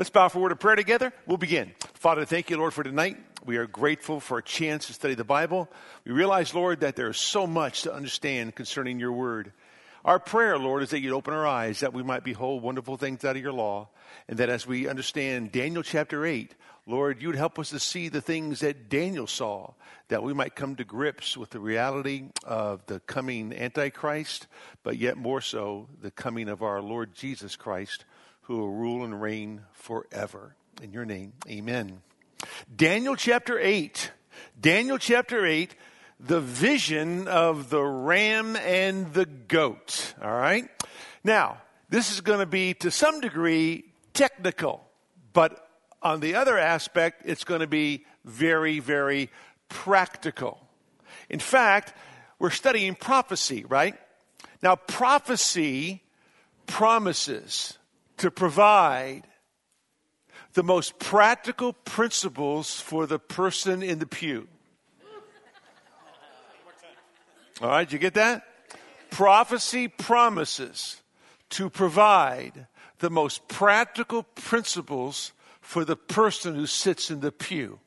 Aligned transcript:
Let's 0.00 0.08
bow 0.08 0.28
for 0.28 0.38
a 0.38 0.40
word 0.40 0.52
of 0.52 0.58
prayer 0.58 0.76
together. 0.76 1.12
We'll 1.26 1.36
begin. 1.36 1.72
Father, 1.92 2.24
thank 2.24 2.48
you, 2.48 2.56
Lord, 2.56 2.72
for 2.72 2.82
tonight. 2.82 3.18
We 3.44 3.58
are 3.58 3.66
grateful 3.66 4.18
for 4.18 4.38
a 4.38 4.42
chance 4.42 4.86
to 4.86 4.94
study 4.94 5.12
the 5.12 5.24
Bible. 5.24 5.68
We 6.06 6.12
realize, 6.12 6.54
Lord, 6.54 6.80
that 6.80 6.96
there 6.96 7.10
is 7.10 7.18
so 7.18 7.46
much 7.46 7.82
to 7.82 7.92
understand 7.92 8.54
concerning 8.54 8.98
your 8.98 9.12
word. 9.12 9.52
Our 10.02 10.18
prayer, 10.18 10.56
Lord, 10.56 10.82
is 10.82 10.88
that 10.88 11.00
you'd 11.00 11.12
open 11.12 11.34
our 11.34 11.46
eyes 11.46 11.80
that 11.80 11.92
we 11.92 12.02
might 12.02 12.24
behold 12.24 12.62
wonderful 12.62 12.96
things 12.96 13.26
out 13.26 13.36
of 13.36 13.42
your 13.42 13.52
law, 13.52 13.90
and 14.26 14.38
that 14.38 14.48
as 14.48 14.66
we 14.66 14.88
understand 14.88 15.52
Daniel 15.52 15.82
chapter 15.82 16.24
8, 16.24 16.54
Lord, 16.86 17.20
you'd 17.20 17.36
help 17.36 17.58
us 17.58 17.68
to 17.68 17.78
see 17.78 18.08
the 18.08 18.22
things 18.22 18.60
that 18.60 18.88
Daniel 18.88 19.26
saw, 19.26 19.74
that 20.08 20.22
we 20.22 20.32
might 20.32 20.56
come 20.56 20.76
to 20.76 20.84
grips 20.84 21.36
with 21.36 21.50
the 21.50 21.60
reality 21.60 22.30
of 22.42 22.86
the 22.86 23.00
coming 23.00 23.52
Antichrist, 23.52 24.46
but 24.82 24.96
yet 24.96 25.18
more 25.18 25.42
so, 25.42 25.88
the 26.00 26.10
coming 26.10 26.48
of 26.48 26.62
our 26.62 26.80
Lord 26.80 27.14
Jesus 27.14 27.54
Christ, 27.54 28.06
who 28.50 28.58
will 28.58 28.72
rule 28.72 29.04
and 29.04 29.22
reign 29.22 29.60
forever. 29.74 30.56
In 30.82 30.92
your 30.92 31.04
name, 31.04 31.34
amen. 31.48 32.00
Daniel 32.74 33.14
chapter 33.14 33.60
8. 33.60 34.10
Daniel 34.60 34.98
chapter 34.98 35.46
8 35.46 35.76
the 36.18 36.40
vision 36.40 37.28
of 37.28 37.70
the 37.70 37.80
ram 37.80 38.56
and 38.56 39.14
the 39.14 39.24
goat. 39.24 40.14
All 40.20 40.32
right? 40.32 40.68
Now, 41.22 41.58
this 41.90 42.10
is 42.12 42.22
going 42.22 42.40
to 42.40 42.46
be 42.46 42.74
to 42.74 42.90
some 42.90 43.20
degree 43.20 43.84
technical, 44.14 44.84
but 45.32 45.64
on 46.02 46.18
the 46.18 46.34
other 46.34 46.58
aspect, 46.58 47.22
it's 47.26 47.44
going 47.44 47.60
to 47.60 47.68
be 47.68 48.04
very, 48.24 48.80
very 48.80 49.30
practical. 49.68 50.60
In 51.28 51.38
fact, 51.38 51.94
we're 52.40 52.50
studying 52.50 52.96
prophecy, 52.96 53.64
right? 53.64 53.94
Now, 54.60 54.74
prophecy 54.74 56.02
promises 56.66 57.78
to 58.20 58.30
provide 58.30 59.22
the 60.52 60.62
most 60.62 60.98
practical 60.98 61.72
principles 61.72 62.78
for 62.78 63.06
the 63.06 63.18
person 63.18 63.82
in 63.82 63.98
the 63.98 64.06
pew. 64.06 64.46
All 67.62 67.68
right, 67.68 67.90
you 67.90 67.98
get 67.98 68.14
that? 68.14 68.44
Prophecy 69.10 69.88
promises 69.88 71.00
to 71.50 71.70
provide 71.70 72.66
the 72.98 73.10
most 73.10 73.48
practical 73.48 74.22
principles 74.22 75.32
for 75.62 75.86
the 75.86 75.96
person 75.96 76.54
who 76.54 76.66
sits 76.66 77.10
in 77.10 77.20
the 77.20 77.32
pew. 77.32 77.80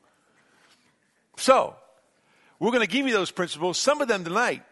So, 1.36 1.76
we're 2.58 2.70
going 2.70 2.86
to 2.86 2.92
give 2.92 3.06
you 3.06 3.12
those 3.12 3.30
principles, 3.30 3.78
some 3.78 4.00
of 4.00 4.08
them 4.08 4.24
tonight. 4.24 4.64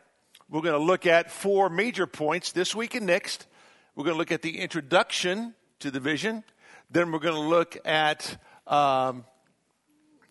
We're 0.50 0.60
going 0.60 0.78
to 0.78 0.84
look 0.84 1.06
at 1.06 1.30
four 1.30 1.70
major 1.70 2.06
points 2.08 2.50
this 2.50 2.74
week 2.74 2.96
and 2.96 3.06
next. 3.06 3.46
We're 3.94 4.04
going 4.04 4.14
to 4.14 4.18
look 4.18 4.32
at 4.32 4.42
the 4.42 4.58
introduction 4.58 5.54
to 5.82 5.90
the 5.90 6.00
vision. 6.00 6.42
Then 6.90 7.12
we're 7.12 7.20
going 7.20 7.34
to 7.34 7.40
look 7.40 7.76
at 7.86 8.36
um, 8.66 9.24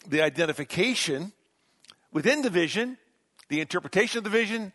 the 0.08 0.22
identification 0.22 1.32
within 2.12 2.42
the 2.42 2.50
vision 2.50 2.98
the 3.52 3.60
interpretation 3.60 4.18
of 4.18 4.24
the 4.24 4.30
vision, 4.30 4.72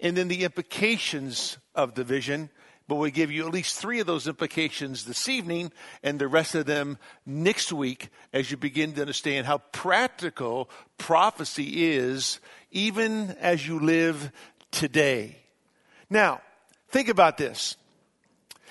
and 0.00 0.14
then 0.14 0.28
the 0.28 0.44
implications 0.44 1.56
of 1.74 1.94
the 1.94 2.04
vision. 2.04 2.50
But 2.86 2.96
we 2.96 3.10
give 3.10 3.32
you 3.32 3.46
at 3.46 3.54
least 3.54 3.76
three 3.76 4.00
of 4.00 4.06
those 4.06 4.28
implications 4.28 5.06
this 5.06 5.30
evening 5.30 5.72
and 6.02 6.18
the 6.18 6.28
rest 6.28 6.54
of 6.54 6.66
them 6.66 6.98
next 7.24 7.72
week 7.72 8.10
as 8.34 8.50
you 8.50 8.58
begin 8.58 8.92
to 8.92 9.00
understand 9.00 9.46
how 9.46 9.58
practical 9.72 10.68
prophecy 10.98 11.86
is, 11.94 12.38
even 12.70 13.34
as 13.40 13.66
you 13.66 13.80
live 13.80 14.30
today. 14.70 15.38
Now, 16.10 16.42
think 16.90 17.08
about 17.08 17.38
this. 17.38 17.76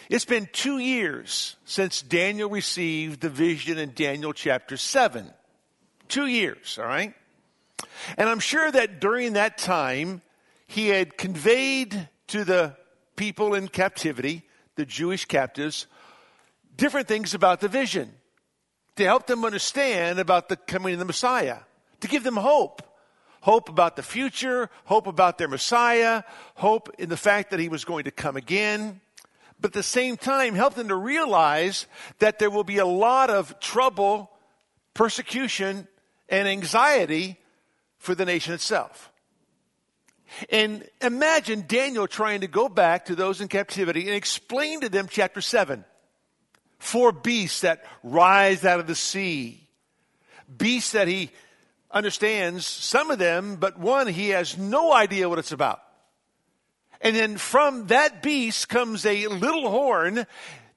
It's 0.09 0.25
been 0.25 0.47
two 0.53 0.77
years 0.77 1.57
since 1.65 2.01
Daniel 2.01 2.49
received 2.49 3.21
the 3.21 3.29
vision 3.29 3.77
in 3.77 3.93
Daniel 3.93 4.31
chapter 4.31 4.77
7. 4.77 5.31
Two 6.07 6.27
years, 6.27 6.79
all 6.79 6.87
right? 6.87 7.13
And 8.17 8.29
I'm 8.29 8.39
sure 8.39 8.71
that 8.71 9.01
during 9.01 9.33
that 9.33 9.57
time, 9.57 10.21
he 10.65 10.87
had 10.87 11.17
conveyed 11.17 12.07
to 12.27 12.45
the 12.45 12.77
people 13.17 13.53
in 13.53 13.67
captivity, 13.67 14.43
the 14.75 14.85
Jewish 14.85 15.25
captives, 15.25 15.87
different 16.77 17.07
things 17.07 17.33
about 17.33 17.59
the 17.59 17.67
vision 17.67 18.13
to 18.95 19.03
help 19.03 19.27
them 19.27 19.43
understand 19.43 20.19
about 20.19 20.47
the 20.47 20.55
coming 20.55 20.93
of 20.93 20.99
the 20.99 21.05
Messiah, 21.05 21.59
to 21.99 22.07
give 22.07 22.23
them 22.23 22.37
hope. 22.37 22.81
Hope 23.41 23.69
about 23.69 23.95
the 23.95 24.03
future, 24.03 24.69
hope 24.85 25.07
about 25.07 25.37
their 25.37 25.47
Messiah, 25.47 26.23
hope 26.55 26.89
in 26.97 27.07
the 27.07 27.15
fact 27.15 27.51
that 27.51 27.59
he 27.59 27.69
was 27.69 27.85
going 27.85 28.05
to 28.05 28.11
come 28.11 28.35
again. 28.35 28.99
But 29.59 29.69
at 29.69 29.73
the 29.73 29.83
same 29.83 30.17
time, 30.17 30.55
help 30.55 30.75
them 30.75 30.89
to 30.89 30.95
realize 30.95 31.87
that 32.19 32.39
there 32.39 32.49
will 32.49 32.63
be 32.63 32.77
a 32.77 32.85
lot 32.85 33.29
of 33.29 33.59
trouble, 33.59 34.31
persecution, 34.93 35.87
and 36.29 36.47
anxiety 36.47 37.37
for 37.97 38.13
the 38.13 38.25
nation 38.25 38.53
itself. 38.53 39.11
And 40.49 40.87
imagine 41.01 41.65
Daniel 41.67 42.07
trying 42.07 42.41
to 42.41 42.47
go 42.47 42.69
back 42.69 43.05
to 43.05 43.15
those 43.15 43.41
in 43.41 43.47
captivity 43.47 44.07
and 44.07 44.15
explain 44.15 44.81
to 44.81 44.89
them 44.89 45.07
chapter 45.09 45.41
7. 45.41 45.85
Four 46.79 47.11
beasts 47.11 47.61
that 47.61 47.83
rise 48.03 48.63
out 48.65 48.79
of 48.79 48.87
the 48.87 48.95
sea. 48.95 49.67
Beasts 50.55 50.91
that 50.91 51.07
he 51.07 51.31
understands, 51.89 52.67
some 52.67 53.09
of 53.09 53.19
them, 53.19 53.55
but 53.55 53.79
one 53.79 54.07
he 54.07 54.29
has 54.29 54.57
no 54.57 54.93
idea 54.93 55.27
what 55.27 55.39
it's 55.39 55.51
about. 55.51 55.81
And 57.01 57.15
then 57.15 57.37
from 57.37 57.87
that 57.87 58.21
beast 58.21 58.69
comes 58.69 59.05
a 59.05 59.27
little 59.27 59.69
horn 59.69 60.25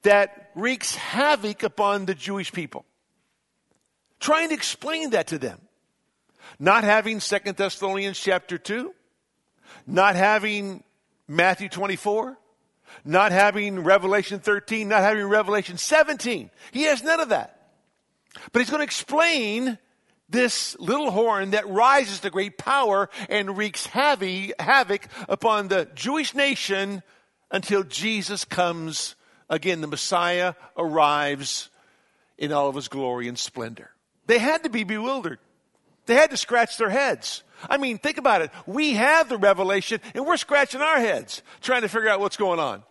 that 0.03 0.51
wreaks 0.55 0.95
havoc 0.95 1.63
upon 1.63 2.05
the 2.05 2.15
Jewish 2.15 2.51
people. 2.51 2.85
Trying 4.19 4.49
to 4.49 4.55
explain 4.55 5.11
that 5.11 5.27
to 5.27 5.39
them 5.39 5.59
not 6.59 6.83
having 6.83 7.19
Second 7.19 7.57
Thessalonians 7.57 8.19
chapter 8.19 8.57
2, 8.57 8.93
not 9.87 10.15
having 10.15 10.83
Matthew 11.27 11.69
24, 11.69 12.37
not 13.05 13.31
having 13.31 13.79
Revelation 13.79 14.39
13, 14.39 14.87
not 14.87 15.01
having 15.01 15.25
Revelation 15.25 15.77
17. 15.77 16.49
He 16.71 16.83
has 16.83 17.03
none 17.03 17.19
of 17.19 17.29
that. 17.29 17.69
But 18.51 18.59
he's 18.59 18.69
going 18.69 18.79
to 18.79 18.85
explain 18.85 19.77
this 20.31 20.79
little 20.79 21.11
horn 21.11 21.51
that 21.51 21.67
rises 21.67 22.21
to 22.21 22.29
great 22.29 22.57
power 22.57 23.09
and 23.29 23.57
wreaks 23.57 23.85
havoc 23.85 25.07
upon 25.27 25.67
the 25.67 25.87
Jewish 25.93 26.33
nation 26.33 27.03
until 27.51 27.83
Jesus 27.83 28.45
comes 28.45 29.15
again. 29.49 29.81
The 29.81 29.87
Messiah 29.87 30.53
arrives 30.77 31.69
in 32.37 32.51
all 32.51 32.69
of 32.69 32.75
his 32.75 32.87
glory 32.87 33.27
and 33.27 33.37
splendor. 33.37 33.91
They 34.25 34.39
had 34.39 34.63
to 34.63 34.69
be 34.69 34.83
bewildered. 34.83 35.39
They 36.05 36.15
had 36.15 36.31
to 36.31 36.37
scratch 36.37 36.77
their 36.77 36.89
heads. 36.89 37.43
I 37.69 37.77
mean, 37.77 37.99
think 37.99 38.17
about 38.17 38.41
it. 38.41 38.49
We 38.65 38.93
have 38.93 39.29
the 39.29 39.37
revelation 39.37 40.01
and 40.15 40.25
we're 40.25 40.37
scratching 40.37 40.81
our 40.81 40.99
heads 40.99 41.43
trying 41.61 41.83
to 41.83 41.89
figure 41.89 42.09
out 42.09 42.19
what's 42.19 42.37
going 42.37 42.59
on. 42.59 42.83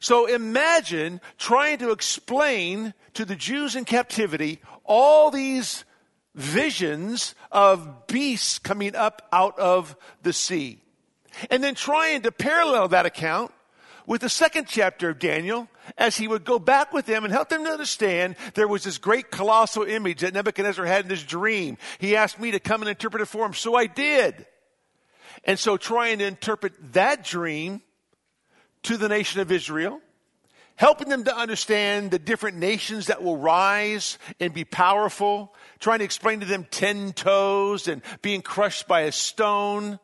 So 0.00 0.26
imagine 0.26 1.20
trying 1.38 1.78
to 1.78 1.90
explain 1.90 2.94
to 3.14 3.24
the 3.24 3.36
Jews 3.36 3.76
in 3.76 3.84
captivity 3.84 4.60
all 4.84 5.30
these 5.30 5.84
visions 6.34 7.34
of 7.50 8.06
beasts 8.06 8.58
coming 8.58 8.94
up 8.94 9.28
out 9.32 9.58
of 9.58 9.96
the 10.22 10.32
sea. 10.32 10.78
And 11.50 11.62
then 11.62 11.74
trying 11.74 12.22
to 12.22 12.32
parallel 12.32 12.88
that 12.88 13.06
account 13.06 13.52
with 14.06 14.22
the 14.22 14.28
second 14.28 14.66
chapter 14.66 15.10
of 15.10 15.18
Daniel 15.18 15.68
as 15.96 16.16
he 16.16 16.26
would 16.26 16.44
go 16.44 16.58
back 16.58 16.92
with 16.92 17.06
them 17.06 17.24
and 17.24 17.32
help 17.32 17.48
them 17.48 17.64
to 17.64 17.70
understand 17.70 18.36
there 18.54 18.68
was 18.68 18.84
this 18.84 18.98
great 18.98 19.30
colossal 19.30 19.84
image 19.84 20.20
that 20.20 20.34
Nebuchadnezzar 20.34 20.84
had 20.84 21.04
in 21.04 21.08
this 21.08 21.22
dream. 21.22 21.78
He 21.98 22.16
asked 22.16 22.40
me 22.40 22.50
to 22.50 22.60
come 22.60 22.82
and 22.82 22.88
interpret 22.88 23.22
it 23.22 23.26
for 23.26 23.46
him, 23.46 23.54
so 23.54 23.74
I 23.74 23.86
did. 23.86 24.46
And 25.44 25.58
so 25.58 25.76
trying 25.76 26.18
to 26.18 26.26
interpret 26.26 26.72
that 26.92 27.24
dream 27.24 27.82
to 28.82 28.96
the 28.96 29.08
nation 29.08 29.40
of 29.40 29.52
Israel, 29.52 30.00
helping 30.80 31.10
them 31.10 31.24
to 31.24 31.36
understand 31.36 32.10
the 32.10 32.18
different 32.18 32.56
nations 32.56 33.08
that 33.08 33.22
will 33.22 33.36
rise 33.36 34.16
and 34.40 34.54
be 34.54 34.64
powerful, 34.64 35.54
trying 35.78 35.98
to 35.98 36.06
explain 36.06 36.40
to 36.40 36.46
them 36.46 36.66
ten 36.70 37.12
toes 37.12 37.86
and 37.86 38.00
being 38.22 38.40
crushed 38.40 38.88
by 38.88 39.02
a 39.02 39.12
stone. 39.12 39.98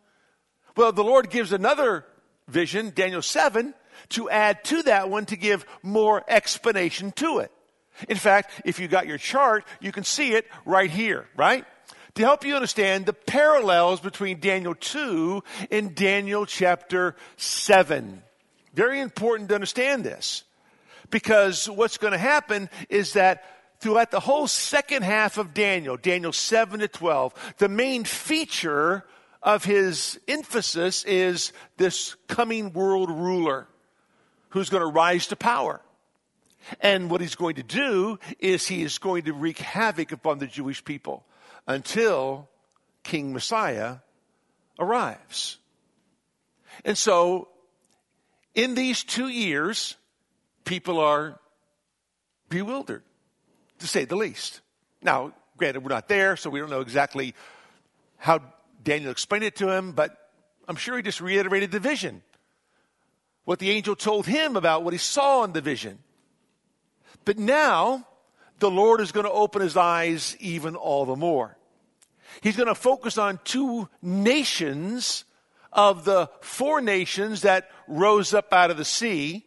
Well, 0.76 0.92
the 0.92 1.02
Lord 1.02 1.30
gives 1.30 1.50
another 1.50 2.04
vision, 2.46 2.92
Daniel 2.94 3.22
7, 3.22 3.72
to 4.10 4.28
add 4.28 4.64
to 4.64 4.82
that 4.82 5.08
one 5.08 5.24
to 5.26 5.36
give 5.36 5.64
more 5.82 6.22
explanation 6.28 7.10
to 7.12 7.38
it. 7.38 7.50
In 8.06 8.18
fact, 8.18 8.50
if 8.66 8.78
you 8.78 8.86
got 8.86 9.06
your 9.06 9.16
chart, 9.16 9.64
you 9.80 9.92
can 9.92 10.04
see 10.04 10.34
it 10.34 10.46
right 10.66 10.90
here, 10.90 11.26
right? 11.38 11.64
To 12.16 12.22
help 12.22 12.44
you 12.44 12.54
understand 12.54 13.06
the 13.06 13.14
parallels 13.14 14.00
between 14.00 14.40
Daniel 14.40 14.74
2 14.74 15.42
and 15.70 15.94
Daniel 15.94 16.44
chapter 16.44 17.16
7. 17.38 18.22
Very 18.74 19.00
important 19.00 19.48
to 19.48 19.54
understand 19.54 20.04
this. 20.04 20.44
Because 21.10 21.68
what's 21.68 21.98
going 21.98 22.12
to 22.12 22.18
happen 22.18 22.68
is 22.88 23.14
that 23.14 23.44
throughout 23.80 24.10
the 24.10 24.20
whole 24.20 24.46
second 24.46 25.02
half 25.02 25.38
of 25.38 25.54
Daniel, 25.54 25.96
Daniel 25.96 26.32
7 26.32 26.80
to 26.80 26.88
12, 26.88 27.54
the 27.58 27.68
main 27.68 28.04
feature 28.04 29.04
of 29.42 29.64
his 29.64 30.18
emphasis 30.26 31.04
is 31.04 31.52
this 31.76 32.16
coming 32.26 32.72
world 32.72 33.10
ruler 33.10 33.68
who's 34.50 34.70
going 34.70 34.82
to 34.82 34.86
rise 34.86 35.28
to 35.28 35.36
power. 35.36 35.80
And 36.80 37.10
what 37.10 37.20
he's 37.20 37.36
going 37.36 37.56
to 37.56 37.62
do 37.62 38.18
is 38.40 38.66
he 38.66 38.82
is 38.82 38.98
going 38.98 39.24
to 39.24 39.32
wreak 39.32 39.58
havoc 39.58 40.10
upon 40.10 40.38
the 40.38 40.46
Jewish 40.46 40.84
people 40.84 41.24
until 41.66 42.48
King 43.04 43.32
Messiah 43.32 43.98
arrives. 44.78 45.58
And 46.84 46.98
so, 46.98 47.48
in 48.54 48.74
these 48.74 49.04
two 49.04 49.28
years, 49.28 49.96
people 50.66 51.00
are 51.00 51.40
bewildered, 52.50 53.02
to 53.78 53.86
say 53.86 54.04
the 54.04 54.16
least. 54.16 54.60
Now, 55.00 55.32
granted, 55.56 55.82
we're 55.82 55.88
not 55.88 56.08
there, 56.08 56.36
so 56.36 56.50
we 56.50 56.60
don't 56.60 56.68
know 56.68 56.82
exactly 56.82 57.34
how 58.18 58.42
Daniel 58.84 59.10
explained 59.10 59.44
it 59.44 59.56
to 59.56 59.70
him, 59.70 59.92
but 59.92 60.14
I'm 60.68 60.76
sure 60.76 60.96
he 60.96 61.02
just 61.02 61.22
reiterated 61.22 61.70
the 61.70 61.80
vision. 61.80 62.22
What 63.44 63.60
the 63.60 63.70
angel 63.70 63.96
told 63.96 64.26
him 64.26 64.56
about 64.56 64.82
what 64.82 64.92
he 64.92 64.98
saw 64.98 65.44
in 65.44 65.52
the 65.52 65.60
vision. 65.60 66.00
But 67.24 67.38
now, 67.38 68.06
the 68.58 68.70
Lord 68.70 69.00
is 69.00 69.12
going 69.12 69.26
to 69.26 69.32
open 69.32 69.62
his 69.62 69.76
eyes 69.76 70.36
even 70.40 70.74
all 70.76 71.06
the 71.06 71.16
more. 71.16 71.56
He's 72.40 72.56
going 72.56 72.68
to 72.68 72.74
focus 72.74 73.18
on 73.18 73.38
two 73.44 73.88
nations 74.02 75.24
of 75.72 76.04
the 76.04 76.28
four 76.40 76.80
nations 76.80 77.42
that 77.42 77.70
rose 77.86 78.34
up 78.34 78.52
out 78.52 78.70
of 78.70 78.76
the 78.76 78.84
sea, 78.84 79.46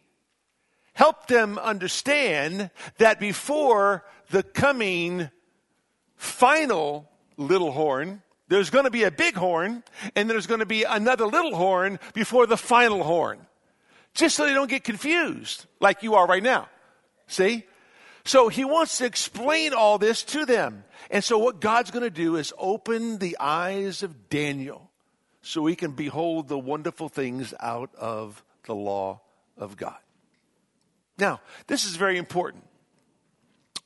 help 1.00 1.28
them 1.28 1.58
understand 1.58 2.68
that 2.98 3.18
before 3.18 4.04
the 4.28 4.42
coming 4.42 5.30
final 6.14 7.08
little 7.38 7.72
horn, 7.72 8.20
there's 8.48 8.68
going 8.68 8.84
to 8.84 8.90
be 8.90 9.04
a 9.04 9.10
big 9.10 9.34
horn, 9.34 9.82
and 10.14 10.28
there's 10.28 10.46
going 10.46 10.60
to 10.60 10.66
be 10.66 10.82
another 10.84 11.24
little 11.24 11.56
horn 11.56 11.98
before 12.12 12.46
the 12.46 12.58
final 12.58 13.02
horn. 13.02 13.46
Just 14.12 14.36
so 14.36 14.44
they 14.44 14.52
don't 14.52 14.68
get 14.68 14.84
confused 14.84 15.64
like 15.80 16.02
you 16.02 16.16
are 16.16 16.26
right 16.26 16.42
now. 16.42 16.68
See? 17.28 17.64
So 18.26 18.48
he 18.48 18.66
wants 18.66 18.98
to 18.98 19.06
explain 19.06 19.72
all 19.72 19.96
this 19.96 20.22
to 20.24 20.44
them. 20.44 20.84
And 21.10 21.24
so 21.24 21.38
what 21.38 21.62
God's 21.62 21.90
going 21.90 22.04
to 22.04 22.10
do 22.10 22.36
is 22.36 22.52
open 22.58 23.16
the 23.20 23.38
eyes 23.40 24.02
of 24.02 24.28
Daniel 24.28 24.90
so 25.40 25.64
he 25.64 25.76
can 25.76 25.92
behold 25.92 26.48
the 26.48 26.58
wonderful 26.58 27.08
things 27.08 27.54
out 27.58 27.88
of 27.94 28.44
the 28.64 28.74
law 28.74 29.22
of 29.56 29.78
God. 29.78 29.96
Now, 31.20 31.40
this 31.66 31.84
is 31.84 31.96
very 31.96 32.16
important. 32.16 32.64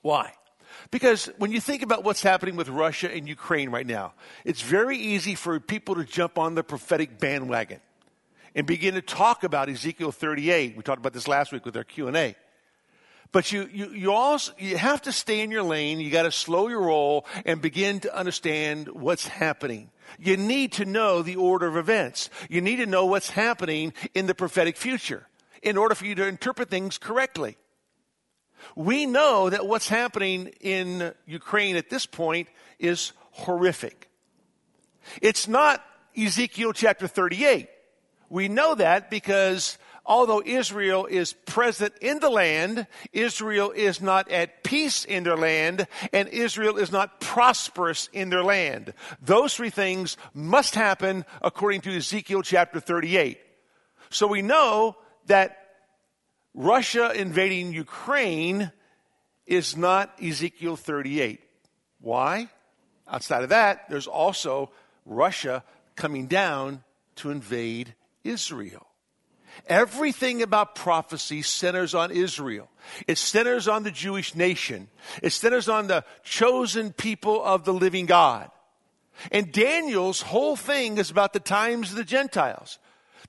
Why? 0.03 0.33
Because 0.91 1.27
when 1.39 1.51
you 1.51 1.61
think 1.61 1.83
about 1.83 2.05
what's 2.05 2.23
happening 2.23 2.57
with 2.57 2.69
Russia 2.69 3.13
and 3.13 3.29
Ukraine 3.29 3.71
right 3.71 3.87
now, 3.87 4.15
it's 4.45 4.63
very 4.63 4.97
easy 4.97 5.35
for 5.35 5.59
people 5.61 5.97
to 5.97 6.05
jump 6.05 6.39
on 6.39 6.55
the 6.55 6.63
prophetic 6.63 7.19
bandwagon 7.19 7.81
and 8.55 8.67
begin 8.67 8.95
to 8.95 9.03
talk 9.03 9.45
about 9.45 9.69
Ezekiel 9.69 10.13
38. 10.13 10.77
We 10.77 10.83
talked 10.83 11.01
about 11.01 11.13
this 11.13 11.27
last 11.27 11.53
week 11.53 11.65
with 11.65 11.77
our 11.77 11.85
Q&A. 11.85 12.37
But 13.33 13.51
you, 13.51 13.69
you, 13.73 13.89
you 13.91 14.13
also, 14.13 14.53
you 14.59 14.77
have 14.77 15.03
to 15.03 15.13
stay 15.13 15.41
in 15.41 15.51
your 15.51 15.65
lane. 15.65 15.99
You 15.99 16.11
got 16.11 16.23
to 16.23 16.31
slow 16.31 16.69
your 16.69 16.83
roll 16.83 17.27
and 17.45 17.61
begin 17.61 17.99
to 18.01 18.17
understand 18.17 18.89
what's 18.89 19.27
happening. 19.27 19.91
You 20.21 20.37
need 20.37 20.73
to 20.73 20.85
know 20.85 21.23
the 21.23 21.35
order 21.35 21.67
of 21.67 21.77
events. 21.77 22.31
You 22.49 22.61
need 22.61 22.77
to 22.77 22.87
know 22.87 23.07
what's 23.07 23.31
happening 23.31 23.93
in 24.15 24.27
the 24.27 24.35
prophetic 24.37 24.77
future 24.77 25.27
in 25.65 25.77
order 25.77 25.95
for 25.95 26.05
you 26.05 26.15
to 26.15 26.27
interpret 26.27 26.69
things 26.69 26.99
correctly. 26.99 27.57
We 28.77 29.07
know 29.07 29.51
that 29.51 29.67
what's 29.67 29.89
happening 29.89 30.49
in 30.61 31.13
Ukraine 31.27 31.77
at 31.77 31.91
this 31.91 32.07
point 32.07 32.49
is 32.79 33.13
horrific. 33.33 34.09
It's 35.21 35.49
not 35.49 35.85
Ezekiel 36.17 36.73
chapter 36.73 37.09
38. 37.09 37.69
We 38.29 38.49
know 38.49 38.75
that 38.75 39.11
because 39.11 39.79
although 40.07 40.43
Israel 40.45 41.07
is 41.07 41.33
present 41.33 41.95
in 42.01 42.21
the 42.21 42.31
land, 42.31 42.87
Israel 43.13 43.71
is 43.71 44.01
not 44.01 44.31
at 44.31 44.65
peace 44.65 45.05
in 45.05 45.25
their 45.25 45.37
land, 45.37 45.87
and 46.13 46.29
Israel 46.29 46.77
is 46.77 46.93
not 46.93 47.21
prosperous 47.21 48.09
in 48.13 48.31
their 48.31 48.43
land. 48.43 48.93
Those 49.23 49.55
three 49.55 49.71
things 49.71 50.17
must 50.33 50.75
happen 50.75 51.25
according 51.43 51.83
to 51.83 51.97
Ezekiel 51.97 52.43
chapter 52.43 52.81
38. 52.81 53.39
So 54.11 54.27
we 54.27 54.43
know 54.43 54.97
that 55.27 55.59
Russia 56.55 57.13
invading 57.15 57.73
Ukraine 57.73 58.71
is 59.47 59.77
not 59.77 60.15
Ezekiel 60.23 60.77
38. 60.77 61.41
Why? 62.01 62.49
Outside 63.09 63.43
of 63.43 63.51
that, 63.51 63.89
there's 63.91 64.07
also 64.07 64.71
Russia 65.05 65.65
coming 65.97 66.27
down 66.27 66.83
to 67.17 67.31
invade 67.31 67.95
Israel. 68.23 68.87
Everything 69.67 70.43
about 70.43 70.75
prophecy 70.75 71.43
centers 71.43 71.95
on 71.95 72.11
Israel. 72.11 72.69
It 73.07 73.19
centers 73.19 73.69
on 73.69 73.85
the 73.85 73.91
Jewish 73.91 74.35
nation. 74.35 74.89
It 75.23 75.31
centers 75.31 75.69
on 75.69 75.87
the 75.87 76.05
chosen 76.25 76.93
people 76.93 77.43
of 77.43 77.65
the 77.65 77.73
living 77.73 78.07
God. 78.07 78.51
And 79.31 79.53
Daniel's 79.53 80.23
whole 80.23 80.57
thing 80.57 80.99
is 80.99 81.11
about 81.11 81.33
the 81.33 81.41
times 81.41 81.91
of 81.91 81.97
the 81.97 82.05
Gentiles. 82.05 82.79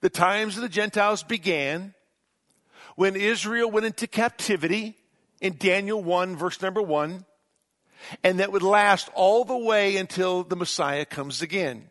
The 0.02 0.10
times 0.10 0.56
of 0.56 0.62
the 0.62 0.70
Gentiles 0.70 1.24
began 1.24 1.94
when 2.96 3.16
Israel 3.16 3.70
went 3.70 3.86
into 3.86 4.08
captivity 4.08 4.96
in 5.42 5.58
Daniel 5.58 6.02
1, 6.02 6.36
verse 6.36 6.62
number 6.62 6.82
1, 6.82 7.26
and 8.24 8.40
that 8.40 8.52
would 8.52 8.64
last 8.64 9.10
all 9.14 9.46
the 9.46 9.58
way 9.58 9.98
until 9.98 10.44
the 10.44 10.56
Messiah 10.56 11.06
comes 11.06 11.42
again. 11.42 11.90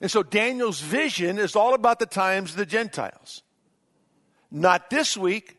And 0.00 0.10
so 0.10 0.22
Daniel's 0.22 0.80
vision 0.80 1.38
is 1.38 1.56
all 1.56 1.74
about 1.74 1.98
the 1.98 2.06
times 2.06 2.52
of 2.52 2.56
the 2.56 2.66
Gentiles. 2.66 3.42
Not 4.50 4.90
this 4.90 5.16
week, 5.16 5.56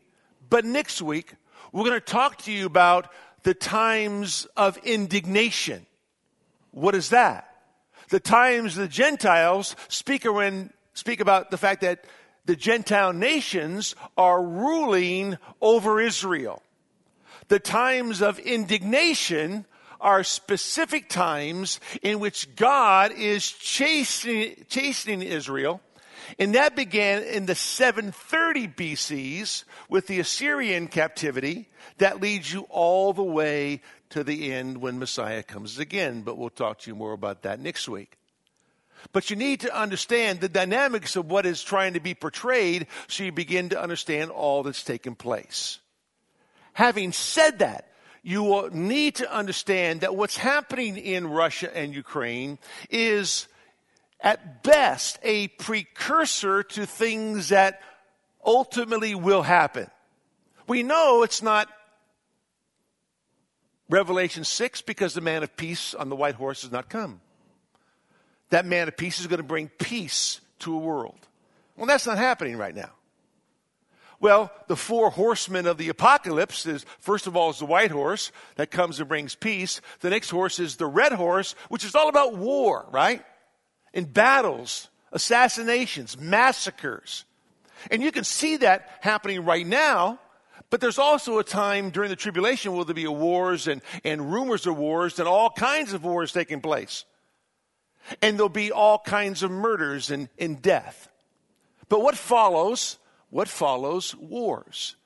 but 0.48 0.64
next 0.64 1.02
week, 1.02 1.34
we're 1.72 1.84
going 1.84 2.00
to 2.00 2.00
talk 2.00 2.38
to 2.42 2.52
you 2.52 2.66
about 2.66 3.12
the 3.42 3.54
times 3.54 4.46
of 4.56 4.76
indignation. 4.78 5.86
What 6.72 6.94
is 6.94 7.10
that? 7.10 7.46
The 8.08 8.20
times 8.20 8.76
of 8.76 8.82
the 8.82 8.88
Gentiles 8.88 9.76
speak, 9.88 10.24
when, 10.24 10.72
speak 11.00 11.20
about 11.20 11.50
the 11.50 11.56
fact 11.56 11.80
that 11.80 12.04
the 12.44 12.54
Gentile 12.54 13.14
nations 13.14 13.96
are 14.18 14.42
ruling 14.42 15.38
over 15.60 16.00
Israel. 16.00 16.62
The 17.48 17.58
times 17.58 18.20
of 18.20 18.38
indignation 18.38 19.64
are 19.98 20.22
specific 20.22 21.08
times 21.08 21.80
in 22.02 22.20
which 22.20 22.54
God 22.54 23.12
is 23.12 23.50
chastening, 23.50 24.66
chastening 24.68 25.22
Israel. 25.22 25.80
And 26.38 26.54
that 26.54 26.76
began 26.76 27.22
in 27.22 27.46
the 27.46 27.54
730 27.54 28.68
BCs 28.68 29.64
with 29.88 30.06
the 30.06 30.20
Assyrian 30.20 30.88
captivity 30.88 31.68
that 31.96 32.20
leads 32.20 32.52
you 32.52 32.66
all 32.68 33.14
the 33.14 33.22
way 33.22 33.80
to 34.10 34.22
the 34.22 34.52
end 34.52 34.78
when 34.78 34.98
Messiah 34.98 35.42
comes 35.42 35.78
again. 35.78 36.22
But 36.22 36.36
we'll 36.36 36.50
talk 36.50 36.78
to 36.80 36.90
you 36.90 36.94
more 36.94 37.12
about 37.12 37.42
that 37.42 37.58
next 37.58 37.88
week. 37.88 38.19
But 39.12 39.30
you 39.30 39.36
need 39.36 39.60
to 39.60 39.78
understand 39.78 40.40
the 40.40 40.48
dynamics 40.48 41.16
of 41.16 41.30
what 41.30 41.46
is 41.46 41.62
trying 41.62 41.94
to 41.94 42.00
be 42.00 42.14
portrayed 42.14 42.86
so 43.08 43.24
you 43.24 43.32
begin 43.32 43.70
to 43.70 43.80
understand 43.80 44.30
all 44.30 44.62
that's 44.62 44.84
taken 44.84 45.14
place. 45.14 45.78
Having 46.74 47.12
said 47.12 47.58
that, 47.60 47.86
you 48.22 48.42
will 48.42 48.70
need 48.70 49.16
to 49.16 49.32
understand 49.32 50.02
that 50.02 50.14
what's 50.14 50.36
happening 50.36 50.96
in 50.96 51.26
Russia 51.26 51.74
and 51.76 51.94
Ukraine 51.94 52.58
is 52.90 53.48
at 54.20 54.62
best 54.62 55.18
a 55.22 55.48
precursor 55.48 56.62
to 56.62 56.86
things 56.86 57.48
that 57.48 57.80
ultimately 58.44 59.14
will 59.14 59.42
happen. 59.42 59.90
We 60.66 60.82
know 60.82 61.22
it's 61.22 61.42
not 61.42 61.68
Revelation 63.88 64.44
6 64.44 64.82
because 64.82 65.14
the 65.14 65.20
man 65.20 65.42
of 65.42 65.56
peace 65.56 65.94
on 65.94 66.10
the 66.10 66.16
white 66.16 66.36
horse 66.36 66.62
has 66.62 66.70
not 66.70 66.88
come. 66.88 67.20
That 68.50 68.66
man 68.66 68.88
of 68.88 68.96
peace 68.96 69.20
is 69.20 69.26
going 69.26 69.38
to 69.38 69.44
bring 69.44 69.68
peace 69.68 70.40
to 70.60 70.74
a 70.74 70.78
world. 70.78 71.18
Well, 71.76 71.86
that's 71.86 72.06
not 72.06 72.18
happening 72.18 72.56
right 72.56 72.74
now. 72.74 72.90
Well, 74.20 74.52
the 74.68 74.76
four 74.76 75.08
horsemen 75.08 75.66
of 75.66 75.78
the 75.78 75.88
apocalypse 75.88 76.66
is, 76.66 76.84
first 76.98 77.26
of 77.26 77.36
all, 77.36 77.48
is 77.50 77.58
the 77.58 77.64
white 77.64 77.90
horse 77.90 78.32
that 78.56 78.70
comes 78.70 79.00
and 79.00 79.08
brings 79.08 79.34
peace. 79.34 79.80
The 80.00 80.10
next 80.10 80.28
horse 80.28 80.58
is 80.58 80.76
the 80.76 80.86
red 80.86 81.12
horse, 81.12 81.54
which 81.70 81.84
is 81.84 81.94
all 81.94 82.10
about 82.10 82.36
war, 82.36 82.84
right? 82.90 83.24
In 83.94 84.04
battles, 84.04 84.90
assassinations, 85.10 86.18
massacres. 86.18 87.24
And 87.90 88.02
you 88.02 88.12
can 88.12 88.24
see 88.24 88.58
that 88.58 88.90
happening 89.00 89.46
right 89.46 89.66
now, 89.66 90.18
but 90.68 90.82
there's 90.82 90.98
also 90.98 91.38
a 91.38 91.44
time 91.44 91.88
during 91.88 92.10
the 92.10 92.16
tribulation 92.16 92.72
where 92.72 92.84
there'll 92.84 92.94
be 92.94 93.06
wars 93.06 93.68
and, 93.68 93.80
and 94.04 94.30
rumors 94.30 94.66
of 94.66 94.76
wars 94.76 95.18
and 95.18 95.26
all 95.26 95.48
kinds 95.48 95.94
of 95.94 96.04
wars 96.04 96.30
taking 96.30 96.60
place. 96.60 97.06
And 98.22 98.36
there'll 98.36 98.48
be 98.48 98.72
all 98.72 98.98
kinds 98.98 99.42
of 99.42 99.50
murders 99.50 100.10
and, 100.10 100.28
and 100.38 100.60
death. 100.60 101.08
But 101.88 102.02
what 102.02 102.16
follows 102.16 102.98
what 103.30 103.48
follows 103.48 104.14
wars? 104.16 104.96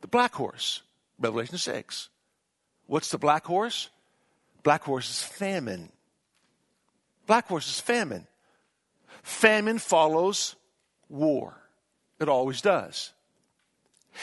The 0.00 0.08
black 0.08 0.34
horse, 0.34 0.82
Revelation 1.18 1.58
6. 1.58 2.08
What's 2.86 3.10
the 3.10 3.18
black 3.18 3.44
horse? 3.44 3.90
Black 4.62 4.82
horse 4.82 5.10
is 5.10 5.22
famine. 5.22 5.92
Black 7.26 7.46
horse 7.46 7.68
is 7.68 7.80
famine. 7.80 8.26
Famine 9.22 9.78
follows 9.78 10.56
war. 11.08 11.56
It 12.18 12.28
always 12.28 12.62
does. 12.62 13.12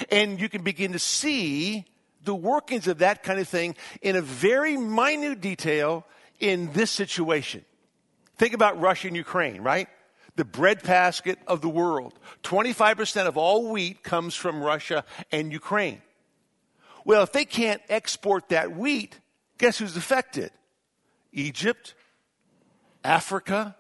And 0.10 0.40
you 0.40 0.50
can 0.50 0.64
begin 0.64 0.94
to 0.94 1.00
see 1.00 1.86
the 2.24 2.34
workings 2.34 2.88
of 2.88 3.00
that 3.00 3.22
kind 3.22 3.40
of 3.40 3.48
thing 3.48 3.76
in 4.02 4.16
a 4.16 4.22
very 4.22 4.78
minute 4.78 5.42
detail 5.42 6.06
in 6.40 6.72
this 6.74 6.90
situation. 6.90 7.64
Think 8.38 8.54
about 8.54 8.80
Russia 8.80 9.08
and 9.08 9.16
Ukraine, 9.16 9.62
right? 9.62 9.88
The 10.36 10.46
breadbasket 10.46 11.40
of 11.48 11.62
the 11.62 11.70
world. 11.70 12.18
25% 12.44 13.28
of 13.28 13.38
all 13.38 13.70
wheat 13.72 14.04
comes 14.04 14.36
from 14.36 14.64
Russia 14.64 15.06
and 15.32 15.52
Ukraine. 15.52 16.02
Well, 17.06 17.24
if 17.24 17.32
they 17.32 17.46
can't 17.46 17.82
export 17.90 18.50
that 18.50 18.76
wheat, 18.76 19.20
guess 19.58 19.78
who's 19.78 19.96
affected? 19.98 20.52
Egypt, 21.32 21.94
Africa, 23.04 23.76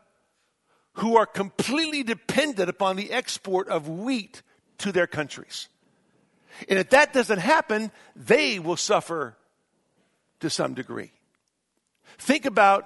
who 0.93 1.17
are 1.17 1.25
completely 1.25 2.03
dependent 2.03 2.69
upon 2.69 2.95
the 2.95 3.11
export 3.11 3.67
of 3.69 3.87
wheat 3.89 4.41
to 4.79 4.91
their 4.91 5.07
countries. 5.07 5.69
And 6.69 6.77
if 6.77 6.91
that 6.91 7.13
doesn't 7.13 7.39
happen, 7.39 7.91
they 8.15 8.59
will 8.59 8.77
suffer 8.77 9.35
to 10.39 10.49
some 10.49 10.73
degree. 10.73 11.11
Think 12.19 12.45
about 12.45 12.85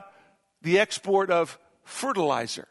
the 0.61 0.79
export 0.79 1.29
of 1.31 1.57
fertilizer. 1.83 2.67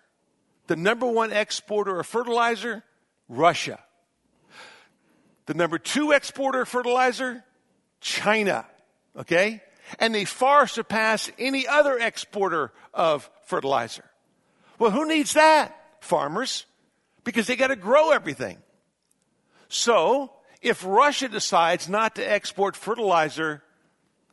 The 0.67 0.77
number 0.77 1.07
one 1.07 1.33
exporter 1.33 2.01
of 2.01 2.07
fertilizer, 2.07 2.83
Russia. 3.29 3.79
The 5.47 5.55
number 5.55 5.79
two 5.79 6.13
exporter 6.13 6.63
of 6.63 6.69
fertilizer, 6.69 7.45
China. 8.01 8.67
Okay? 9.17 9.63
And 10.01 10.15
they 10.15 10.25
far 10.25 10.67
surpass 10.67 11.31
any 11.39 11.67
other 11.67 11.99
exporter 11.99 12.73
of 12.93 13.31
fertilizer. 13.45 14.05
Well, 14.79 14.91
who 14.91 15.07
needs 15.07 15.35
that? 15.35 15.77
Farmers. 16.01 16.67
Because 17.25 17.47
they 17.47 17.57
got 17.57 17.69
to 17.69 17.77
grow 17.77 18.11
everything. 18.11 18.59
So, 19.69 20.33
if 20.61 20.85
Russia 20.85 21.29
decides 21.29 21.89
not 21.89 22.17
to 22.17 22.23
export 22.23 22.77
fertilizer 22.77 23.63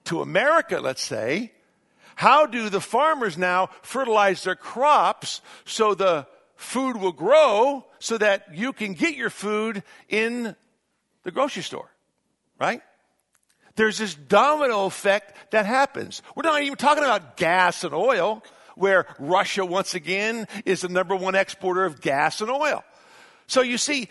to 0.05 0.22
America, 0.22 0.79
let's 0.79 1.03
say, 1.03 1.51
how 2.15 2.46
do 2.46 2.70
the 2.70 2.82
farmers 2.82 3.38
now 3.38 3.70
fertilize 3.82 4.43
their 4.43 4.55
crops 4.55 5.41
so 5.65 5.93
the 5.93 6.27
food 6.55 6.98
will 6.98 7.12
grow 7.12 7.86
so 8.00 8.17
that 8.17 8.55
you 8.55 8.74
can 8.74 8.93
get 8.93 9.15
your 9.15 9.29
food 9.29 9.84
in 10.10 10.55
the 11.24 11.32
grocery 11.32 11.63
store? 11.63 11.89
Right? 12.60 12.82
There's 13.75 13.98
this 13.98 14.13
domino 14.13 14.86
effect 14.86 15.51
that 15.51 15.65
happens. 15.65 16.22
We're 16.36 16.43
not 16.43 16.62
even 16.62 16.75
talking 16.75 17.03
about 17.03 17.38
gas 17.38 17.84
and 17.84 17.93
oil, 17.93 18.43
where 18.75 19.05
Russia 19.20 19.65
once 19.65 19.96
again 19.96 20.48
is 20.65 20.82
the 20.82 20.89
number 20.89 21.15
one 21.15 21.36
exporter 21.36 21.86
of 21.86 22.01
gas 22.01 22.41
and 22.41 22.50
oil. 22.50 22.84
So 23.48 23.62
you 23.62 23.77
see, 23.77 24.10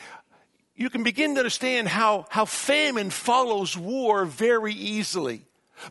you 0.74 0.90
can 0.90 1.02
begin 1.02 1.34
to 1.34 1.40
understand 1.40 1.88
how, 1.88 2.26
how 2.28 2.44
famine 2.44 3.10
follows 3.10 3.76
war 3.76 4.24
very 4.24 4.72
easily. 4.72 5.44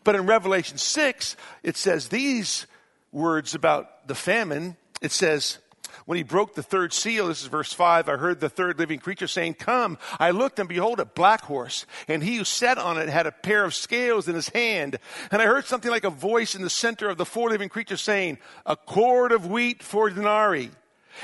But 0.03 0.15
in 0.15 0.25
Revelation 0.25 0.77
6, 0.77 1.35
it 1.63 1.77
says 1.77 2.09
these 2.09 2.67
words 3.11 3.55
about 3.55 4.07
the 4.07 4.15
famine. 4.15 4.77
It 5.01 5.11
says, 5.11 5.57
when 6.05 6.17
he 6.17 6.23
broke 6.23 6.55
the 6.55 6.63
third 6.63 6.93
seal, 6.93 7.27
this 7.27 7.41
is 7.41 7.47
verse 7.47 7.73
5, 7.73 8.09
I 8.09 8.17
heard 8.17 8.39
the 8.39 8.49
third 8.49 8.79
living 8.79 8.99
creature 8.99 9.27
saying, 9.27 9.55
Come. 9.55 9.97
I 10.19 10.31
looked 10.31 10.59
and 10.59 10.67
behold 10.67 10.99
a 10.99 11.05
black 11.05 11.41
horse, 11.41 11.85
and 12.07 12.23
he 12.23 12.37
who 12.37 12.43
sat 12.43 12.77
on 12.77 12.97
it 12.97 13.09
had 13.09 13.27
a 13.27 13.31
pair 13.31 13.63
of 13.63 13.73
scales 13.73 14.27
in 14.27 14.35
his 14.35 14.49
hand. 14.49 14.97
And 15.31 15.41
I 15.41 15.45
heard 15.45 15.65
something 15.65 15.91
like 15.91 16.03
a 16.03 16.09
voice 16.09 16.55
in 16.55 16.61
the 16.61 16.69
center 16.69 17.09
of 17.09 17.17
the 17.17 17.25
four 17.25 17.49
living 17.49 17.69
creatures 17.69 18.01
saying, 18.01 18.39
A 18.65 18.75
cord 18.75 19.31
of 19.31 19.47
wheat 19.47 19.83
for 19.83 20.09
denarii, 20.09 20.71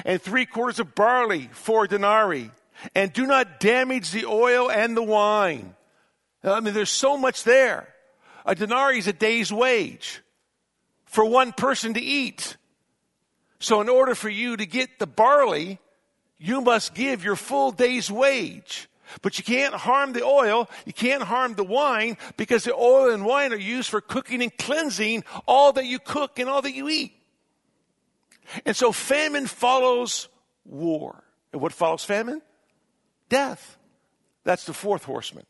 and 0.05 0.21
three 0.21 0.45
quarters 0.45 0.79
of 0.79 0.95
barley 0.95 1.49
for 1.51 1.87
denarii, 1.87 2.51
and 2.93 3.11
do 3.11 3.25
not 3.25 3.59
damage 3.59 4.11
the 4.11 4.25
oil 4.25 4.69
and 4.69 4.95
the 4.95 5.03
wine. 5.03 5.75
I 6.43 6.59
mean, 6.59 6.73
there's 6.73 6.89
so 6.89 7.17
much 7.17 7.43
there. 7.43 7.93
A 8.47 8.55
denarii 8.55 8.97
is 8.97 9.07
a 9.07 9.13
day's 9.13 9.51
wage 9.51 10.21
for 11.05 11.25
one 11.25 11.51
person 11.51 11.93
to 11.93 11.99
eat. 11.99 12.55
So, 13.59 13.81
in 13.81 13.89
order 13.89 14.15
for 14.15 14.29
you 14.29 14.55
to 14.55 14.65
get 14.65 14.99
the 14.99 15.05
barley, 15.05 15.79
you 16.37 16.61
must 16.61 16.93
give 16.93 17.23
your 17.23 17.35
full 17.35 17.71
day's 17.71 18.09
wage. 18.09 18.87
But 19.21 19.37
you 19.37 19.43
can't 19.43 19.73
harm 19.73 20.13
the 20.13 20.23
oil, 20.23 20.69
you 20.85 20.93
can't 20.93 21.23
harm 21.23 21.55
the 21.55 21.63
wine, 21.63 22.17
because 22.35 22.63
the 22.63 22.73
oil 22.73 23.13
and 23.13 23.25
wine 23.25 23.53
are 23.53 23.57
used 23.57 23.89
for 23.89 24.01
cooking 24.01 24.41
and 24.41 24.55
cleansing 24.57 25.23
all 25.45 25.73
that 25.73 25.85
you 25.85 25.99
cook 25.99 26.39
and 26.39 26.49
all 26.49 26.61
that 26.61 26.73
you 26.73 26.89
eat. 26.89 27.13
And 28.65 28.75
so 28.75 28.91
famine 28.91 29.47
follows 29.47 30.29
war. 30.65 31.23
And 31.51 31.61
what 31.61 31.73
follows 31.73 32.03
famine? 32.03 32.41
Death. 33.29 33.77
That's 34.43 34.65
the 34.65 34.73
fourth 34.73 35.03
horseman. 35.03 35.45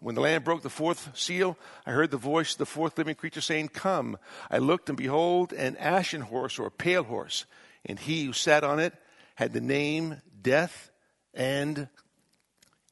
When 0.00 0.14
the 0.14 0.22
Lamb 0.22 0.42
broke 0.42 0.62
the 0.62 0.70
fourth 0.70 1.16
seal, 1.16 1.58
I 1.84 1.92
heard 1.92 2.10
the 2.10 2.16
voice 2.16 2.52
of 2.52 2.58
the 2.58 2.66
fourth 2.66 2.96
living 2.96 3.14
creature 3.14 3.42
saying, 3.42 3.68
Come. 3.68 4.16
I 4.50 4.56
looked, 4.56 4.88
and 4.88 4.96
behold, 4.96 5.52
an 5.52 5.76
ashen 5.76 6.22
horse 6.22 6.58
or 6.58 6.66
a 6.66 6.70
pale 6.70 7.04
horse, 7.04 7.44
and 7.84 7.98
he 7.98 8.24
who 8.24 8.32
sat 8.32 8.64
on 8.64 8.80
it 8.80 8.94
had 9.34 9.52
the 9.52 9.60
name 9.60 10.22
Death 10.40 10.90
and 11.34 11.88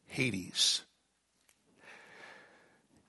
Hades. 0.06 0.82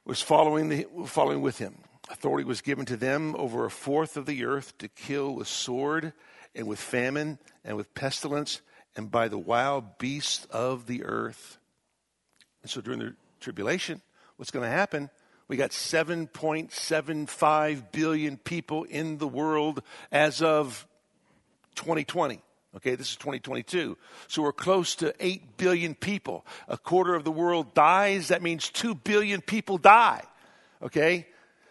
Was 0.05 0.21
following, 0.21 0.69
the, 0.69 0.87
following 1.05 1.41
with 1.41 1.57
him. 1.57 1.79
Authority 2.09 2.45
was 2.45 2.61
given 2.61 2.85
to 2.85 2.97
them 2.97 3.35
over 3.37 3.65
a 3.65 3.71
fourth 3.71 4.15
of 4.15 4.25
the 4.25 4.45
earth 4.45 4.77
to 4.77 4.87
kill 4.87 5.35
with 5.35 5.47
sword 5.47 6.13
and 6.55 6.67
with 6.67 6.79
famine 6.79 7.37
and 7.63 7.75
with 7.75 7.93
pestilence 7.93 8.61
and 8.95 9.11
by 9.11 9.27
the 9.27 9.37
wild 9.37 9.97
beasts 9.97 10.45
of 10.45 10.87
the 10.87 11.03
earth. 11.03 11.59
And 12.63 12.71
so 12.71 12.81
during 12.81 12.99
the 12.99 13.15
tribulation, 13.39 14.01
what's 14.37 14.51
going 14.51 14.63
to 14.63 14.71
happen? 14.71 15.09
We 15.47 15.57
got 15.57 15.71
7.75 15.71 17.91
billion 17.91 18.37
people 18.37 18.83
in 18.83 19.17
the 19.17 19.27
world 19.27 19.81
as 20.11 20.41
of 20.41 20.87
2020. 21.75 22.41
Okay, 22.75 22.93
this 22.93 23.09
is 23.09 23.15
2022. 23.15 23.97
So 24.27 24.43
we're 24.43 24.53
close 24.53 24.93
to 24.95 25.15
8 25.19 25.57
billion 25.57 25.95
people. 25.95 26.45
A 26.67 26.77
quarter 26.77 27.15
of 27.15 27.23
the 27.23 27.31
world 27.31 27.73
dies. 27.73 28.27
That 28.27 28.43
means 28.43 28.69
2 28.69 28.93
billion 28.93 29.41
people 29.41 29.79
die. 29.79 30.21
Okay? 30.83 31.25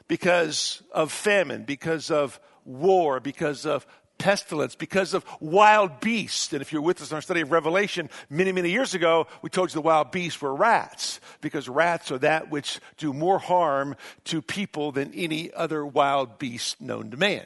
Because 0.08 0.82
of 0.90 1.12
famine, 1.12 1.62
because 1.62 2.10
of 2.10 2.40
war, 2.64 3.20
because 3.20 3.64
of 3.64 3.86
pestilence, 4.18 4.74
because 4.74 5.14
of 5.14 5.24
wild 5.40 6.00
beasts. 6.00 6.52
And 6.52 6.60
if 6.60 6.72
you're 6.72 6.82
with 6.82 7.00
us 7.00 7.10
in 7.10 7.14
our 7.14 7.22
study 7.22 7.40
of 7.40 7.52
Revelation 7.52 8.10
many, 8.28 8.52
many 8.52 8.70
years 8.70 8.94
ago, 8.94 9.26
we 9.42 9.50
told 9.50 9.70
you 9.70 9.74
the 9.74 9.80
wild 9.80 10.10
beasts 10.10 10.40
were 10.40 10.54
rats, 10.54 11.20
because 11.40 11.68
rats 11.68 12.10
are 12.10 12.18
that 12.18 12.50
which 12.50 12.80
do 12.96 13.12
more 13.12 13.38
harm 13.38 13.96
to 14.24 14.42
people 14.42 14.92
than 14.92 15.14
any 15.14 15.52
other 15.52 15.86
wild 15.86 16.38
beast 16.38 16.80
known 16.80 17.10
to 17.10 17.16
man. 17.16 17.44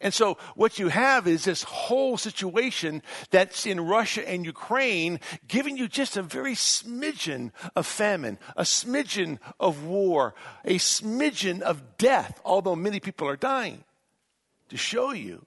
And 0.00 0.14
so 0.14 0.38
what 0.54 0.78
you 0.78 0.88
have 0.88 1.26
is 1.26 1.44
this 1.44 1.64
whole 1.64 2.16
situation 2.16 3.02
that's 3.30 3.66
in 3.66 3.78
Russia 3.78 4.26
and 4.26 4.46
Ukraine 4.46 5.20
giving 5.48 5.76
you 5.76 5.86
just 5.86 6.16
a 6.16 6.22
very 6.22 6.54
smidgen 6.54 7.50
of 7.76 7.86
famine, 7.86 8.38
a 8.56 8.62
smidgen 8.62 9.38
of 9.60 9.84
war, 9.84 10.34
a 10.64 10.76
smidgen 10.76 11.60
of 11.60 11.98
death, 11.98 12.40
although 12.44 12.74
many 12.76 13.00
people 13.00 13.28
are 13.28 13.36
dying, 13.36 13.84
to 14.70 14.78
show 14.78 15.12
you 15.12 15.44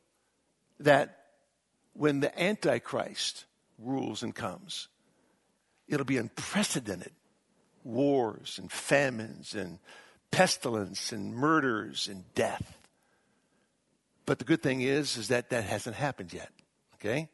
that 0.80 1.20
when 1.94 2.20
the 2.20 2.42
Antichrist 2.42 3.46
rules 3.80 4.24
and 4.24 4.34
comes, 4.34 4.88
it'll 5.88 6.06
be 6.06 6.18
unprecedented 6.18 7.12
wars 7.84 8.58
and 8.60 8.72
famines 8.72 9.54
and 9.54 9.80
pestilence 10.32 11.12
and 11.12 11.34
murders 11.34 12.08
and 12.08 12.24
death. 12.34 12.78
But 14.26 14.40
the 14.40 14.46
good 14.46 14.64
thing 14.64 14.82
is, 14.82 15.18
is 15.18 15.28
that 15.28 15.52
that 15.52 15.64
hasn't 15.64 15.96
happened 15.96 16.34
yet. 16.34 16.50
Okay? 16.96 17.30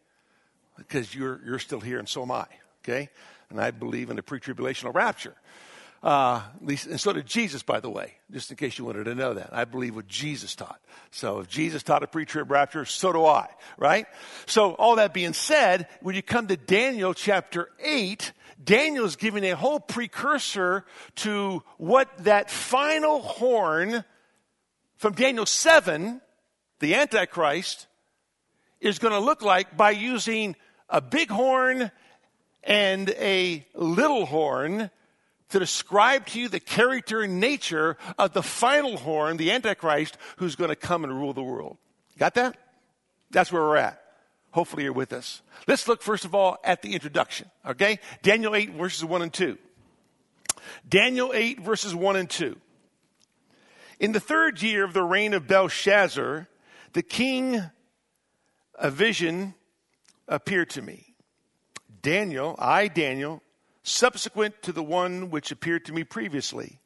Because 0.77 1.15
you're, 1.15 1.39
you're 1.45 1.60
still 1.60 1.79
here 1.79 2.00
and 2.00 2.07
so 2.07 2.21
am 2.24 2.31
I. 2.31 2.45
Okay? 2.83 3.10
And 3.50 3.60
I 3.60 3.71
believe 3.71 4.10
in 4.10 4.17
the 4.17 4.24
pre-tribulational 4.24 4.93
rapture. 4.93 5.36
Uh, 6.03 6.41
and 6.67 7.00
so 7.00 7.13
did 7.13 7.27
Jesus, 7.27 7.62
by 7.62 7.79
the 7.79 7.89
way, 7.89 8.13
just 8.31 8.50
in 8.50 8.58
case 8.58 8.79
you 8.79 8.86
wanted 8.86 9.03
to 9.03 9.13
know 9.13 9.36
that. 9.36 9.50
I 9.51 9.65
believe 9.65 9.96
what 9.96 10.08
Jesus 10.08 10.55
taught. 10.55 10.79
So 11.12 11.39
if 11.39 11.48
Jesus 11.48 11.84
taught 11.84 12.01
a 12.01 12.08
pre-trib 12.08 12.50
rapture, 12.50 12.86
so 12.86 13.13
do 13.13 13.25
I, 13.25 13.48
right? 13.77 14.08
So 14.48 14.72
all 14.74 14.96
that 14.96 15.13
being 15.13 15.34
said, 15.34 15.88
when 16.01 16.15
you 16.15 16.24
come 16.24 16.48
to 16.48 16.58
Daniel 16.58 17.13
chapter 17.13 17.70
8, 17.79 18.31
Daniel 18.63 19.05
is 19.05 19.15
giving 19.15 19.43
a 19.43 19.55
whole 19.55 19.79
precursor 19.79 20.86
to 21.17 21.62
what 21.77 22.10
that 22.24 22.50
final 22.50 23.22
horn 23.22 24.03
from 24.98 25.13
Daniel 25.13 25.46
7, 25.46 26.20
the 26.79 26.96
Antichrist, 26.96 27.86
is 28.79 28.98
going 28.98 29.13
to 29.13 29.20
look 29.20 29.43
like 29.43 29.77
by 29.77 29.91
using 29.91 30.55
a 30.89 31.00
big 31.00 31.29
horn 31.29 31.91
and 32.63 33.10
a 33.12 33.65
little 33.75 34.25
horn 34.25 34.89
to 35.51 35.60
describe 35.60 36.25
to 36.27 36.39
you 36.39 36.50
the 36.50 36.60
character 36.60 37.22
and 37.22 37.39
nature 37.39 37.98
of 38.17 38.34
the 38.34 38.43
final 38.43 38.98
horn, 38.98 39.38
the 39.38 39.51
Antichrist, 39.51 40.17
who's 40.38 40.55
going 40.55 40.70
to 40.70 40.75
come 40.75 41.03
and 41.03 41.13
rule 41.13 41.34
the 41.34 41.43
world. 41.43 41.77
Got 42.17 42.34
that? 42.36 42.58
That's 43.29 43.51
where 43.51 43.62
we're 43.62 43.77
at. 43.77 44.01
Hopefully 44.51 44.84
you're 44.84 44.93
with 44.93 45.13
us. 45.13 45.41
Let's 45.67 45.88
look 45.88 46.01
first 46.01 46.25
of 46.25 46.36
all 46.36 46.58
at 46.63 46.81
the 46.81 46.93
introduction, 46.93 47.50
okay? 47.65 48.00
Daniel 48.22 48.55
8 48.55 48.72
verses 48.72 49.05
1 49.05 49.22
and 49.22 49.31
2. 49.31 49.58
Daniel 50.88 51.31
8, 51.34 51.62
verses 51.62 51.96
1 51.96 52.15
and 52.15 52.29
2. 52.29 52.55
In 54.00 54.12
the 54.12 54.20
third 54.20 54.62
year 54.62 54.84
of 54.84 54.93
the 54.93 55.03
reign 55.03 55.34
of 55.34 55.48
Belshazzar, 55.48 56.48
the 56.93 57.03
king, 57.03 57.62
a 58.75 58.89
vision 58.89 59.53
appeared 60.27 60.70
to 60.72 60.81
me. 60.81 61.15
Daniel, 62.01 62.55
I, 62.58 62.88
Daniel, 62.88 63.43
subsequent 63.84 64.62
to 64.64 64.72
the 64.72 64.84
one 64.84 65.30
which 65.30 65.52
appeared 65.52 65.86
to 65.86 65.94
me 65.94 66.04
previously, 66.04 66.80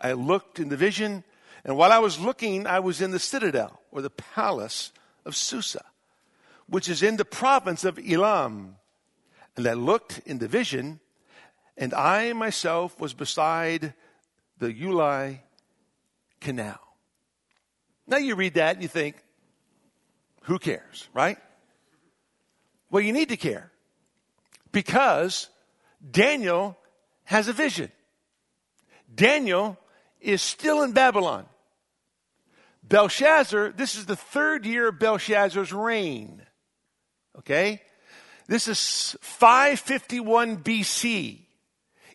I 0.00 0.12
looked 0.12 0.58
in 0.58 0.68
the 0.68 0.76
vision, 0.76 1.24
and 1.64 1.76
while 1.76 1.92
I 1.92 1.98
was 1.98 2.18
looking, 2.18 2.66
I 2.66 2.80
was 2.80 3.00
in 3.00 3.10
the 3.10 3.18
citadel, 3.18 3.80
or 3.92 4.02
the 4.02 4.10
palace 4.10 4.92
of 5.24 5.36
Susa, 5.36 5.84
which 6.66 6.88
is 6.88 7.02
in 7.02 7.16
the 7.16 7.24
province 7.24 7.84
of 7.84 7.98
Elam. 7.98 8.76
And 9.56 9.66
I 9.66 9.74
looked 9.74 10.20
in 10.24 10.38
the 10.38 10.48
vision, 10.48 11.00
and 11.76 11.92
I 11.92 12.32
myself 12.32 12.98
was 12.98 13.12
beside 13.12 13.94
the 14.58 14.72
Ulai 14.72 15.40
canal. 16.40 16.80
Now 18.06 18.16
you 18.16 18.34
read 18.34 18.54
that 18.54 18.76
and 18.76 18.82
you 18.82 18.88
think, 18.88 19.16
who 20.42 20.58
cares, 20.58 21.08
right? 21.12 21.38
Well, 22.90 23.02
you 23.02 23.12
need 23.12 23.28
to 23.28 23.36
care 23.36 23.70
because 24.72 25.48
Daniel 26.08 26.76
has 27.24 27.48
a 27.48 27.52
vision. 27.52 27.90
Daniel 29.12 29.78
is 30.20 30.42
still 30.42 30.82
in 30.82 30.92
Babylon. 30.92 31.46
Belshazzar, 32.82 33.70
this 33.70 33.94
is 33.94 34.06
the 34.06 34.16
third 34.16 34.66
year 34.66 34.88
of 34.88 34.98
Belshazzar's 34.98 35.72
reign. 35.72 36.42
Okay? 37.38 37.82
This 38.48 38.66
is 38.66 39.16
551 39.20 40.58
BC. 40.58 41.40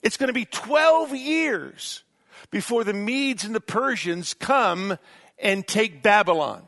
It's 0.02 0.18
going 0.18 0.28
to 0.28 0.34
be 0.34 0.46
12 0.46 1.16
years 1.16 2.04
before 2.52 2.84
the 2.84 2.94
Medes 2.94 3.46
and 3.46 3.56
the 3.56 3.62
Persians 3.62 4.34
come 4.34 4.98
and 5.40 5.66
take 5.66 6.04
Babylon. 6.04 6.64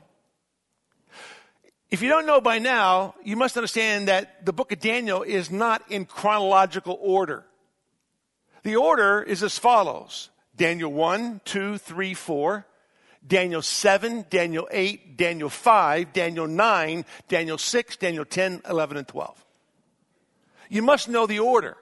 If 1.90 2.02
you 2.02 2.10
don't 2.10 2.26
know 2.26 2.42
by 2.42 2.60
now, 2.60 3.16
you 3.24 3.38
must 3.38 3.56
understand 3.56 4.10
that 4.10 4.46
the 4.46 4.52
book 4.52 4.72
of 4.72 4.80
Daniel 4.80 5.22
is 5.22 5.50
not 5.50 5.90
in 5.90 6.06
chronological 6.06 6.98
order. 7.02 7.46
The 8.64 8.76
order 8.76 9.24
is 9.24 9.42
as 9.42 9.58
follows 9.58 10.30
Daniel 10.58 10.92
1, 10.92 11.42
2, 11.46 11.78
3, 11.78 12.14
4, 12.14 12.66
Daniel 13.26 13.62
7, 13.62 14.26
Daniel 14.30 14.68
8, 14.70 15.16
Daniel 15.18 15.50
5, 15.50 16.12
Daniel 16.12 16.48
9, 16.48 17.06
Daniel 17.30 17.58
6, 17.58 17.98
Daniel 17.98 18.26
10, 18.26 18.62
11, 18.70 18.98
and 18.98 19.08
12. 19.08 19.46
You 20.70 20.82
must 20.82 21.08
know 21.08 21.26
the 21.26 21.40
order. 21.40 21.78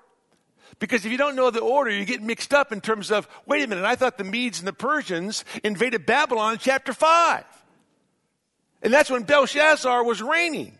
Because 0.77 1.05
if 1.05 1.11
you 1.11 1.17
don't 1.17 1.35
know 1.35 1.49
the 1.49 1.61
order, 1.61 1.89
you 1.89 2.05
get 2.05 2.21
mixed 2.21 2.53
up 2.53 2.71
in 2.71 2.81
terms 2.81 3.11
of, 3.11 3.27
wait 3.45 3.63
a 3.63 3.67
minute, 3.67 3.85
I 3.85 3.95
thought 3.95 4.17
the 4.17 4.23
Medes 4.23 4.59
and 4.59 4.67
the 4.67 4.73
Persians 4.73 5.45
invaded 5.63 6.05
Babylon 6.05 6.53
in 6.53 6.59
chapter 6.59 6.93
5. 6.93 7.43
And 8.85 8.93
that's 8.93 9.09
when 9.09 9.23
Belshazzar 9.23 10.03
was 10.03 10.21
reigning. 10.21 10.77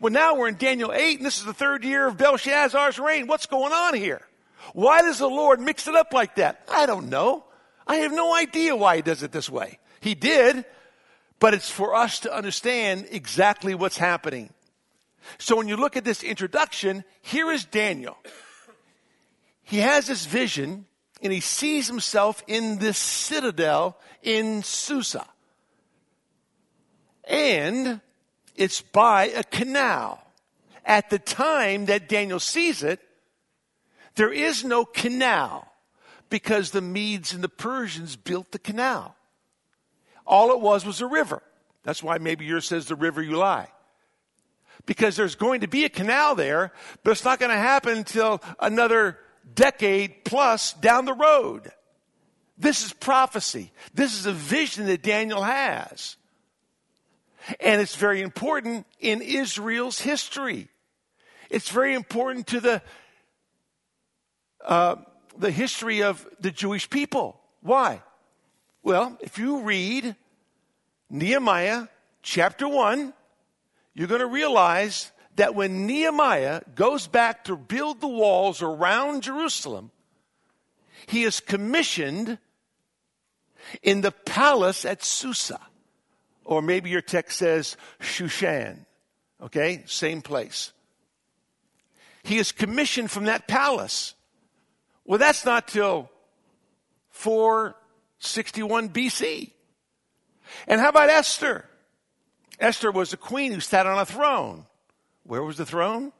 Well, 0.00 0.12
now 0.12 0.34
we're 0.34 0.48
in 0.48 0.56
Daniel 0.56 0.92
8, 0.92 1.18
and 1.18 1.24
this 1.24 1.38
is 1.38 1.44
the 1.44 1.54
third 1.54 1.84
year 1.84 2.06
of 2.06 2.18
Belshazzar's 2.18 2.98
reign. 2.98 3.28
What's 3.28 3.46
going 3.46 3.72
on 3.72 3.94
here? 3.94 4.20
Why 4.74 5.02
does 5.02 5.18
the 5.18 5.28
Lord 5.28 5.60
mix 5.60 5.88
it 5.88 5.94
up 5.94 6.12
like 6.12 6.34
that? 6.34 6.60
I 6.68 6.86
don't 6.86 7.08
know. 7.08 7.44
I 7.86 7.96
have 7.96 8.12
no 8.12 8.34
idea 8.34 8.76
why 8.76 8.96
he 8.96 9.02
does 9.02 9.22
it 9.22 9.32
this 9.32 9.48
way. 9.48 9.78
He 10.00 10.14
did, 10.14 10.64
but 11.38 11.54
it's 11.54 11.70
for 11.70 11.94
us 11.94 12.20
to 12.20 12.36
understand 12.36 13.06
exactly 13.10 13.74
what's 13.74 13.96
happening. 13.96 14.52
So 15.38 15.56
when 15.56 15.68
you 15.68 15.76
look 15.76 15.96
at 15.96 16.04
this 16.04 16.22
introduction, 16.22 17.04
here 17.22 17.50
is 17.50 17.64
Daniel 17.64 18.18
he 19.68 19.80
has 19.80 20.06
this 20.06 20.24
vision 20.24 20.86
and 21.20 21.30
he 21.30 21.40
sees 21.40 21.86
himself 21.88 22.42
in 22.46 22.78
this 22.78 22.96
citadel 22.96 23.98
in 24.22 24.62
Susa. 24.62 25.26
And 27.28 28.00
it's 28.56 28.80
by 28.80 29.26
a 29.26 29.44
canal. 29.44 30.20
At 30.84 31.10
the 31.10 31.18
time 31.18 31.86
that 31.86 32.08
Daniel 32.08 32.40
sees 32.40 32.82
it, 32.82 33.00
there 34.14 34.32
is 34.32 34.64
no 34.64 34.84
canal 34.84 35.70
because 36.30 36.70
the 36.70 36.80
Medes 36.80 37.32
and 37.32 37.44
the 37.44 37.48
Persians 37.48 38.16
built 38.16 38.50
the 38.50 38.58
canal. 38.58 39.14
All 40.26 40.50
it 40.52 40.60
was 40.60 40.84
was 40.84 41.00
a 41.00 41.06
river. 41.06 41.42
That's 41.84 42.02
why 42.02 42.18
maybe 42.18 42.44
yours 42.44 42.66
says 42.66 42.86
the 42.86 42.96
river 42.96 43.22
Ulai. 43.22 43.68
Because 44.86 45.16
there's 45.16 45.34
going 45.34 45.60
to 45.60 45.68
be 45.68 45.84
a 45.84 45.88
canal 45.90 46.34
there, 46.34 46.72
but 47.02 47.10
it's 47.10 47.24
not 47.24 47.38
going 47.38 47.50
to 47.50 47.58
happen 47.58 47.98
until 47.98 48.42
another 48.58 49.18
decade 49.54 50.24
plus 50.24 50.72
down 50.74 51.04
the 51.04 51.14
road. 51.14 51.70
This 52.56 52.84
is 52.84 52.92
prophecy. 52.92 53.72
This 53.94 54.18
is 54.18 54.26
a 54.26 54.32
vision 54.32 54.86
that 54.86 55.02
Daniel 55.02 55.42
has. 55.42 56.16
And 57.60 57.80
it's 57.80 57.96
very 57.96 58.20
important 58.20 58.86
in 59.00 59.22
Israel's 59.22 60.00
history. 60.00 60.68
It's 61.50 61.70
very 61.70 61.94
important 61.94 62.46
to 62.48 62.60
the, 62.60 62.82
uh, 64.64 64.96
the 65.36 65.50
history 65.50 66.02
of 66.02 66.26
the 66.40 66.50
Jewish 66.50 66.90
people. 66.90 67.40
Why? 67.62 68.02
Well, 68.82 69.16
if 69.20 69.38
you 69.38 69.62
read 69.62 70.16
Nehemiah 71.10 71.88
chapter 72.22 72.68
1, 72.68 73.12
you're 73.94 74.08
going 74.08 74.20
to 74.20 74.26
realize 74.26 75.10
that 75.36 75.54
when 75.54 75.86
Nehemiah 75.86 76.62
goes 76.74 77.06
back 77.06 77.44
to 77.44 77.56
build 77.56 78.00
the 78.00 78.08
walls 78.08 78.60
around 78.60 79.22
Jerusalem, 79.22 79.90
he 81.06 81.24
is 81.24 81.40
commissioned 81.40 82.38
in 83.82 84.00
the 84.00 84.10
palace 84.10 84.84
at 84.84 85.02
Susa. 85.02 85.60
Or 86.48 86.62
maybe 86.62 86.88
your 86.88 87.02
text 87.02 87.36
says 87.36 87.76
Shushan. 88.00 88.86
Okay, 89.38 89.82
same 89.84 90.22
place. 90.22 90.72
He 92.22 92.38
is 92.38 92.52
commissioned 92.52 93.10
from 93.10 93.24
that 93.24 93.46
palace. 93.46 94.14
Well, 95.04 95.18
that's 95.18 95.44
not 95.44 95.68
till 95.68 96.10
461 97.10 98.88
BC. 98.88 99.52
And 100.66 100.80
how 100.80 100.88
about 100.88 101.10
Esther? 101.10 101.66
Esther 102.58 102.90
was 102.90 103.12
a 103.12 103.18
queen 103.18 103.52
who 103.52 103.60
sat 103.60 103.86
on 103.86 103.98
a 103.98 104.06
throne. 104.06 104.64
Where 105.24 105.42
was 105.42 105.58
the 105.58 105.66
throne? 105.66 106.12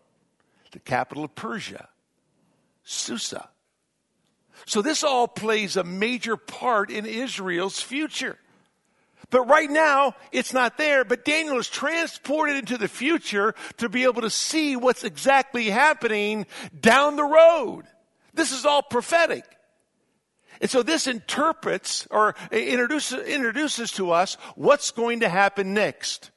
The 0.72 0.78
capital 0.78 1.24
of 1.24 1.34
Persia, 1.34 1.88
Susa. 2.84 3.48
So 4.66 4.82
this 4.82 5.02
all 5.02 5.26
plays 5.26 5.78
a 5.78 5.84
major 5.84 6.36
part 6.36 6.90
in 6.90 7.06
Israel's 7.06 7.80
future. 7.80 8.38
But 9.30 9.42
right 9.42 9.70
now, 9.70 10.14
it's 10.32 10.54
not 10.54 10.78
there. 10.78 11.04
But 11.04 11.24
Daniel 11.24 11.58
is 11.58 11.68
transported 11.68 12.56
into 12.56 12.78
the 12.78 12.88
future 12.88 13.54
to 13.76 13.88
be 13.88 14.04
able 14.04 14.22
to 14.22 14.30
see 14.30 14.74
what's 14.74 15.04
exactly 15.04 15.68
happening 15.70 16.46
down 16.78 17.16
the 17.16 17.24
road. 17.24 17.84
This 18.32 18.52
is 18.52 18.64
all 18.64 18.82
prophetic. 18.82 19.44
And 20.60 20.70
so 20.70 20.82
this 20.82 21.06
interprets 21.06 22.08
or 22.10 22.34
introduces, 22.50 23.26
introduces 23.26 23.92
to 23.92 24.12
us 24.12 24.36
what's 24.56 24.90
going 24.90 25.20
to 25.20 25.28
happen 25.28 25.74
next. 25.74 26.30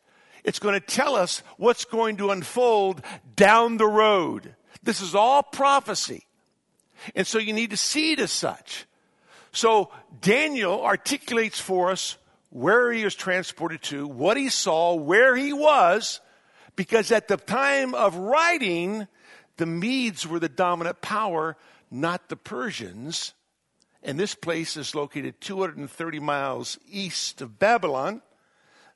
It's 0.44 0.60
going 0.60 0.80
to 0.80 0.86
tell 0.86 1.16
us 1.16 1.44
what's 1.58 1.86
going 1.86 2.18
to 2.18 2.32
unfold 2.32 3.02
down 3.36 3.78
the 3.78 3.88
road. 3.88 4.56
This 4.84 5.02
is 5.02 5.16
all 5.16 5.44
prophecy. 5.44 6.26
And 7.16 7.26
so 7.26 7.40
you 7.40 7.54
need 7.54 7.72
to 7.72 7.78
see 7.78 8.12
it 8.12 8.20
as 8.20 8.32
such. 8.32 8.86
So 9.52 9.92
Daniel 10.22 10.84
articulates 10.84 11.60
for 11.60 11.92
us 11.92 12.18
where 12.52 12.92
he 12.92 13.04
was 13.04 13.16
transported 13.16 13.82
to, 13.82 14.06
what 14.06 14.38
he 14.38 14.50
saw, 14.50 14.94
where 14.94 15.36
he 15.36 15.54
was, 15.54 16.20
because 16.76 17.12
at 17.12 17.28
the 17.28 17.38
time 17.38 17.96
of 17.96 18.16
writing, 18.16 19.08
the 19.58 19.66
Medes 19.66 20.28
were 20.28 20.40
the 20.40 20.50
dominant 20.50 21.02
power, 21.02 21.58
not 21.90 22.30
the 22.30 22.36
Persians. 22.36 23.34
And 24.04 24.20
this 24.20 24.36
place 24.36 24.76
is 24.76 24.94
located 24.94 25.40
230 25.40 26.20
miles 26.20 26.78
east 26.90 27.42
of 27.42 27.58
Babylon 27.58 28.22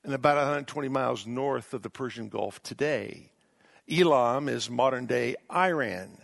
and 0.03 0.13
about 0.13 0.37
120 0.37 0.89
miles 0.89 1.25
north 1.25 1.73
of 1.73 1.81
the 1.81 1.89
Persian 1.89 2.27
Gulf 2.27 2.61
today. 2.61 3.31
Elam 3.89 4.49
is 4.49 4.69
modern 4.69 5.05
day 5.05 5.35
Iran, 5.53 6.17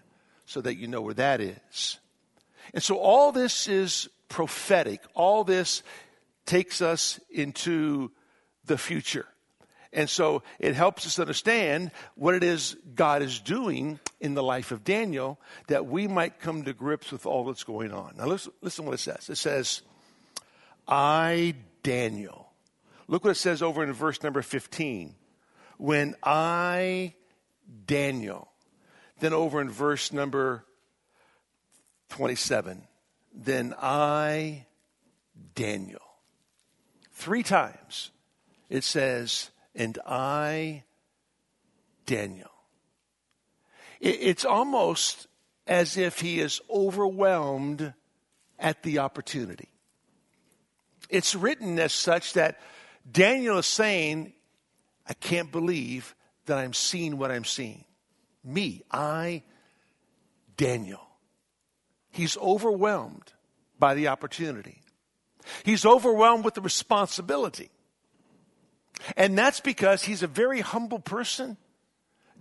so 0.45 0.59
that 0.61 0.75
you 0.75 0.87
know 0.87 1.01
where 1.01 1.13
that 1.13 1.39
is. 1.39 1.99
And 2.73 2.83
so 2.83 2.97
all 2.97 3.31
this 3.31 3.67
is 3.67 4.09
prophetic. 4.27 5.01
All 5.13 5.43
this 5.43 5.83
takes 6.45 6.81
us 6.81 7.19
into 7.29 8.11
the 8.65 8.77
future. 8.77 9.25
And 9.93 10.09
so 10.09 10.43
it 10.57 10.73
helps 10.73 11.05
us 11.05 11.19
understand 11.19 11.91
what 12.15 12.33
it 12.33 12.43
is 12.43 12.77
God 12.95 13.21
is 13.21 13.39
doing 13.39 13.99
in 14.21 14.35
the 14.35 14.43
life 14.43 14.71
of 14.71 14.85
Daniel 14.85 15.39
that 15.67 15.85
we 15.85 16.07
might 16.07 16.39
come 16.39 16.63
to 16.63 16.73
grips 16.73 17.11
with 17.11 17.25
all 17.25 17.43
that's 17.45 17.65
going 17.65 17.91
on. 17.91 18.13
Now 18.17 18.27
listen, 18.27 18.53
listen 18.61 18.85
what 18.85 18.93
it 18.93 18.99
says. 18.99 19.29
It 19.29 19.35
says, 19.35 19.81
I, 20.87 21.55
Daniel, 21.83 22.51
Look 23.11 23.25
what 23.25 23.31
it 23.31 23.35
says 23.35 23.61
over 23.61 23.83
in 23.83 23.91
verse 23.91 24.23
number 24.23 24.41
15. 24.41 25.15
When 25.77 26.15
I, 26.23 27.13
Daniel, 27.85 28.49
then 29.19 29.33
over 29.33 29.59
in 29.59 29.69
verse 29.69 30.13
number 30.13 30.63
27, 32.07 32.87
then 33.33 33.73
I, 33.77 34.65
Daniel. 35.55 35.99
Three 37.21 37.43
times 37.43 38.09
it 38.67 38.83
says, 38.83 39.51
and 39.75 39.99
I, 40.07 40.85
Daniel. 42.07 42.49
It's 43.99 44.43
almost 44.43 45.27
as 45.67 45.97
if 45.97 46.21
he 46.21 46.39
is 46.39 46.61
overwhelmed 46.67 47.93
at 48.57 48.81
the 48.81 48.97
opportunity. 48.97 49.69
It's 51.11 51.35
written 51.35 51.77
as 51.77 51.93
such 51.93 52.33
that 52.33 52.59
Daniel 53.11 53.59
is 53.59 53.67
saying, 53.67 54.33
I 55.07 55.13
can't 55.13 55.51
believe 55.51 56.15
that 56.47 56.57
I'm 56.57 56.73
seeing 56.73 57.19
what 57.19 57.29
I'm 57.29 57.45
seeing. 57.45 57.85
Me, 58.43 58.81
I, 58.89 59.43
Daniel. 60.57 61.07
He's 62.09 62.35
overwhelmed 62.37 63.31
by 63.77 63.93
the 63.93 64.07
opportunity. 64.07 64.80
He's 65.63 65.85
overwhelmed 65.85 66.45
with 66.45 66.53
the 66.53 66.61
responsibility. 66.61 67.69
And 69.17 69.37
that's 69.37 69.59
because 69.59 70.03
he's 70.03 70.23
a 70.23 70.27
very 70.27 70.61
humble 70.61 70.99
person. 70.99 71.57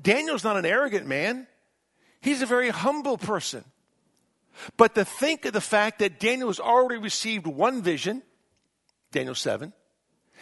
Daniel's 0.00 0.44
not 0.44 0.56
an 0.56 0.66
arrogant 0.66 1.06
man. 1.06 1.46
He's 2.20 2.42
a 2.42 2.46
very 2.46 2.70
humble 2.70 3.16
person. 3.16 3.64
But 4.76 4.94
to 4.94 5.04
think 5.04 5.44
of 5.44 5.52
the 5.52 5.60
fact 5.60 6.00
that 6.00 6.20
Daniel 6.20 6.48
has 6.48 6.60
already 6.60 7.00
received 7.00 7.46
one 7.46 7.82
vision, 7.82 8.22
Daniel 9.12 9.34
7, 9.34 9.72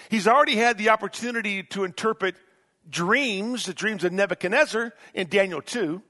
he's 0.09 0.27
already 0.27 0.57
had 0.57 0.79
the 0.79 0.90
opportunity 0.90 1.62
to 1.64 1.85
interpret 1.85 2.35
dreams, 2.88 3.66
the 3.66 3.75
dreams 3.75 4.03
of 4.05 4.12
Nebuchadnezzar 4.12 4.92
in 5.14 5.29
Daniel 5.29 5.62
2. 5.62 6.03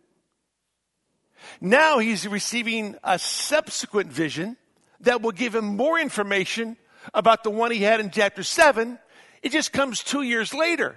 Now 1.60 1.98
he's 1.98 2.26
receiving 2.26 2.96
a 3.04 3.18
subsequent 3.18 4.12
vision 4.12 4.56
that 5.00 5.22
will 5.22 5.32
give 5.32 5.54
him 5.54 5.64
more 5.76 5.98
information 5.98 6.76
about 7.14 7.44
the 7.44 7.50
one 7.50 7.70
he 7.70 7.82
had 7.82 8.00
in 8.00 8.10
chapter 8.10 8.42
7. 8.42 8.98
It 9.42 9.52
just 9.52 9.72
comes 9.72 10.02
two 10.02 10.22
years 10.22 10.52
later. 10.52 10.96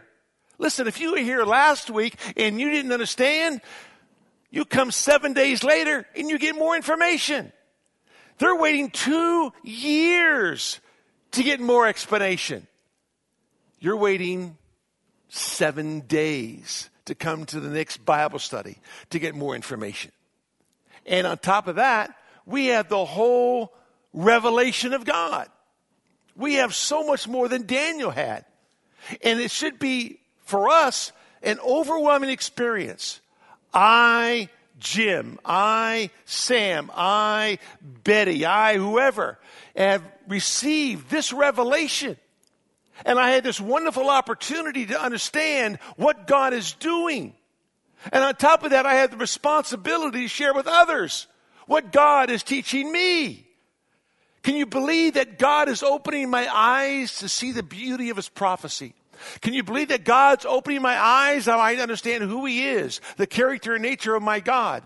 Listen, 0.58 0.88
if 0.88 1.00
you 1.00 1.12
were 1.12 1.20
here 1.20 1.44
last 1.44 1.90
week 1.90 2.16
and 2.38 2.60
you 2.60 2.70
didn't 2.70 2.92
understand, 2.92 3.62
you 4.50 4.66
come 4.66 4.92
seven 4.92 5.34
days 5.34 5.64
later 5.64 6.06
and 6.16 6.30
you 6.30 6.38
get 6.38 6.56
more 6.56 6.76
information. 6.76 7.52
They're 8.38 8.56
waiting 8.56 8.90
two 8.90 9.54
years 9.64 10.80
to 11.32 11.44
get 11.44 11.60
more 11.60 11.88
explanation. 11.88 12.68
You're 13.80 13.98
waiting 13.98 14.58
seven 15.30 16.02
days 16.02 16.90
to 17.06 17.16
come 17.16 17.46
to 17.46 17.60
the 17.60 17.70
next 17.70 18.06
Bible 18.06 18.40
study 18.40 18.78
to 19.10 19.20
get 19.20 19.34
more 19.36 19.56
information. 19.56 20.12
And 21.06 21.26
on 21.26 21.38
top 21.38 21.68
of 21.68 21.78
that, 21.78 22.16
we 22.46 22.68
have 22.68 22.90
the 22.90 23.06
whole 23.06 23.74
revelation 24.13 24.93
of 24.93 25.06
God. 25.06 25.50
We 26.36 26.56
have 26.56 26.74
so 26.74 27.06
much 27.06 27.28
more 27.28 27.47
than 27.47 27.65
Daniel 27.65 28.12
had. 28.12 28.45
And 29.24 29.39
it 29.39 29.52
should 29.52 29.80
be, 29.80 30.19
for 30.43 30.69
us, 30.69 31.12
an 31.43 31.60
overwhelming 31.60 32.30
experience. 32.30 33.19
I, 33.74 34.50
Jim, 34.80 35.39
I, 35.45 36.10
Sam, 36.26 36.91
I, 36.95 37.60
Betty, 37.82 38.45
I, 38.45 38.78
whoever, 38.78 39.39
have 39.76 40.04
received 40.28 41.10
this 41.10 41.34
revelation. 41.34 42.17
And 43.06 43.19
I 43.19 43.32
had 43.32 43.43
this 43.43 43.60
wonderful 43.60 44.10
opportunity 44.10 44.88
to 44.88 45.02
understand 45.02 45.80
what 45.95 46.28
God 46.28 46.54
is 46.54 46.74
doing. 46.74 47.34
And 48.12 48.24
on 48.24 48.36
top 48.36 48.63
of 48.63 48.71
that, 48.71 48.86
I 48.86 48.95
have 48.95 49.12
the 49.12 49.17
responsibility 49.17 50.24
to 50.24 50.28
share 50.28 50.54
with 50.54 50.67
others 50.67 51.28
what 51.67 51.91
God 51.91 52.30
is 52.30 52.43
teaching 52.43 52.91
me. 52.91 53.47
Can 54.44 54.56
you 54.56 54.66
believe 54.66 55.14
that 55.14 55.38
God 55.38 55.70
is 55.70 55.84
opening 55.84 56.30
my 56.30 56.48
eyes 56.52 57.20
to 57.20 57.30
see 57.30 57.52
the 57.52 57.64
beauty 57.64 58.10
of 58.10 58.18
his 58.18 58.30
prophecy? 58.30 58.96
Can 59.42 59.54
you 59.54 59.64
believe 59.64 59.90
that 59.90 60.04
God's 60.04 60.46
opening 60.46 60.82
my 60.82 61.00
eyes 61.00 61.46
so 61.46 61.58
I 61.58 61.76
understand 61.76 62.24
who 62.24 62.46
he 62.46 62.68
is, 62.68 63.02
the 63.18 63.28
character 63.28 63.76
and 63.76 63.84
nature 63.84 64.16
of 64.16 64.24
my 64.24 64.40
God? 64.40 64.84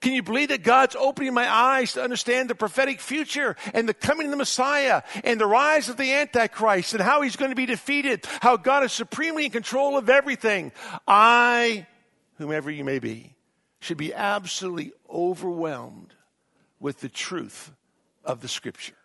Can 0.00 0.12
you 0.12 0.22
believe 0.22 0.48
that 0.48 0.62
God's 0.62 0.96
opening 0.96 1.32
my 1.32 1.50
eyes 1.50 1.94
to 1.94 2.02
understand 2.02 2.50
the 2.50 2.54
prophetic 2.54 3.00
future 3.00 3.56
and 3.72 3.88
the 3.88 3.94
coming 3.94 4.26
of 4.26 4.30
the 4.32 4.36
Messiah 4.36 5.02
and 5.24 5.40
the 5.40 5.46
rise 5.46 5.88
of 5.88 5.96
the 5.96 6.12
Antichrist 6.12 6.92
and 6.92 7.02
how 7.02 7.22
he's 7.22 7.36
going 7.36 7.50
to 7.50 7.56
be 7.56 7.64
defeated, 7.66 8.26
how 8.40 8.58
God 8.58 8.84
is 8.84 8.92
supremely 8.92 9.46
in 9.46 9.50
control 9.50 9.96
of 9.96 10.10
everything? 10.10 10.72
I, 11.08 11.86
whomever 12.36 12.70
you 12.70 12.84
may 12.84 12.98
be, 12.98 13.34
should 13.80 13.96
be 13.96 14.12
absolutely 14.12 14.92
overwhelmed 15.08 16.14
with 16.80 17.00
the 17.00 17.08
truth 17.08 17.70
of 18.24 18.40
the 18.40 18.48
scripture. 18.48 18.96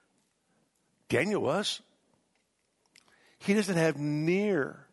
Daniel 1.09 1.41
was. 1.41 1.81
He 3.39 3.53
doesn't 3.53 3.77
have 3.77 3.97
near 3.97 4.85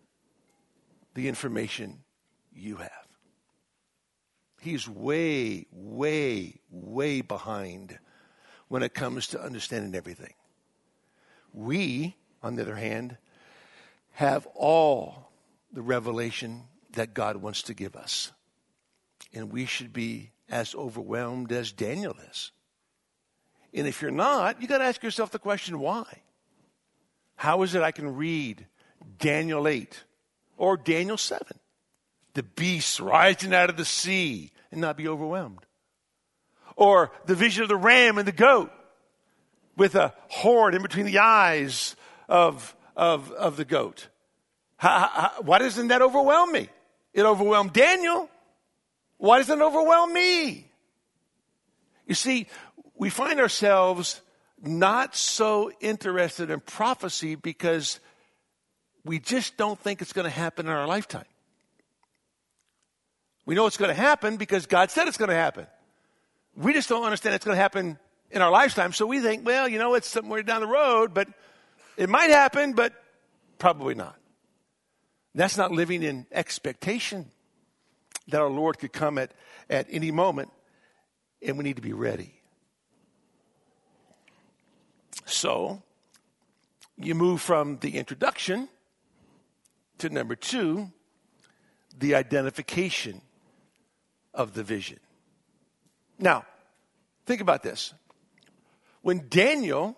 the 1.15 1.29
information 1.29 2.05
you 2.53 2.77
have. 2.77 2.91
He's 4.61 4.89
way, 4.89 5.67
way, 5.71 6.61
way 6.71 7.21
behind 7.21 7.99
when 8.69 8.83
it 8.83 8.95
comes 8.95 9.29
to 9.29 9.41
understanding 9.41 9.95
everything. 9.95 10.35
We, 11.53 12.17
on 12.43 12.57
the 12.57 12.63
other 12.63 12.75
hand, 12.75 13.17
have 14.13 14.47
all 14.55 15.31
the 15.73 15.83
revelation 15.83 16.65
that 16.93 17.15
God 17.15 17.37
wants 17.37 17.63
to 17.65 17.75
give 17.75 17.95
us. 17.95 18.33
And 19.33 19.53
we 19.53 19.67
should 19.67 19.93
be 19.93 20.31
as 20.49 20.75
overwhelmed 20.75 21.53
as 21.53 21.73
Daniel 21.73 22.17
is. 22.31 22.53
And 23.77 23.87
if 23.87 24.01
you're 24.01 24.11
not, 24.11 24.63
you 24.63 24.67
got 24.67 24.79
to 24.79 24.85
ask 24.85 25.03
yourself 25.03 25.31
the 25.31 25.39
question 25.39 25.79
why? 25.79 26.23
How 27.37 27.63
is 27.63 27.75
it 27.75 27.83
I 27.83 27.93
can 27.93 28.17
read 28.17 28.67
Daniel 29.19 29.69
8 29.69 30.05
or 30.57 30.79
Daniel 30.79 31.19
7? 31.19 31.47
The 32.33 32.43
beasts 32.43 32.99
rising 32.99 33.55
out 33.55 33.69
of 33.69 33.77
the 33.77 33.85
sea 33.85 34.51
and 34.73 34.81
not 34.81 34.97
be 34.97 35.07
overwhelmed. 35.07 35.67
Or 36.75 37.13
the 37.27 37.35
vision 37.35 37.63
of 37.63 37.69
the 37.69 37.77
ram 37.77 38.17
and 38.17 38.27
the 38.27 38.33
goat 38.33 38.73
with 39.77 39.95
a 39.95 40.15
horn 40.29 40.75
in 40.75 40.81
between 40.81 41.07
the 41.07 41.19
eyes 41.19 41.97
of, 42.29 42.75
of, 42.97 43.31
of 43.33 43.59
the 43.59 43.65
goat. 43.67 44.09
How, 44.79 45.11
how, 45.13 45.43
why 45.43 45.59
doesn't 45.59 45.89
that 45.89 46.01
overwhelm 46.01 46.53
me? 46.53 46.71
It 47.13 47.25
overwhelmed 47.25 47.75
Daniel. 47.75 48.31
Why 49.19 49.39
doesn't 49.39 49.59
it 49.59 49.65
overwhelm 49.65 50.13
me? 50.13 50.71
You 52.07 52.15
see, 52.15 52.47
we 52.97 53.11
find 53.11 53.41
ourselves 53.41 54.21
not 54.63 55.15
so 55.15 55.71
interested 55.81 56.51
in 56.51 56.61
prophecy 56.61 57.35
because 57.35 58.01
we 59.05 59.19
just 59.19 59.57
don't 59.57 59.79
think 59.79 60.03
it's 60.03 60.13
going 60.13 60.25
to 60.25 60.31
happen 60.31 60.67
in 60.67 60.73
our 60.73 60.87
lifetime. 60.87 61.27
We 63.45 63.55
know 63.55 63.67
it's 63.67 63.77
going 63.77 63.95
to 63.95 64.01
happen 64.01 64.39
because 64.39 64.67
God 64.67 64.91
said 64.91 65.07
it's 65.07 65.19
going 65.19 65.29
to 65.29 65.37
happen. 65.37 65.67
We 66.57 66.73
just 66.73 66.89
don't 66.89 67.05
understand 67.05 67.35
it's 67.35 67.45
going 67.45 67.57
to 67.57 67.63
happen 67.63 67.99
in 68.31 68.43
our 68.43 68.51
lifetime. 68.51 68.93
So 68.93 69.07
we 69.07 69.21
think, 69.21 69.47
well, 69.47 69.69
you 69.69 69.79
know, 69.79 69.95
it's 69.95 70.09
somewhere 70.09 70.43
down 70.43 70.63
the 70.63 70.67
road, 70.67 71.15
but 71.15 71.29
it 71.97 72.09
might 72.09 72.31
happen, 72.31 72.73
but 72.73 72.93
probably 73.59 73.95
not. 73.95 74.17
That's 75.35 75.57
not 75.57 75.71
living 75.71 76.03
in 76.03 76.27
expectation 76.33 77.27
that 78.29 78.41
our 78.41 78.51
Lord 78.51 78.79
could 78.79 78.93
come 78.93 79.19
at, 79.19 79.33
at 79.71 79.87
any 79.91 80.11
moment, 80.11 80.51
and 81.43 81.57
we 81.59 81.63
need 81.63 81.77
to 81.77 81.83
be 81.83 81.93
ready. 81.93 82.36
So, 85.27 85.83
you 86.97 87.15
move 87.15 87.43
from 87.43 87.79
the 87.81 87.99
introduction 87.99 88.69
to 89.99 90.09
number 90.09 90.37
two, 90.37 90.93
the 91.99 92.15
identification 92.15 93.21
of 94.33 94.55
the 94.55 94.63
vision. 94.63 95.01
Now, 96.19 96.47
think 97.27 97.41
about 97.41 97.63
this. 97.63 97.93
When 99.03 99.27
Daniel, 99.29 99.97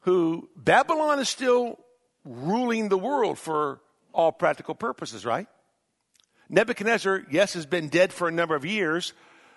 who 0.00 0.48
Babylon 0.56 1.20
is 1.20 1.28
still 1.28 1.78
ruling 2.24 2.88
the 2.88 2.98
world 2.98 3.38
for 3.38 3.80
all 4.12 4.32
practical 4.32 4.74
purposes, 4.74 5.24
right? 5.24 5.46
Nebuchadnezzar, 6.48 7.24
yes, 7.30 7.54
has 7.54 7.64
been 7.64 7.88
dead 7.88 8.12
for 8.12 8.26
a 8.26 8.32
number 8.32 8.56
of 8.56 8.64
years, 8.64 9.12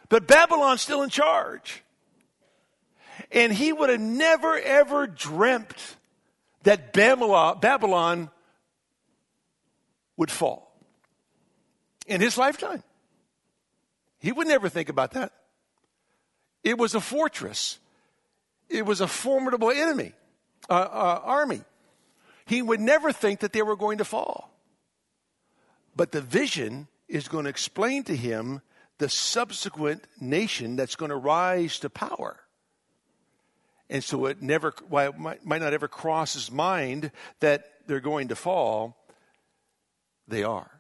but 0.10 0.28
Babylon's 0.28 0.82
still 0.82 1.02
in 1.02 1.10
charge. 1.10 1.84
And 3.32 3.52
he 3.52 3.74
would 3.74 3.90
have 3.90 4.00
never 4.00 4.58
ever 4.58 5.08
dreamt 5.08 5.96
that 6.64 6.94
Babylon, 6.94 8.30
would 10.18 10.32
fall 10.32 10.72
in 12.06 12.22
his 12.22 12.38
lifetime. 12.38 12.84
He 14.20 14.32
would 14.32 14.48
never 14.48 14.70
think 14.70 14.90
about 14.90 15.12
that. 15.12 15.32
It 16.64 16.78
was 16.78 16.94
a 16.94 17.02
fortress. 17.02 17.80
It 18.70 18.86
was 18.86 19.02
a 19.02 19.08
formidable 19.08 19.72
enemy, 19.72 20.14
uh, 20.70 20.74
uh, 20.74 21.22
army. 21.24 21.62
He 22.46 22.62
would 22.62 22.80
never 22.80 23.12
think 23.12 23.40
that 23.40 23.52
they 23.52 23.64
were 23.64 23.76
going 23.76 23.98
to 23.98 24.06
fall. 24.06 24.52
But 25.96 26.12
the 26.12 26.22
vision 26.22 26.88
is 27.08 27.28
going 27.28 27.46
to 27.46 27.50
explain 27.50 28.04
to 28.04 28.16
him 28.16 28.62
the 29.00 29.10
subsequent 29.10 30.04
nation 30.20 30.76
that's 30.76 30.96
going 30.96 31.10
to 31.10 31.16
rise 31.16 31.80
to 31.80 31.90
power. 31.90 32.40
And 33.92 34.02
so 34.02 34.26
it 34.28 34.42
never, 34.42 34.74
why 34.88 35.08
it 35.08 35.20
might, 35.20 35.46
might 35.46 35.62
not 35.62 35.74
ever 35.74 35.90
cross 35.90 36.34
his 36.34 36.50
mind 36.50 37.12
that 37.42 37.66
they're 37.88 38.00
going 38.00 38.30
to 38.30 38.38
fall, 38.38 38.96
they 40.30 40.44
are. 40.44 40.80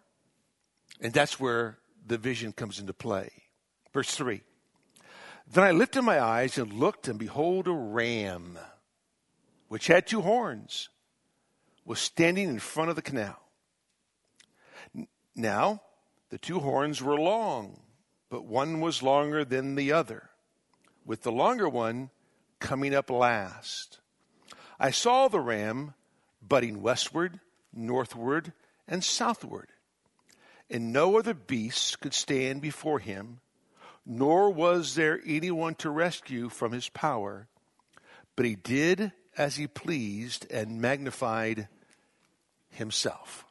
And 1.01 1.11
that's 1.11 1.37
where 1.37 1.77
the 2.07 2.17
vision 2.17 2.53
comes 2.53 2.79
into 2.79 2.93
play. 2.93 3.29
Verse 3.93 4.15
3 4.15 4.41
Then 5.51 5.65
I 5.65 5.71
lifted 5.71 6.03
my 6.03 6.21
eyes 6.21 6.57
and 6.57 6.71
looked, 6.71 7.09
and 7.09 7.19
behold, 7.19 7.67
a 7.67 7.73
ram, 7.73 8.57
which 9.67 9.87
had 9.87 10.07
two 10.07 10.21
horns, 10.21 10.87
was 11.83 11.99
standing 11.99 12.47
in 12.47 12.59
front 12.59 12.91
of 12.91 12.95
the 12.95 13.01
canal. 13.01 13.37
Now, 15.35 15.81
the 16.29 16.37
two 16.37 16.59
horns 16.59 17.01
were 17.01 17.19
long, 17.19 17.81
but 18.29 18.45
one 18.45 18.79
was 18.79 19.03
longer 19.03 19.43
than 19.43 19.75
the 19.75 19.91
other, 19.91 20.29
with 21.05 21.23
the 21.23 21.31
longer 21.31 21.67
one 21.67 22.09
coming 22.61 22.95
up 22.95 23.09
last. 23.09 23.99
I 24.79 24.91
saw 24.91 25.27
the 25.27 25.41
ram 25.41 25.95
butting 26.41 26.81
westward, 26.81 27.41
northward, 27.73 28.53
and 28.87 29.03
southward 29.03 29.67
and 30.71 30.93
no 30.93 31.19
other 31.19 31.33
beast 31.33 31.99
could 31.99 32.13
stand 32.13 32.61
before 32.61 32.99
him, 32.99 33.41
nor 34.05 34.49
was 34.49 34.95
there 34.95 35.19
anyone 35.25 35.75
to 35.75 35.89
rescue 35.89 36.47
from 36.49 36.71
his 36.71 36.87
power. 36.89 37.47
But 38.35 38.45
he 38.45 38.55
did 38.55 39.11
as 39.37 39.57
he 39.57 39.67
pleased 39.67 40.49
and 40.49 40.81
magnified 40.81 41.67
himself. 42.69 43.45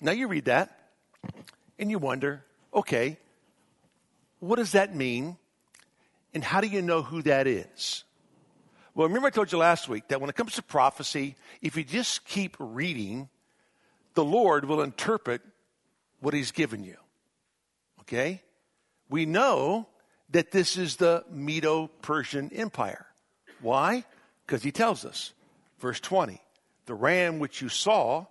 Now 0.00 0.12
you 0.12 0.28
read 0.28 0.44
that 0.44 0.78
and 1.78 1.90
you 1.90 1.98
wonder, 1.98 2.44
okay, 2.72 3.18
what 4.38 4.56
does 4.56 4.72
that 4.72 4.94
mean? 4.94 5.36
And 6.34 6.42
how 6.42 6.60
do 6.60 6.66
you 6.66 6.82
know 6.82 7.02
who 7.02 7.22
that 7.22 7.46
is? 7.46 8.04
Well, 8.94 9.08
remember 9.08 9.28
I 9.28 9.30
told 9.30 9.50
you 9.50 9.58
last 9.58 9.88
week 9.88 10.08
that 10.08 10.20
when 10.20 10.28
it 10.28 10.36
comes 10.36 10.54
to 10.54 10.62
prophecy, 10.62 11.36
if 11.62 11.76
you 11.76 11.84
just 11.84 12.24
keep 12.24 12.56
reading, 12.58 13.28
the 14.14 14.24
Lord 14.24 14.66
will 14.66 14.82
interpret 14.82 15.40
what 16.20 16.34
he's 16.34 16.52
given 16.52 16.84
you. 16.84 16.96
Okay? 18.00 18.42
We 19.08 19.26
know 19.26 19.88
that 20.30 20.50
this 20.50 20.76
is 20.76 20.96
the 20.96 21.24
Medo 21.30 21.88
Persian 22.02 22.50
Empire. 22.52 23.06
Why? 23.60 24.04
Because 24.46 24.62
he 24.62 24.72
tells 24.72 25.04
us. 25.04 25.32
Verse 25.78 26.00
20 26.00 26.40
The 26.86 26.94
ram 26.94 27.38
which 27.38 27.62
you 27.62 27.68
saw 27.68 28.26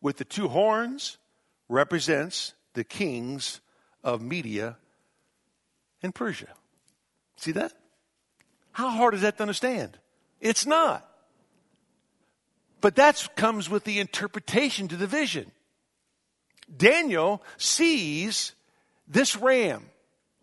with 0.00 0.16
the 0.16 0.24
two 0.24 0.48
horns 0.48 1.18
represents 1.68 2.54
the 2.74 2.84
kings 2.84 3.60
of 4.02 4.22
Media 4.22 4.76
and 6.02 6.14
Persia. 6.14 6.48
See 7.40 7.52
that? 7.52 7.72
How 8.72 8.90
hard 8.90 9.14
is 9.14 9.22
that 9.22 9.38
to 9.38 9.42
understand? 9.42 9.98
It's 10.42 10.66
not. 10.66 11.08
But 12.82 12.96
that 12.96 13.30
comes 13.34 13.70
with 13.70 13.84
the 13.84 13.98
interpretation 13.98 14.88
to 14.88 14.96
the 14.96 15.06
vision. 15.06 15.50
Daniel 16.74 17.42
sees 17.56 18.52
this 19.08 19.36
ram, 19.36 19.86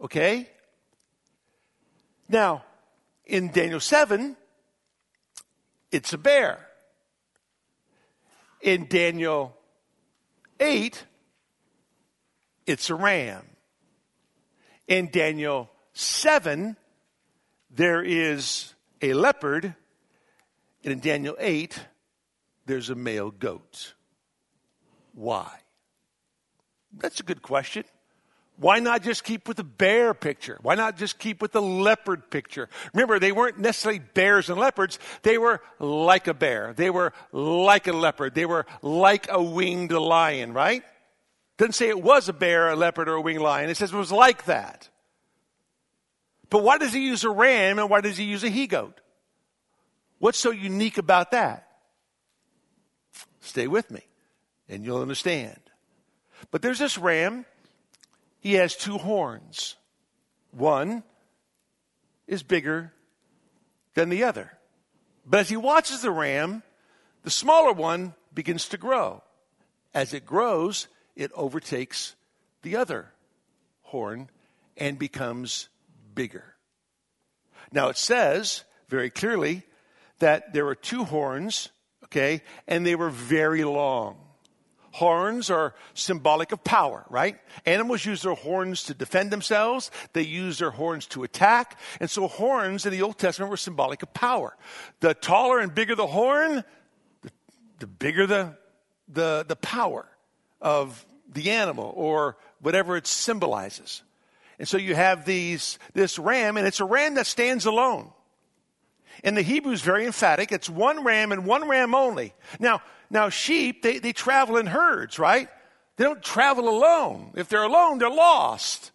okay? 0.02 0.50
Now, 2.28 2.64
in 3.28 3.52
Daniel 3.52 3.80
7, 3.80 4.36
it's 5.92 6.14
a 6.14 6.18
bear. 6.18 6.68
In 8.60 8.88
Daniel 8.88 9.56
8, 10.60 11.06
it's 12.66 12.90
a 12.90 12.96
ram. 12.96 13.46
In 14.88 15.12
Daniel 15.12 15.70
7, 15.94 16.76
there 17.78 18.02
is 18.02 18.74
a 19.02 19.14
leopard. 19.14 19.76
And 20.84 20.94
in 20.94 21.00
Daniel 21.00 21.36
8, 21.40 21.80
there's 22.66 22.90
a 22.90 22.96
male 22.96 23.32
goat. 23.32 23.94
Why? 25.14 25.50
That's 26.98 27.20
a 27.20 27.24
good 27.24 27.42
question. 27.42 27.84
Why 28.60 28.80
not 28.80 29.04
just 29.04 29.24
keep 29.24 29.48
with 29.48 29.58
the 29.58 29.64
bear 29.64 30.16
picture? 30.16 30.58
Why 30.64 30.74
not 30.74 30.98
just 30.98 31.20
keep 31.20 31.42
with 31.42 31.52
the 31.52 31.62
leopard 31.62 32.32
picture? 32.32 32.70
Remember, 32.94 33.20
they 33.20 33.32
weren't 33.32 33.60
necessarily 33.60 34.00
bears 34.00 34.50
and 34.50 34.60
leopards. 34.60 34.98
They 35.22 35.38
were 35.38 35.62
like 35.78 36.28
a 36.28 36.34
bear. 36.34 36.74
They 36.76 36.90
were 36.90 37.14
like 37.32 37.88
a 37.88 37.94
leopard. 37.94 38.34
They 38.34 38.48
were 38.48 38.66
like 38.82 39.28
a 39.30 39.42
winged 39.42 39.92
lion, 39.92 40.54
right? 40.54 40.84
Doesn't 41.58 41.74
say 41.74 41.90
it 41.90 42.02
was 42.02 42.30
a 42.30 42.34
bear, 42.34 42.70
a 42.70 42.76
leopard, 42.76 43.08
or 43.08 43.16
a 43.16 43.22
winged 43.22 43.42
lion. 43.42 43.70
It 43.70 43.78
says 43.78 43.94
it 43.94 43.98
was 43.98 44.12
like 44.12 44.46
that. 44.46 44.90
But 46.50 46.64
why 46.64 46.78
does 46.78 46.94
he 46.94 47.06
use 47.06 47.24
a 47.24 47.30
ram 47.30 47.80
and 47.80 47.90
why 47.90 48.02
does 48.02 48.18
he 48.18 48.24
use 48.24 48.44
a 48.44 48.50
he 48.50 48.68
goat? 48.68 49.00
What's 50.20 50.38
so 50.38 50.52
unique 50.52 50.98
about 50.98 51.32
that? 51.32 51.68
Stay 53.42 53.68
with 53.68 53.92
me 53.92 54.02
and 54.70 54.84
you'll 54.84 55.02
understand. 55.02 55.60
But 56.52 56.62
there's 56.62 56.80
this 56.80 56.98
ram. 56.98 57.46
He 58.40 58.54
has 58.54 58.76
two 58.76 58.98
horns. 58.98 59.76
One 60.52 61.04
is 62.28 62.44
bigger 62.44 62.94
than 63.94 64.10
the 64.10 64.24
other. 64.24 64.58
But 65.26 65.42
as 65.42 65.50
he 65.50 65.58
watches 65.58 66.02
the 66.02 66.12
ram, 66.12 66.64
the 67.24 67.30
smaller 67.30 67.74
one 67.74 68.14
begins 68.34 68.70
to 68.70 68.78
grow. 68.78 69.24
As 69.94 70.14
it 70.14 70.26
grows, 70.26 70.88
it 71.16 71.32
overtakes 71.34 72.16
the 72.62 72.76
other 72.76 73.12
horn 73.82 74.30
and 74.78 75.00
becomes 75.00 75.70
bigger. 76.18 76.56
Now 77.72 77.90
it 77.90 77.98
says 77.98 78.64
very 78.90 79.10
clearly 79.10 79.64
that 80.20 80.52
there 80.52 80.66
were 80.66 80.76
two 80.76 81.06
horns, 81.06 81.70
okay, 82.06 82.42
and 82.68 82.86
they 82.86 82.96
were 82.96 83.12
very 83.12 83.64
long. 83.64 84.18
Horns 84.92 85.52
are 85.52 85.76
symbolic 85.94 86.52
of 86.52 86.64
power, 86.64 87.06
right? 87.12 87.38
Animals 87.68 88.04
use 88.04 88.24
their 88.24 88.34
horns 88.34 88.84
to 88.86 88.96
defend 88.96 89.30
themselves. 89.30 89.92
They 90.14 90.24
use 90.24 90.58
their 90.58 90.72
horns 90.72 91.06
to 91.08 91.24
attack. 91.24 91.80
And 92.00 92.10
so 92.10 92.28
horns 92.28 92.84
in 92.84 92.92
the 92.92 93.04
Old 93.04 93.20
Testament 93.20 93.52
were 93.52 93.58
symbolic 93.58 94.02
of 94.02 94.12
power. 94.16 94.58
The 95.02 95.14
taller 95.14 95.60
and 95.60 95.76
bigger 95.76 95.94
the 95.94 96.08
horn, 96.08 96.64
the, 97.22 97.30
the 97.78 97.86
bigger 97.86 98.26
the, 98.26 98.58
the, 99.08 99.46
the 99.48 99.56
power 99.56 100.08
of 100.62 101.06
the 101.32 101.52
animal 101.52 101.94
or 101.96 102.38
whatever 102.60 102.98
it 102.98 103.06
symbolizes. 103.06 104.02
And 104.60 104.68
so 104.68 104.78
you 104.78 104.96
have 104.96 105.26
these, 105.26 105.78
this 105.94 106.18
ram, 106.18 106.58
and 106.58 106.66
it's 106.66 106.80
a 106.80 106.86
ram 106.86 107.16
that 107.16 107.28
stands 107.28 107.66
alone. 107.66 108.12
And 109.24 109.36
the 109.36 109.42
Hebrew 109.42 109.72
is 109.72 109.82
very 109.82 110.06
emphatic. 110.06 110.52
It's 110.52 110.70
one 110.70 111.04
ram 111.04 111.32
and 111.32 111.46
one 111.46 111.68
ram 111.68 111.96
only. 111.96 112.34
Now, 112.60 112.82
now, 113.10 113.30
sheep, 113.30 113.84
they, 113.84 114.00
they 114.00 114.14
travel 114.14 114.58
in 114.58 114.68
herds, 114.68 115.18
right? 115.18 115.48
They 115.96 116.04
don't 116.04 116.22
travel 116.22 116.68
alone. 116.70 117.32
If 117.36 117.50
they're 117.50 117.64
alone, 117.64 118.00
they're 118.00 118.10
lost. 118.10 118.92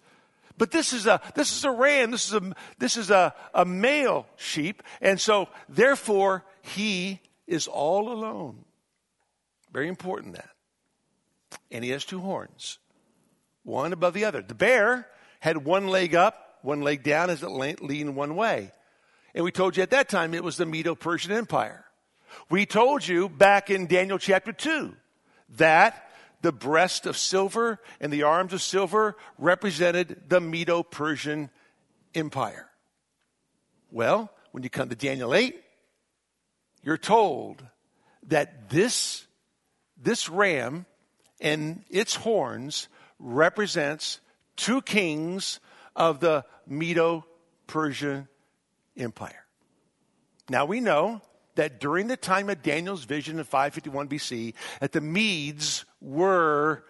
But 0.58 0.70
this 0.70 0.92
is 0.92 1.06
a, 1.06 1.20
this 1.34 1.56
is 1.56 1.64
a 1.64 1.70
ram. 1.70 2.10
This 2.10 2.28
is 2.28 2.34
a, 2.34 2.54
this 2.78 2.96
is 2.96 3.10
a, 3.10 3.34
a 3.54 3.64
male 3.64 4.26
sheep. 4.36 4.82
And 5.00 5.20
so, 5.20 5.48
therefore, 5.68 6.44
he 6.60 7.20
is 7.46 7.66
all 7.66 8.12
alone. 8.12 8.64
Very 9.72 9.88
important 9.88 10.34
that. 10.34 10.50
And 11.70 11.82
he 11.82 11.90
has 11.90 12.04
two 12.04 12.20
horns, 12.20 12.78
one 13.64 13.92
above 13.92 14.14
the 14.14 14.24
other. 14.24 14.42
The 14.42 14.54
bear 14.54 15.08
had 15.42 15.64
one 15.64 15.88
leg 15.88 16.14
up, 16.14 16.60
one 16.62 16.82
leg 16.82 17.02
down 17.02 17.28
as 17.28 17.42
it 17.42 17.48
leaned 17.48 18.14
one 18.14 18.36
way. 18.36 18.70
And 19.34 19.44
we 19.44 19.50
told 19.50 19.76
you 19.76 19.82
at 19.82 19.90
that 19.90 20.08
time 20.08 20.34
it 20.34 20.44
was 20.44 20.56
the 20.56 20.64
Medo 20.64 20.94
Persian 20.94 21.32
Empire. 21.32 21.84
We 22.48 22.64
told 22.64 23.06
you 23.06 23.28
back 23.28 23.68
in 23.68 23.88
Daniel 23.88 24.18
chapter 24.18 24.52
2 24.52 24.94
that 25.56 26.08
the 26.42 26.52
breast 26.52 27.06
of 27.06 27.16
silver 27.16 27.80
and 28.00 28.12
the 28.12 28.22
arms 28.22 28.52
of 28.52 28.62
silver 28.62 29.16
represented 29.36 30.28
the 30.28 30.40
Medo 30.40 30.84
Persian 30.84 31.50
Empire. 32.14 32.70
Well, 33.90 34.30
when 34.52 34.62
you 34.62 34.70
come 34.70 34.90
to 34.90 34.94
Daniel 34.94 35.34
8, 35.34 35.60
you're 36.84 36.96
told 36.96 37.66
that 38.28 38.70
this, 38.70 39.26
this 40.00 40.28
ram 40.28 40.86
and 41.40 41.82
its 41.90 42.14
horns 42.14 42.86
represents 43.18 44.20
two 44.56 44.82
kings 44.82 45.60
of 45.94 46.20
the 46.20 46.44
Medo 46.66 47.26
Persian 47.66 48.28
Empire. 48.96 49.44
Now 50.48 50.64
we 50.64 50.80
know 50.80 51.22
that 51.54 51.80
during 51.80 52.08
the 52.08 52.16
time 52.16 52.48
of 52.48 52.62
Daniel's 52.62 53.04
vision 53.04 53.38
in 53.38 53.44
551 53.44 54.08
BC, 54.08 54.54
that 54.80 54.92
the 54.92 55.00
Medes 55.00 55.84
were 56.00 56.84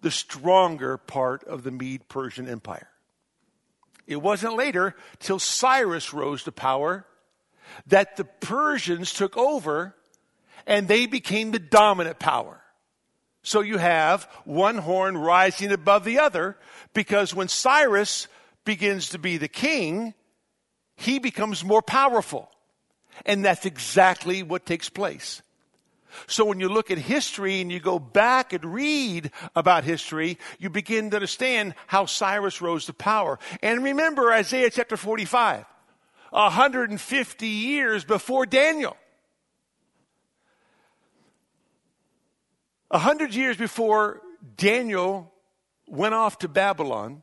the 0.00 0.10
stronger 0.10 0.96
part 0.96 1.44
of 1.44 1.62
the 1.62 1.70
Mede 1.70 2.08
Persian 2.08 2.48
Empire. 2.48 2.88
It 4.06 4.16
wasn't 4.16 4.56
later 4.56 4.96
till 5.18 5.38
Cyrus 5.38 6.12
rose 6.12 6.44
to 6.44 6.52
power 6.52 7.06
that 7.86 8.16
the 8.16 8.24
Persians 8.24 9.12
took 9.12 9.36
over 9.36 9.94
and 10.66 10.88
they 10.88 11.06
became 11.06 11.52
the 11.52 11.58
dominant 11.58 12.18
power. 12.18 12.59
So 13.50 13.62
you 13.62 13.78
have 13.78 14.28
one 14.44 14.78
horn 14.78 15.18
rising 15.18 15.72
above 15.72 16.04
the 16.04 16.20
other 16.20 16.56
because 16.94 17.34
when 17.34 17.48
Cyrus 17.48 18.28
begins 18.64 19.08
to 19.08 19.18
be 19.18 19.38
the 19.38 19.48
king, 19.48 20.14
he 20.94 21.18
becomes 21.18 21.64
more 21.64 21.82
powerful. 21.82 22.48
And 23.26 23.44
that's 23.44 23.66
exactly 23.66 24.44
what 24.44 24.66
takes 24.66 24.88
place. 24.88 25.42
So 26.28 26.44
when 26.44 26.60
you 26.60 26.68
look 26.68 26.92
at 26.92 26.98
history 26.98 27.60
and 27.60 27.72
you 27.72 27.80
go 27.80 27.98
back 27.98 28.52
and 28.52 28.64
read 28.64 29.32
about 29.56 29.82
history, 29.82 30.38
you 30.60 30.70
begin 30.70 31.10
to 31.10 31.16
understand 31.16 31.74
how 31.88 32.06
Cyrus 32.06 32.62
rose 32.62 32.86
to 32.86 32.92
power. 32.92 33.40
And 33.64 33.82
remember 33.82 34.32
Isaiah 34.32 34.70
chapter 34.70 34.96
45, 34.96 35.64
150 36.30 37.46
years 37.48 38.04
before 38.04 38.46
Daniel. 38.46 38.96
A 42.90 42.98
hundred 42.98 43.34
years 43.34 43.56
before 43.56 44.20
Daniel 44.56 45.32
went 45.86 46.14
off 46.14 46.38
to 46.38 46.48
Babylon, 46.48 47.22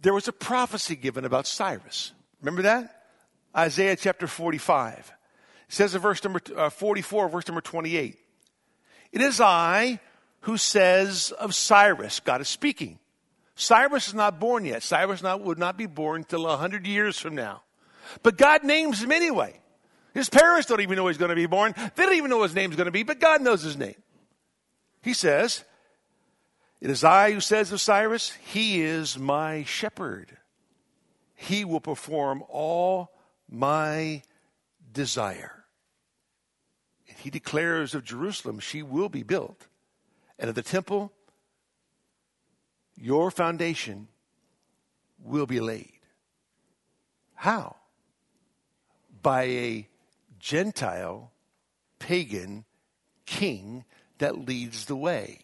there 0.00 0.14
was 0.14 0.28
a 0.28 0.32
prophecy 0.32 0.96
given 0.96 1.24
about 1.24 1.46
Cyrus. 1.46 2.12
Remember 2.40 2.62
that? 2.62 3.04
Isaiah 3.56 3.96
chapter 3.96 4.26
45. 4.26 5.12
It 5.68 5.74
says 5.74 5.94
in 5.94 6.00
verse 6.00 6.22
number 6.22 6.40
uh, 6.56 6.70
44, 6.70 7.28
verse 7.28 7.48
number 7.48 7.60
28. 7.60 8.16
It 9.12 9.20
is 9.20 9.40
I 9.40 9.98
who 10.40 10.56
says 10.56 11.32
of 11.32 11.54
Cyrus, 11.54 12.20
God 12.20 12.40
is 12.40 12.48
speaking. 12.48 12.98
Cyrus 13.56 14.08
is 14.08 14.14
not 14.14 14.38
born 14.38 14.64
yet. 14.64 14.82
Cyrus 14.82 15.22
not, 15.22 15.40
would 15.40 15.58
not 15.58 15.78
be 15.78 15.86
born 15.86 16.20
until 16.20 16.46
a 16.46 16.56
hundred 16.56 16.86
years 16.86 17.18
from 17.18 17.34
now. 17.34 17.62
But 18.22 18.36
God 18.36 18.62
names 18.62 19.02
him 19.02 19.10
anyway. 19.10 19.58
His 20.14 20.28
parents 20.28 20.68
don't 20.68 20.80
even 20.80 20.96
know 20.96 21.08
he's 21.08 21.18
going 21.18 21.30
to 21.30 21.34
be 21.34 21.46
born. 21.46 21.74
They 21.94 22.04
don't 22.04 22.14
even 22.14 22.30
know 22.30 22.42
his 22.42 22.54
name's 22.54 22.76
going 22.76 22.86
to 22.86 22.92
be, 22.92 23.02
but 23.02 23.18
God 23.18 23.40
knows 23.40 23.62
his 23.62 23.76
name. 23.76 23.96
He 25.06 25.14
says, 25.14 25.62
It 26.80 26.90
is 26.90 27.04
I 27.04 27.30
who 27.30 27.38
says 27.38 27.70
of 27.70 27.80
Cyrus, 27.80 28.32
He 28.44 28.82
is 28.82 29.16
my 29.16 29.62
shepherd. 29.62 30.36
He 31.36 31.64
will 31.64 31.78
perform 31.78 32.42
all 32.48 33.12
my 33.48 34.22
desire. 34.92 35.64
And 37.08 37.16
he 37.18 37.30
declares 37.30 37.94
of 37.94 38.02
Jerusalem, 38.02 38.58
she 38.58 38.82
will 38.82 39.08
be 39.08 39.22
built. 39.22 39.68
And 40.40 40.48
of 40.48 40.56
the 40.56 40.62
temple, 40.62 41.12
your 42.96 43.30
foundation 43.30 44.08
will 45.22 45.46
be 45.46 45.60
laid. 45.60 46.00
How? 47.36 47.76
By 49.22 49.44
a 49.44 49.88
Gentile, 50.40 51.30
pagan 52.00 52.64
king 53.24 53.84
that 54.18 54.46
leads 54.46 54.86
the 54.86 54.96
way. 54.96 55.40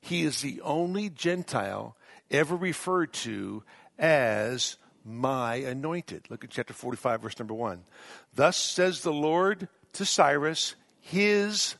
He 0.00 0.22
is 0.22 0.40
the 0.40 0.60
only 0.62 1.08
Gentile 1.08 1.96
ever 2.30 2.56
referred 2.56 3.12
to 3.12 3.62
as 3.98 4.76
my 5.04 5.56
anointed. 5.56 6.24
Look 6.28 6.44
at 6.44 6.50
chapter 6.50 6.74
45, 6.74 7.22
verse 7.22 7.38
number 7.38 7.54
1. 7.54 7.84
Thus 8.34 8.56
says 8.56 9.02
the 9.02 9.12
Lord 9.12 9.68
to 9.94 10.04
Cyrus, 10.04 10.74
his 11.00 11.76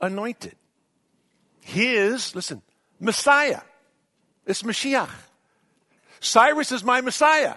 anointed. 0.00 0.54
His, 1.60 2.34
listen, 2.34 2.62
Messiah. 3.00 3.60
It's 4.46 4.62
Mashiach. 4.62 5.10
Cyrus 6.20 6.72
is 6.72 6.82
my 6.82 7.00
Messiah. 7.00 7.56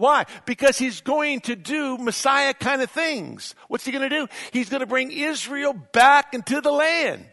Why? 0.00 0.24
Because 0.46 0.78
he's 0.78 1.02
going 1.02 1.40
to 1.40 1.54
do 1.54 1.98
Messiah 1.98 2.54
kind 2.54 2.80
of 2.80 2.90
things. 2.90 3.54
What's 3.68 3.84
he 3.84 3.92
going 3.92 4.08
to 4.08 4.16
do? 4.16 4.28
He's 4.50 4.70
going 4.70 4.80
to 4.80 4.86
bring 4.86 5.12
Israel 5.12 5.74
back 5.74 6.32
into 6.32 6.62
the 6.62 6.72
land. 6.72 7.26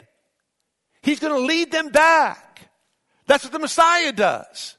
He's 1.00 1.18
going 1.18 1.32
to 1.32 1.46
lead 1.46 1.72
them 1.72 1.88
back. 1.88 2.68
That's 3.26 3.42
what 3.42 3.54
the 3.54 3.58
Messiah 3.58 4.12
does. 4.12 4.76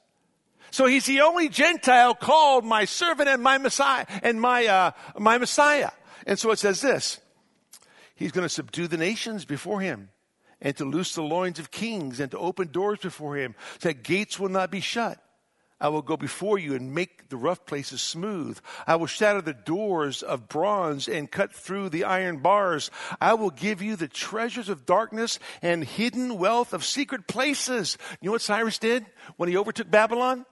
So 0.69 0.85
he's 0.85 1.07
the 1.07 1.21
only 1.21 1.49
Gentile 1.49 2.13
called 2.13 2.63
my 2.63 2.85
servant 2.85 3.27
and 3.27 3.41
my 3.41 3.57
Messiah 3.57 4.05
and 4.21 4.39
my, 4.39 4.67
uh, 4.67 4.91
my 5.17 5.39
Messiah. 5.39 5.89
And 6.27 6.37
so 6.37 6.51
it 6.51 6.59
says 6.59 6.81
this. 6.81 7.19
He's 8.13 8.31
going 8.31 8.45
to 8.45 8.53
subdue 8.53 8.85
the 8.85 8.97
nations 8.97 9.45
before 9.45 9.81
him 9.81 10.09
and 10.61 10.77
to 10.77 10.85
loose 10.85 11.15
the 11.15 11.23
loins 11.23 11.57
of 11.57 11.71
kings 11.71 12.19
and 12.19 12.29
to 12.29 12.37
open 12.37 12.67
doors 12.71 12.99
before 12.99 13.35
him 13.35 13.55
so 13.79 13.89
that 13.89 14.03
gates 14.03 14.39
will 14.39 14.49
not 14.49 14.69
be 14.69 14.79
shut. 14.79 15.19
I 15.81 15.87
will 15.89 16.01
go 16.01 16.17
before 16.17 16.59
you 16.59 16.75
and 16.75 16.93
make 16.93 17.29
the 17.29 17.37
rough 17.37 17.65
places 17.65 18.01
smooth. 18.01 18.59
I 18.85 18.95
will 18.97 19.07
shatter 19.07 19.41
the 19.41 19.53
doors 19.53 20.21
of 20.21 20.49
bronze 20.49 21.07
and 21.07 21.31
cut 21.31 21.53
through 21.53 21.89
the 21.89 22.03
iron 22.03 22.39
bars. 22.39 22.91
I 23.21 23.35
will 23.35 23.49
give 23.49 23.81
you 23.81 23.95
the 23.95 24.07
treasures 24.07 24.67
of 24.67 24.85
darkness 24.85 25.39
and 25.61 25.83
hidden 25.83 26.37
wealth 26.37 26.73
of 26.73 26.83
secret 26.83 27.27
places. 27.27 27.97
You 28.21 28.27
know 28.27 28.33
what 28.33 28.41
Cyrus 28.41 28.77
did 28.77 29.05
when 29.37 29.47
he 29.47 29.57
overtook 29.57 29.89
Babylon? 29.89 30.45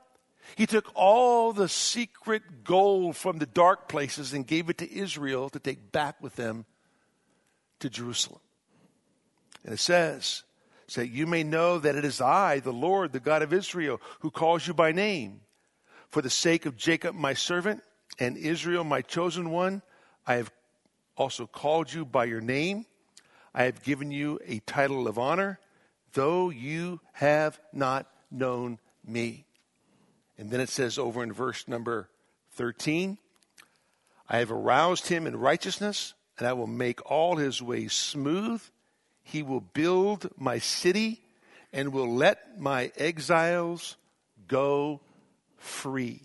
He 0.56 0.66
took 0.66 0.90
all 0.96 1.52
the 1.52 1.68
secret 1.68 2.64
gold 2.64 3.18
from 3.18 3.40
the 3.40 3.46
dark 3.46 3.90
places 3.90 4.34
and 4.34 4.48
gave 4.48 4.70
it 4.70 4.78
to 4.78 4.92
Israel 4.92 5.50
to 5.50 5.60
take 5.60 5.92
back 5.92 6.22
with 6.22 6.38
them 6.38 6.66
to 7.80 7.90
Jerusalem. 7.90 8.40
And 9.66 9.74
it 9.74 9.80
says, 9.80 10.44
so 10.88 11.02
that 11.02 11.10
you 11.10 11.28
may 11.28 11.44
know 11.44 11.80
that 11.80 11.96
it 11.96 12.06
is 12.06 12.22
I, 12.22 12.60
the 12.60 12.74
Lord, 12.74 13.12
the 13.12 13.20
God 13.20 13.42
of 13.42 13.54
Israel, 13.54 14.02
who 14.20 14.32
calls 14.32 14.66
you 14.68 14.74
by 14.74 14.92
name. 14.92 15.42
For 16.10 16.22
the 16.22 16.30
sake 16.30 16.66
of 16.66 16.78
Jacob, 16.78 17.14
my 17.14 17.34
servant, 17.34 17.84
and 18.20 18.38
Israel, 18.38 18.84
my 18.84 19.02
chosen 19.02 19.50
one, 19.50 19.82
I 20.26 20.36
have 20.36 20.52
also 21.18 21.46
called 21.46 21.92
you 21.92 22.06
by 22.06 22.26
your 22.26 22.42
name. 22.42 22.86
I 23.54 23.64
have 23.64 23.84
given 23.84 24.12
you 24.12 24.40
a 24.46 24.60
title 24.60 25.08
of 25.08 25.20
honor, 25.20 25.60
though 26.14 26.50
you 26.50 27.02
have 27.14 27.60
not 27.74 28.08
known 28.32 28.80
me. 29.06 29.46
And 30.38 30.52
then 30.52 30.60
it 30.60 30.70
says 30.70 30.98
over 30.98 31.24
in 31.24 31.34
verse 31.34 31.68
number 31.68 32.10
13, 32.52 33.18
I 34.30 34.38
have 34.38 34.52
aroused 34.52 35.08
him 35.08 35.26
in 35.26 35.36
righteousness, 35.36 36.14
and 36.38 36.48
I 36.48 36.54
will 36.54 36.68
make 36.68 37.10
all 37.10 37.38
his 37.38 37.62
ways 37.62 37.94
smooth. 37.94 38.62
He 39.28 39.44
will 39.44 39.60
build 39.60 40.30
my 40.38 40.58
city 40.58 41.22
and 41.74 41.92
will 41.92 42.16
let 42.16 42.60
my 42.60 42.94
exiles 42.96 43.98
go 44.48 45.02
free. 45.58 46.22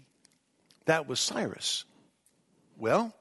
That 0.84 1.08
was 1.08 1.18
Cyrus. 1.18 1.84
Well, 2.78 3.12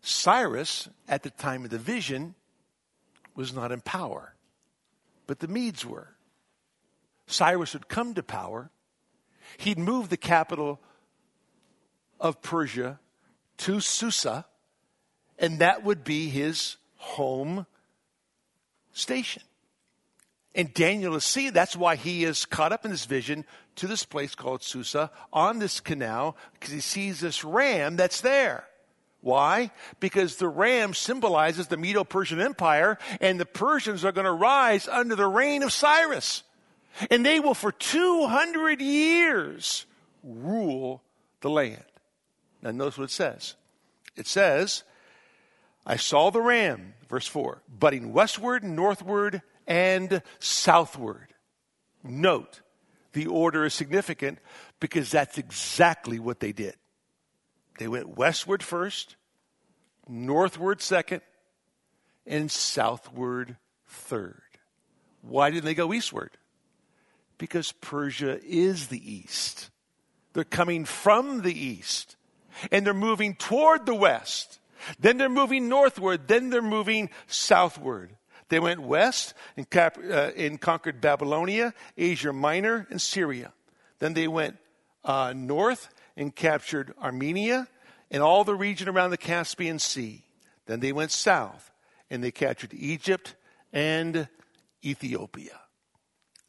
Cyrus, 0.00 0.88
at 1.06 1.22
the 1.22 1.30
time 1.30 1.64
of 1.64 1.70
the 1.70 1.78
vision, 1.78 2.34
was 3.34 3.52
not 3.52 3.72
in 3.72 3.82
power, 3.82 4.34
but 5.26 5.40
the 5.40 5.48
Medes 5.48 5.84
were. 5.84 6.08
Cyrus 7.26 7.74
had 7.74 7.88
come 7.88 8.14
to 8.14 8.22
power 8.22 8.70
he'd 9.58 9.78
move 9.78 10.08
the 10.08 10.16
capital 10.16 10.80
of 12.18 12.40
Persia 12.40 12.98
to 13.58 13.80
Susa, 13.80 14.46
and 15.38 15.58
that 15.58 15.84
would 15.84 16.04
be 16.04 16.30
his 16.30 16.78
home 16.96 17.66
station. 19.00 19.42
And 20.54 20.74
Daniel 20.74 21.14
is 21.14 21.24
seeing 21.24 21.52
that's 21.52 21.76
why 21.76 21.96
he 21.96 22.24
is 22.24 22.44
caught 22.44 22.72
up 22.72 22.84
in 22.84 22.90
this 22.90 23.04
vision 23.04 23.44
to 23.76 23.86
this 23.86 24.04
place 24.04 24.34
called 24.34 24.62
Susa 24.62 25.10
on 25.32 25.60
this 25.60 25.80
canal 25.80 26.36
because 26.54 26.72
he 26.72 26.80
sees 26.80 27.20
this 27.20 27.44
ram 27.44 27.96
that's 27.96 28.20
there. 28.20 28.64
Why? 29.20 29.70
Because 30.00 30.36
the 30.36 30.48
ram 30.48 30.94
symbolizes 30.94 31.68
the 31.68 31.76
Medo 31.76 32.04
Persian 32.04 32.40
Empire 32.40 32.98
and 33.20 33.38
the 33.38 33.46
Persians 33.46 34.04
are 34.04 34.12
going 34.12 34.24
to 34.24 34.32
rise 34.32 34.88
under 34.88 35.14
the 35.14 35.26
reign 35.26 35.62
of 35.62 35.72
Cyrus. 35.72 36.42
And 37.10 37.24
they 37.24 37.38
will 37.38 37.54
for 37.54 37.70
200 37.70 38.80
years 38.80 39.86
rule 40.24 41.02
the 41.42 41.50
land. 41.50 41.84
Now 42.62 42.72
notice 42.72 42.98
what 42.98 43.04
it 43.04 43.10
says. 43.10 43.54
It 44.16 44.26
says, 44.26 44.82
I 45.86 45.96
saw 45.96 46.30
the 46.30 46.40
ram, 46.40 46.94
verse 47.08 47.26
4, 47.26 47.62
budding 47.68 48.12
westward, 48.12 48.62
northward, 48.62 49.42
and 49.66 50.22
southward. 50.38 51.34
Note, 52.02 52.60
the 53.12 53.26
order 53.26 53.64
is 53.64 53.74
significant 53.74 54.38
because 54.78 55.10
that's 55.10 55.38
exactly 55.38 56.18
what 56.18 56.40
they 56.40 56.52
did. 56.52 56.76
They 57.78 57.88
went 57.88 58.16
westward 58.16 58.62
first, 58.62 59.16
northward 60.06 60.82
second, 60.82 61.22
and 62.26 62.50
southward 62.50 63.56
third. 63.86 64.42
Why 65.22 65.50
didn't 65.50 65.64
they 65.64 65.74
go 65.74 65.92
eastward? 65.92 66.30
Because 67.38 67.72
Persia 67.72 68.38
is 68.44 68.88
the 68.88 69.12
east. 69.12 69.70
They're 70.32 70.44
coming 70.44 70.84
from 70.84 71.42
the 71.42 71.58
east 71.58 72.16
and 72.70 72.84
they're 72.84 72.94
moving 72.94 73.34
toward 73.34 73.86
the 73.86 73.94
west. 73.94 74.59
Then 74.98 75.18
they're 75.18 75.28
moving 75.28 75.68
northward. 75.68 76.28
Then 76.28 76.50
they're 76.50 76.62
moving 76.62 77.10
southward. 77.26 78.16
They 78.48 78.60
went 78.60 78.80
west 78.80 79.34
and, 79.56 79.68
cap- 79.68 79.98
uh, 79.98 80.30
and 80.36 80.60
conquered 80.60 81.00
Babylonia, 81.00 81.72
Asia 81.96 82.32
Minor, 82.32 82.86
and 82.90 83.00
Syria. 83.00 83.52
Then 84.00 84.14
they 84.14 84.28
went 84.28 84.56
uh, 85.04 85.32
north 85.36 85.88
and 86.16 86.34
captured 86.34 86.92
Armenia 87.00 87.68
and 88.10 88.22
all 88.22 88.44
the 88.44 88.54
region 88.54 88.88
around 88.88 89.10
the 89.10 89.16
Caspian 89.16 89.78
Sea. 89.78 90.24
Then 90.66 90.80
they 90.80 90.92
went 90.92 91.12
south 91.12 91.70
and 92.10 92.22
they 92.22 92.32
captured 92.32 92.74
Egypt 92.74 93.36
and 93.72 94.28
Ethiopia. 94.84 95.60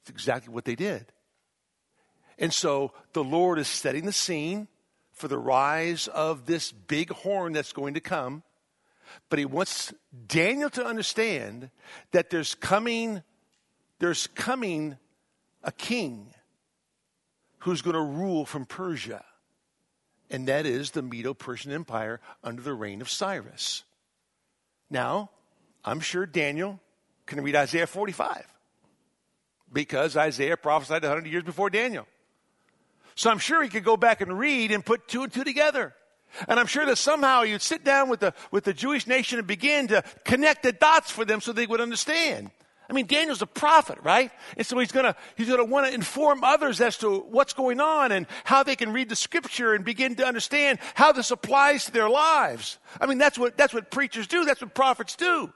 It's 0.02 0.10
exactly 0.10 0.54
what 0.54 0.66
they 0.66 0.76
did. 0.76 1.06
And 2.40 2.52
so 2.52 2.94
the 3.14 3.24
Lord 3.24 3.60
is 3.60 3.68
setting 3.68 4.06
the 4.06 4.12
scene 4.12 4.68
for 5.22 5.28
the 5.28 5.38
rise 5.38 6.08
of 6.08 6.48
this 6.48 6.72
big 6.72 7.12
horn 7.12 7.54
that's 7.54 7.72
going 7.72 7.94
to 7.94 8.02
come. 8.02 8.44
But 9.30 9.40
he 9.40 9.46
wants 9.46 9.94
Daniel 10.28 10.70
to 10.72 10.86
understand 10.86 11.70
that 12.12 12.30
there's 12.32 12.56
coming, 12.56 13.22
there's 14.00 14.28
coming 14.28 14.98
a 15.64 15.72
king 15.72 16.34
who's 17.60 17.82
going 17.82 17.94
to 17.94 18.02
rule 18.02 18.46
from 18.46 18.66
Persia. 18.66 19.24
And 20.32 20.48
that 20.48 20.66
is 20.66 20.92
the 20.92 21.02
Medo 21.02 21.34
Persian 21.34 21.72
Empire 21.72 22.20
under 22.44 22.62
the 22.62 22.74
reign 22.74 23.02
of 23.02 23.10
Cyrus. 23.10 23.84
Now, 24.90 25.30
I'm 25.86 26.00
sure 26.00 26.26
Daniel 26.26 26.80
can 27.28 27.42
read 27.44 27.56
Isaiah 27.56 27.88
45 27.88 28.46
because 29.72 30.18
Isaiah 30.18 30.58
prophesied 30.58 31.04
100 31.04 31.28
years 31.30 31.44
before 31.44 31.70
Daniel. 31.70 32.08
So 33.16 33.30
I'm 33.30 33.40
sure 33.40 33.62
he 33.62 33.70
could 33.70 33.84
go 33.84 33.98
back 33.98 34.22
and 34.22 34.38
read 34.38 34.72
and 34.72 34.86
put 34.86 35.08
two 35.08 35.24
and 35.24 35.32
two 35.32 35.44
together. 35.44 35.94
And 36.48 36.60
I'm 36.60 36.68
sure 36.68 36.86
that 36.86 36.98
somehow 36.98 37.42
you'd 37.42 37.62
sit 37.62 37.84
down 37.84 38.10
with 38.10 38.22
the, 38.22 38.34
with 38.52 38.64
the 38.64 38.74
Jewish 38.74 39.06
nation 39.06 39.38
and 39.38 39.48
begin 39.48 39.88
to 39.90 40.04
connect 40.24 40.64
the 40.64 40.72
dots 40.72 41.12
for 41.12 41.26
them 41.26 41.42
so 41.42 41.52
they 41.52 41.68
would 41.68 41.82
understand. 41.82 42.52
I 42.90 42.94
mean, 42.94 43.06
Daniel's 43.06 43.42
a 43.42 43.48
prophet, 43.48 44.00
right? 44.04 44.32
And 44.58 44.66
so 44.68 44.78
he's 44.78 44.92
gonna, 44.92 45.16
he's 45.38 45.48
gonna 45.48 45.64
want 45.64 45.88
to 45.88 45.94
inform 45.94 46.44
others 46.44 46.82
as 46.82 46.98
to 46.98 47.20
what's 47.20 47.54
going 47.54 47.80
on 47.80 48.12
and 48.12 48.28
how 48.44 48.64
they 48.64 48.76
can 48.76 48.92
read 48.92 49.08
the 49.08 49.16
scripture 49.16 49.74
and 49.74 49.86
begin 49.86 50.16
to 50.16 50.26
understand 50.26 50.80
how 50.94 51.14
this 51.14 51.32
applies 51.32 51.86
to 51.86 51.92
their 51.92 52.10
lives. 52.10 52.80
I 53.00 53.06
mean, 53.06 53.18
that's 53.18 53.40
what, 53.40 53.58
that's 53.58 53.74
what 53.74 53.92
preachers 53.92 54.28
do. 54.28 54.44
That's 54.44 54.62
what 54.62 54.74
prophets 54.74 55.16
do. 55.16 55.54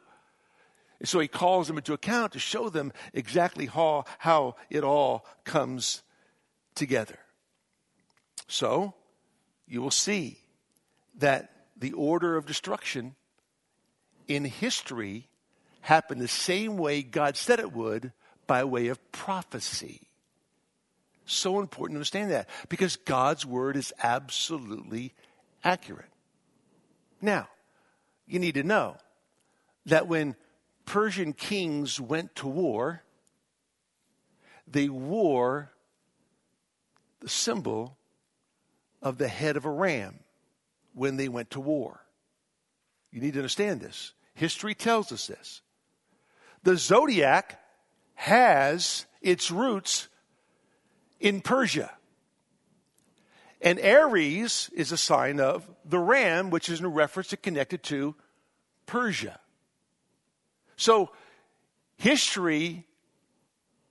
And 0.99 1.09
so 1.09 1.19
he 1.19 1.27
calls 1.27 1.67
them 1.67 1.77
into 1.77 1.91
account 1.91 2.31
to 2.33 2.39
show 2.39 2.69
them 2.69 2.93
exactly 3.13 3.65
how, 3.65 4.05
how 4.17 4.55
it 4.69 4.85
all 4.85 5.25
comes 5.43 6.03
together. 6.73 7.19
So 8.47 8.93
you 9.67 9.81
will 9.81 9.91
see 9.91 10.39
that 11.17 11.51
the 11.77 11.93
order 11.93 12.37
of 12.37 12.45
destruction 12.45 13.15
in 14.27 14.45
history 14.45 15.27
happened 15.81 16.21
the 16.21 16.27
same 16.27 16.77
way 16.77 17.03
God 17.03 17.37
said 17.37 17.59
it 17.59 17.73
would 17.73 18.11
by 18.47 18.63
way 18.63 18.87
of 18.87 19.11
prophecy. 19.11 20.07
So 21.25 21.59
important 21.59 21.95
to 21.95 21.99
understand 21.99 22.31
that 22.31 22.49
because 22.69 22.97
God's 22.97 23.45
word 23.45 23.75
is 23.75 23.93
absolutely 24.01 25.13
accurate. 25.63 26.09
Now, 27.21 27.49
you 28.27 28.39
need 28.39 28.55
to 28.55 28.63
know 28.63 28.97
that 29.87 30.07
when 30.07 30.35
Persian 30.85 31.33
kings 31.33 31.99
went 31.99 32.35
to 32.35 32.47
war, 32.47 33.03
they 34.67 34.89
wore 34.89 35.71
the 37.19 37.29
symbol 37.29 37.97
of 39.05 39.19
the 39.19 39.27
head 39.27 39.55
of 39.55 39.65
a 39.65 39.69
ram 39.69 40.19
when 40.93 41.15
they 41.15 41.29
went 41.29 41.51
to 41.51 41.59
war. 41.59 42.01
You 43.11 43.21
need 43.21 43.33
to 43.33 43.39
understand 43.39 43.79
this. 43.79 44.13
History 44.33 44.73
tells 44.73 45.11
us 45.11 45.27
this. 45.27 45.61
The 46.63 46.75
zodiac 46.75 47.61
has 48.15 49.05
its 49.21 49.51
roots 49.51 50.09
in 51.19 51.39
Persia. 51.39 51.91
And 53.61 53.79
Aries 53.79 54.69
is 54.73 54.91
a 54.91 54.97
sign 54.97 55.39
of 55.39 55.69
the 55.85 55.99
ram, 55.99 56.49
which 56.49 56.67
is 56.67 56.79
in 56.79 56.87
reference 56.87 57.29
to 57.29 57.37
connected 57.37 57.83
to 57.83 58.15
Persia. 58.87 59.39
So 60.77 61.11
history 61.97 62.85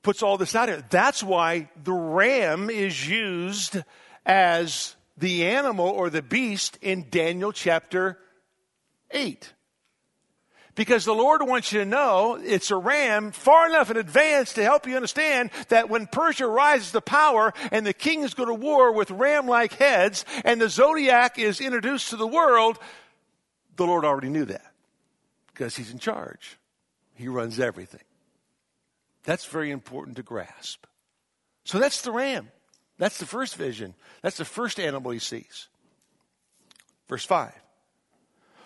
puts 0.02 0.22
all 0.22 0.36
this 0.38 0.54
out 0.54 0.68
here. 0.68 0.84
That's 0.90 1.22
why 1.22 1.70
the 1.82 1.92
ram 1.92 2.68
is 2.68 3.08
used 3.08 3.78
as 4.26 4.96
the 5.16 5.46
animal 5.46 5.88
or 5.88 6.10
the 6.10 6.22
beast 6.22 6.78
in 6.82 7.06
Daniel 7.10 7.52
chapter 7.52 8.18
8. 9.10 9.52
Because 10.74 11.04
the 11.04 11.14
Lord 11.14 11.40
wants 11.42 11.72
you 11.72 11.80
to 11.80 11.84
know 11.84 12.36
it's 12.42 12.72
a 12.72 12.76
ram 12.76 13.30
far 13.30 13.68
enough 13.68 13.92
in 13.92 13.96
advance 13.96 14.54
to 14.54 14.64
help 14.64 14.88
you 14.88 14.96
understand 14.96 15.50
that 15.68 15.88
when 15.88 16.08
Persia 16.08 16.48
rises 16.48 16.90
to 16.92 17.00
power 17.00 17.54
and 17.70 17.86
the 17.86 17.92
kings 17.92 18.34
go 18.34 18.44
to 18.44 18.54
war 18.54 18.92
with 18.92 19.12
ram 19.12 19.46
like 19.46 19.74
heads 19.74 20.24
and 20.44 20.60
the 20.60 20.68
zodiac 20.68 21.38
is 21.38 21.60
introduced 21.60 22.10
to 22.10 22.16
the 22.16 22.26
world, 22.26 22.80
the 23.76 23.86
Lord 23.86 24.04
already 24.04 24.30
knew 24.30 24.46
that 24.46 24.72
because 25.52 25.76
he's 25.76 25.92
in 25.92 26.00
charge. 26.00 26.58
He 27.14 27.28
runs 27.28 27.60
everything. 27.60 28.02
That's 29.22 29.46
very 29.46 29.70
important 29.70 30.16
to 30.16 30.24
grasp. 30.24 30.86
So 31.64 31.78
that's 31.78 32.02
the 32.02 32.10
ram. 32.10 32.50
That's 32.98 33.18
the 33.18 33.26
first 33.26 33.56
vision. 33.56 33.94
That's 34.22 34.36
the 34.36 34.44
first 34.44 34.78
animal 34.78 35.10
he 35.10 35.18
sees. 35.18 35.68
Verse 37.08 37.24
5. 37.24 37.52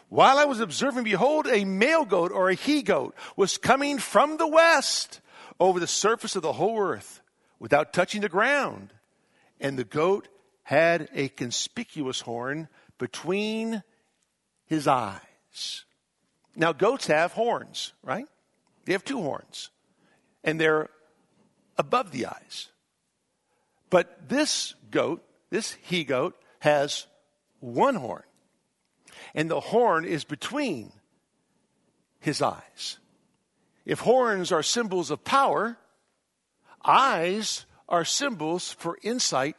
While 0.09 0.39
I 0.39 0.45
was 0.45 0.61
observing, 0.61 1.05
behold, 1.05 1.47
a 1.47 1.65
male 1.65 2.05
goat 2.05 2.33
or 2.33 2.49
a 2.49 2.55
he 2.55 2.83
goat 2.83 3.15
was 3.37 3.59
coming 3.59 3.99
from 3.99 4.37
the 4.37 4.47
west 4.47 5.21
over 5.61 5.81
the 5.81 5.87
surface 5.87 6.37
of 6.37 6.43
the 6.43 6.53
whole 6.53 6.81
earth 6.81 7.21
without 7.59 7.93
touching 7.93 8.23
the 8.23 8.29
ground. 8.29 8.93
And 9.61 9.79
the 9.79 9.85
goat 9.85 10.29
had 10.63 11.09
a 11.15 11.29
conspicuous 11.29 12.21
horn 12.21 12.69
between 12.99 13.83
his 14.67 14.87
eyes. 14.87 15.85
Now, 16.55 16.73
goats 16.73 17.07
have 17.07 17.33
horns, 17.33 17.93
right? 18.03 18.27
They 18.85 18.93
have 18.93 19.05
two 19.05 19.21
horns, 19.21 19.71
and 20.43 20.61
they're 20.61 20.89
above 21.77 22.11
the 22.11 22.27
eyes. 22.27 22.69
But 23.91 24.29
this 24.29 24.75
goat, 24.91 25.23
this 25.51 25.77
he 25.83 26.05
goat, 26.05 26.37
has 26.61 27.07
one 27.61 27.95
horn. 27.95 28.23
And 29.35 29.51
the 29.51 29.61
horn 29.61 30.05
is 30.05 30.25
between 30.25 30.93
his 32.21 32.43
eyes. 32.43 32.99
If 33.85 34.01
horns 34.01 34.53
are 34.53 34.63
symbols 34.63 35.11
of 35.11 35.25
power, 35.25 35.79
eyes 36.85 37.65
are 37.89 38.05
symbols 38.05 38.73
for 38.73 38.99
insight 39.03 39.57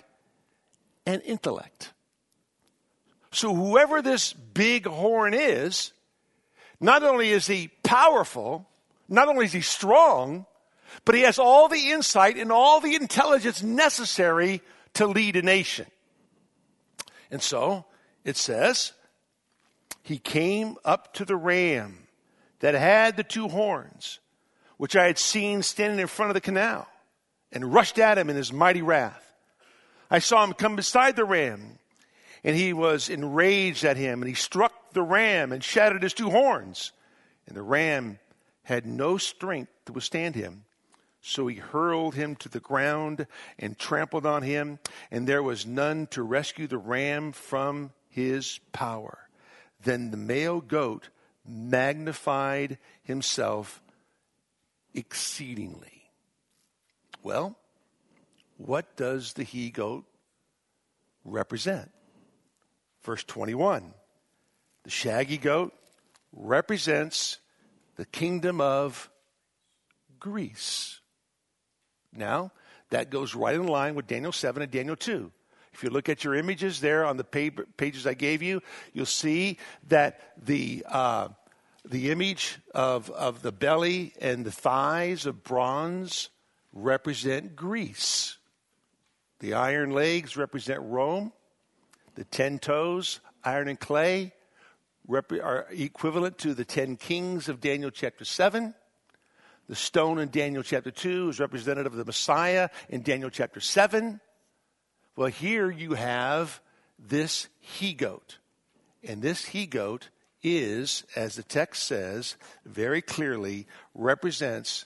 and 1.05 1.21
intellect. 1.23 1.93
So, 3.31 3.53
whoever 3.53 4.01
this 4.01 4.33
big 4.33 4.85
horn 4.85 5.33
is, 5.33 5.93
not 6.79 7.03
only 7.03 7.29
is 7.29 7.47
he 7.47 7.69
powerful, 7.83 8.67
not 9.07 9.27
only 9.27 9.45
is 9.45 9.53
he 9.53 9.61
strong, 9.61 10.45
but 11.05 11.15
he 11.15 11.21
has 11.21 11.39
all 11.39 11.67
the 11.67 11.91
insight 11.91 12.37
and 12.37 12.51
all 12.51 12.79
the 12.79 12.95
intelligence 12.95 13.63
necessary 13.63 14.61
to 14.93 15.07
lead 15.07 15.35
a 15.35 15.41
nation. 15.41 15.85
And 17.31 17.41
so 17.41 17.85
it 18.23 18.37
says, 18.37 18.93
he 20.01 20.17
came 20.17 20.75
up 20.83 21.13
to 21.15 21.25
the 21.25 21.35
ram 21.35 22.07
that 22.59 22.73
had 22.73 23.15
the 23.15 23.23
two 23.23 23.47
horns, 23.47 24.19
which 24.77 24.95
I 24.95 25.05
had 25.05 25.17
seen 25.17 25.61
standing 25.61 25.99
in 25.99 26.07
front 26.07 26.31
of 26.31 26.33
the 26.33 26.41
canal, 26.41 26.87
and 27.51 27.73
rushed 27.73 27.99
at 27.99 28.17
him 28.17 28.29
in 28.29 28.35
his 28.35 28.51
mighty 28.51 28.81
wrath. 28.81 29.33
I 30.09 30.19
saw 30.19 30.43
him 30.43 30.53
come 30.53 30.75
beside 30.75 31.15
the 31.15 31.25
ram, 31.25 31.77
and 32.43 32.55
he 32.55 32.73
was 32.73 33.09
enraged 33.09 33.85
at 33.85 33.97
him, 33.97 34.21
and 34.21 34.29
he 34.29 34.35
struck 34.35 34.93
the 34.93 35.03
ram 35.03 35.51
and 35.51 35.63
shattered 35.63 36.03
his 36.03 36.13
two 36.13 36.29
horns. 36.29 36.91
And 37.47 37.55
the 37.55 37.61
ram 37.61 38.19
had 38.63 38.85
no 38.85 39.17
strength 39.17 39.71
to 39.85 39.93
withstand 39.93 40.35
him. 40.35 40.63
So 41.21 41.47
he 41.47 41.57
hurled 41.57 42.15
him 42.15 42.35
to 42.37 42.49
the 42.49 42.59
ground 42.59 43.27
and 43.57 43.77
trampled 43.77 44.25
on 44.25 44.43
him, 44.43 44.79
and 45.11 45.27
there 45.27 45.43
was 45.43 45.65
none 45.65 46.07
to 46.07 46.23
rescue 46.23 46.67
the 46.67 46.77
ram 46.77 47.33
from 47.33 47.91
his 48.09 48.59
power. 48.71 49.29
Then 49.83 50.11
the 50.11 50.17
male 50.17 50.61
goat 50.61 51.09
magnified 51.45 52.77
himself 53.03 53.81
exceedingly. 54.93 56.09
Well, 57.21 57.57
what 58.57 58.95
does 58.95 59.33
the 59.33 59.43
he 59.43 59.69
goat 59.69 60.05
represent? 61.25 61.91
Verse 63.03 63.23
21 63.23 63.93
The 64.83 64.89
shaggy 64.89 65.37
goat 65.37 65.73
represents 66.31 67.39
the 67.95 68.05
kingdom 68.05 68.61
of 68.61 69.09
Greece. 70.19 70.99
Now, 72.15 72.51
that 72.89 73.09
goes 73.09 73.35
right 73.35 73.55
in 73.55 73.67
line 73.67 73.95
with 73.95 74.07
Daniel 74.07 74.31
7 74.31 74.61
and 74.61 74.71
Daniel 74.71 74.95
2. 74.95 75.31
If 75.73 75.83
you 75.83 75.89
look 75.89 76.09
at 76.09 76.23
your 76.23 76.35
images 76.35 76.81
there 76.81 77.05
on 77.05 77.17
the 77.17 77.23
pages 77.77 78.07
I 78.07 78.13
gave 78.13 78.41
you, 78.41 78.61
you'll 78.93 79.05
see 79.05 79.57
that 79.87 80.33
the, 80.43 80.83
uh, 80.87 81.29
the 81.85 82.11
image 82.11 82.57
of, 82.73 83.09
of 83.11 83.41
the 83.41 83.51
belly 83.51 84.13
and 84.19 84.43
the 84.43 84.51
thighs 84.51 85.25
of 85.25 85.43
bronze 85.43 86.29
represent 86.73 87.55
Greece. 87.55 88.37
The 89.39 89.53
iron 89.53 89.91
legs 89.91 90.35
represent 90.35 90.81
Rome. 90.81 91.31
The 92.15 92.25
ten 92.25 92.59
toes, 92.59 93.21
iron 93.43 93.69
and 93.69 93.79
clay, 93.79 94.33
rep- 95.07 95.31
are 95.31 95.67
equivalent 95.69 96.37
to 96.39 96.53
the 96.53 96.65
ten 96.65 96.97
kings 96.97 97.47
of 97.47 97.61
Daniel 97.61 97.91
chapter 97.91 98.25
7. 98.25 98.73
The 99.69 99.75
stone 99.75 100.17
in 100.17 100.29
Daniel 100.29 100.63
chapter 100.63 100.89
2 100.89 101.29
is 101.29 101.39
representative 101.39 101.93
of 101.93 101.99
the 101.99 102.05
Messiah 102.05 102.69
in 102.89 103.03
Daniel 103.03 103.29
chapter 103.29 103.59
7. 103.59 104.19
Well, 105.15 105.27
here 105.27 105.69
you 105.69 105.93
have 105.93 106.59
this 106.97 107.47
he 107.59 107.93
goat. 107.93 108.39
And 109.03 109.21
this 109.21 109.45
he 109.45 109.67
goat 109.67 110.09
is, 110.41 111.03
as 111.15 111.35
the 111.35 111.43
text 111.43 111.83
says 111.83 112.35
very 112.65 113.03
clearly, 113.03 113.67
represents 113.93 114.85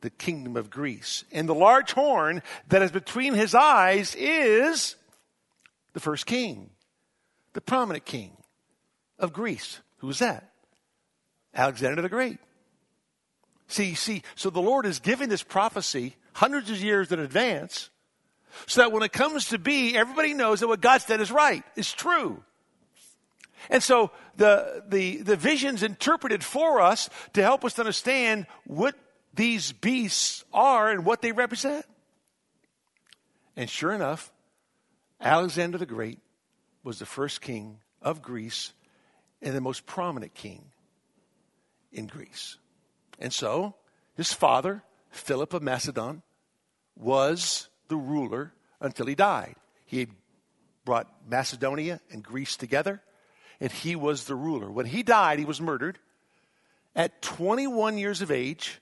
the 0.00 0.08
kingdom 0.08 0.56
of 0.56 0.70
Greece. 0.70 1.24
And 1.30 1.46
the 1.46 1.54
large 1.54 1.92
horn 1.92 2.42
that 2.68 2.80
is 2.80 2.90
between 2.90 3.34
his 3.34 3.54
eyes 3.54 4.16
is 4.18 4.96
the 5.92 6.00
first 6.00 6.24
king, 6.24 6.70
the 7.52 7.60
prominent 7.60 8.06
king 8.06 8.38
of 9.18 9.34
Greece. 9.34 9.80
Who 9.98 10.06
was 10.06 10.20
that? 10.20 10.54
Alexander 11.54 12.00
the 12.00 12.08
Great. 12.08 12.38
See, 13.72 13.94
see, 13.94 14.22
so 14.34 14.50
the 14.50 14.60
Lord 14.60 14.84
is 14.84 15.00
giving 15.00 15.30
this 15.30 15.42
prophecy 15.42 16.16
hundreds 16.34 16.70
of 16.70 16.78
years 16.82 17.10
in 17.10 17.18
advance 17.18 17.88
so 18.66 18.82
that 18.82 18.92
when 18.92 19.02
it 19.02 19.14
comes 19.14 19.48
to 19.48 19.58
be, 19.58 19.96
everybody 19.96 20.34
knows 20.34 20.60
that 20.60 20.68
what 20.68 20.82
God 20.82 21.00
said 21.00 21.22
is 21.22 21.32
right, 21.32 21.64
is 21.74 21.90
true. 21.90 22.44
And 23.70 23.82
so 23.82 24.10
the, 24.36 24.82
the, 24.86 25.22
the 25.22 25.36
vision's 25.36 25.82
interpreted 25.82 26.44
for 26.44 26.82
us 26.82 27.08
to 27.32 27.40
help 27.40 27.64
us 27.64 27.78
understand 27.78 28.46
what 28.66 28.94
these 29.32 29.72
beasts 29.72 30.44
are 30.52 30.90
and 30.90 31.06
what 31.06 31.22
they 31.22 31.32
represent. 31.32 31.86
And 33.56 33.70
sure 33.70 33.94
enough, 33.94 34.30
Alexander 35.18 35.78
the 35.78 35.86
Great 35.86 36.18
was 36.84 36.98
the 36.98 37.06
first 37.06 37.40
king 37.40 37.78
of 38.02 38.20
Greece 38.20 38.74
and 39.40 39.56
the 39.56 39.62
most 39.62 39.86
prominent 39.86 40.34
king 40.34 40.62
in 41.90 42.06
Greece. 42.06 42.58
And 43.18 43.32
so 43.32 43.74
his 44.16 44.32
father, 44.32 44.82
Philip 45.10 45.54
of 45.54 45.62
Macedon, 45.62 46.22
was 46.96 47.68
the 47.88 47.96
ruler 47.96 48.52
until 48.80 49.06
he 49.06 49.14
died. 49.14 49.56
He 49.86 50.00
had 50.00 50.10
brought 50.84 51.08
Macedonia 51.28 52.00
and 52.10 52.22
Greece 52.22 52.56
together, 52.56 53.02
and 53.60 53.70
he 53.70 53.94
was 53.96 54.24
the 54.24 54.34
ruler. 54.34 54.70
When 54.70 54.86
he 54.86 55.02
died, 55.02 55.38
he 55.38 55.44
was 55.44 55.60
murdered. 55.60 55.98
At 56.94 57.22
21 57.22 57.96
years 57.98 58.20
of 58.20 58.30
age, 58.30 58.80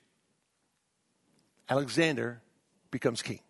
Alexander 1.68 2.42
becomes 2.90 3.22
king. 3.22 3.40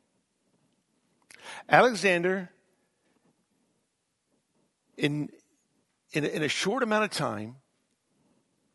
Alexander, 1.68 2.50
in, 4.96 5.30
in, 6.12 6.24
in 6.24 6.42
a 6.42 6.48
short 6.48 6.82
amount 6.82 7.04
of 7.04 7.10
time, 7.10 7.56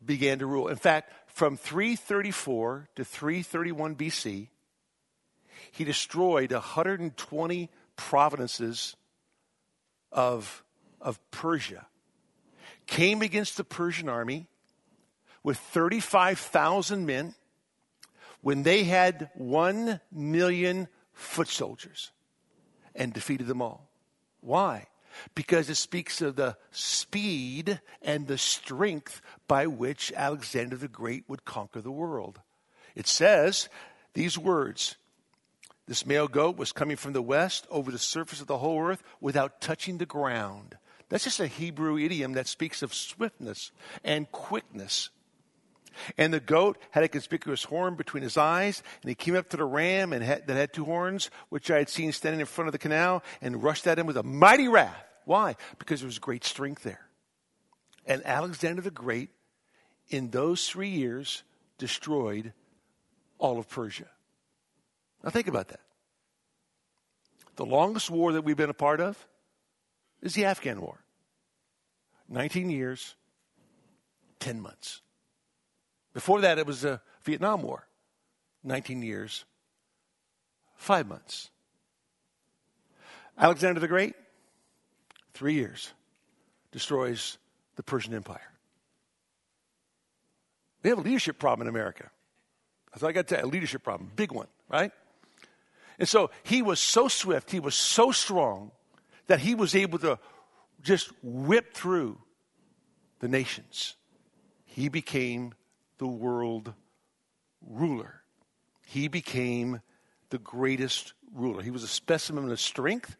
began 0.04 0.40
to 0.40 0.46
rule. 0.46 0.68
In 0.68 0.76
fact, 0.76 1.12
from 1.36 1.58
334 1.58 2.88
to 2.96 3.04
331 3.04 3.94
BC, 3.94 4.48
he 5.70 5.84
destroyed 5.84 6.50
120 6.50 7.70
provinces 7.94 8.96
of, 10.10 10.64
of 10.98 11.20
Persia, 11.30 11.88
came 12.86 13.20
against 13.20 13.58
the 13.58 13.64
Persian 13.64 14.08
army 14.08 14.46
with 15.42 15.58
35,000 15.58 17.04
men 17.04 17.34
when 18.40 18.62
they 18.62 18.84
had 18.84 19.28
1 19.34 20.00
million 20.10 20.88
foot 21.12 21.48
soldiers 21.48 22.12
and 22.94 23.12
defeated 23.12 23.46
them 23.46 23.60
all. 23.60 23.90
Why? 24.40 24.86
Because 25.34 25.68
it 25.70 25.76
speaks 25.76 26.20
of 26.20 26.36
the 26.36 26.56
speed 26.70 27.80
and 28.02 28.26
the 28.26 28.38
strength 28.38 29.20
by 29.48 29.66
which 29.66 30.12
Alexander 30.16 30.76
the 30.76 30.88
Great 30.88 31.24
would 31.28 31.44
conquer 31.44 31.80
the 31.80 31.90
world. 31.90 32.40
It 32.94 33.06
says 33.06 33.68
these 34.14 34.38
words 34.38 34.96
This 35.86 36.06
male 36.06 36.28
goat 36.28 36.56
was 36.56 36.72
coming 36.72 36.96
from 36.96 37.12
the 37.12 37.22
west 37.22 37.66
over 37.70 37.90
the 37.90 37.98
surface 37.98 38.40
of 38.40 38.46
the 38.46 38.58
whole 38.58 38.80
earth 38.82 39.02
without 39.20 39.60
touching 39.60 39.98
the 39.98 40.06
ground. 40.06 40.76
That's 41.08 41.24
just 41.24 41.40
a 41.40 41.46
Hebrew 41.46 41.98
idiom 41.98 42.32
that 42.32 42.48
speaks 42.48 42.82
of 42.82 42.92
swiftness 42.92 43.70
and 44.02 44.30
quickness. 44.32 45.10
And 46.16 46.32
the 46.32 46.40
goat 46.40 46.78
had 46.90 47.04
a 47.04 47.08
conspicuous 47.08 47.64
horn 47.64 47.94
between 47.94 48.22
his 48.22 48.36
eyes, 48.36 48.82
and 49.02 49.08
he 49.08 49.14
came 49.14 49.36
up 49.36 49.48
to 49.50 49.56
the 49.56 49.64
ram 49.64 50.12
and 50.12 50.22
had, 50.22 50.46
that 50.46 50.56
had 50.56 50.72
two 50.72 50.84
horns, 50.84 51.30
which 51.48 51.70
I 51.70 51.78
had 51.78 51.88
seen 51.88 52.12
standing 52.12 52.40
in 52.40 52.46
front 52.46 52.68
of 52.68 52.72
the 52.72 52.78
canal, 52.78 53.22
and 53.40 53.62
rushed 53.62 53.86
at 53.86 53.98
him 53.98 54.06
with 54.06 54.16
a 54.16 54.22
mighty 54.22 54.68
wrath. 54.68 55.04
Why? 55.24 55.56
Because 55.78 56.00
there 56.00 56.06
was 56.06 56.18
great 56.18 56.44
strength 56.44 56.82
there. 56.82 57.06
And 58.06 58.24
Alexander 58.24 58.82
the 58.82 58.90
Great, 58.90 59.30
in 60.08 60.30
those 60.30 60.68
three 60.68 60.90
years, 60.90 61.42
destroyed 61.78 62.52
all 63.38 63.58
of 63.58 63.68
Persia. 63.68 64.06
Now 65.24 65.30
think 65.30 65.48
about 65.48 65.68
that. 65.68 65.80
The 67.56 67.66
longest 67.66 68.10
war 68.10 68.32
that 68.32 68.42
we've 68.42 68.56
been 68.56 68.70
a 68.70 68.74
part 68.74 69.00
of 69.00 69.26
is 70.22 70.34
the 70.34 70.44
Afghan 70.44 70.80
War 70.80 71.02
19 72.28 72.70
years, 72.70 73.14
10 74.40 74.60
months. 74.60 75.00
Before 76.16 76.40
that, 76.40 76.58
it 76.58 76.66
was 76.66 76.80
the 76.80 77.02
Vietnam 77.24 77.60
War 77.60 77.86
19 78.64 79.02
years, 79.02 79.44
5 80.76 81.06
months. 81.06 81.50
Alexander 83.36 83.80
the 83.80 83.86
Great, 83.86 84.14
three 85.34 85.52
years, 85.52 85.92
destroys 86.72 87.36
the 87.74 87.82
Persian 87.82 88.14
Empire. 88.14 88.50
We 90.82 90.88
have 90.88 91.00
a 91.00 91.02
leadership 91.02 91.38
problem 91.38 91.68
in 91.68 91.70
America. 91.70 92.10
All 92.94 93.06
I 93.06 93.12
got 93.12 93.28
to 93.28 93.34
tell 93.34 93.44
you, 93.44 93.50
a 93.50 93.52
leadership 93.52 93.82
problem, 93.82 94.10
big 94.16 94.32
one, 94.32 94.48
right? 94.70 94.92
And 95.98 96.08
so 96.08 96.30
he 96.44 96.62
was 96.62 96.80
so 96.80 97.08
swift, 97.08 97.50
he 97.50 97.60
was 97.60 97.74
so 97.74 98.10
strong 98.10 98.70
that 99.26 99.40
he 99.40 99.54
was 99.54 99.74
able 99.74 99.98
to 99.98 100.18
just 100.80 101.12
whip 101.22 101.74
through 101.74 102.16
the 103.18 103.28
nations. 103.28 103.96
He 104.64 104.88
became 104.88 105.52
the 105.98 106.06
world 106.06 106.72
ruler. 107.60 108.22
He 108.84 109.08
became 109.08 109.80
the 110.30 110.38
greatest 110.38 111.12
ruler. 111.34 111.62
He 111.62 111.70
was 111.70 111.82
a 111.82 111.88
specimen 111.88 112.50
of 112.50 112.60
strength. 112.60 113.16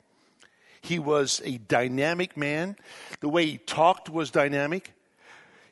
He 0.81 0.99
was 0.99 1.43
a 1.45 1.59
dynamic 1.59 2.37
man. 2.37 2.77
The 3.21 3.29
way 3.29 3.47
he 3.47 3.59
talked 3.59 4.09
was 4.09 4.31
dynamic. 4.31 4.93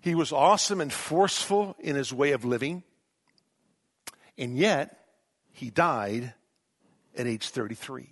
He 0.01 0.15
was 0.15 0.33
awesome 0.33 0.81
and 0.81 0.93
forceful 0.93 1.77
in 1.79 1.97
his 1.97 2.13
way 2.13 2.33
of 2.33 2.45
living. 2.45 2.83
And 4.37 4.57
yet, 4.57 4.99
he 5.53 5.71
died 5.71 6.35
at 7.17 7.27
age 7.27 7.49
33. 7.49 8.11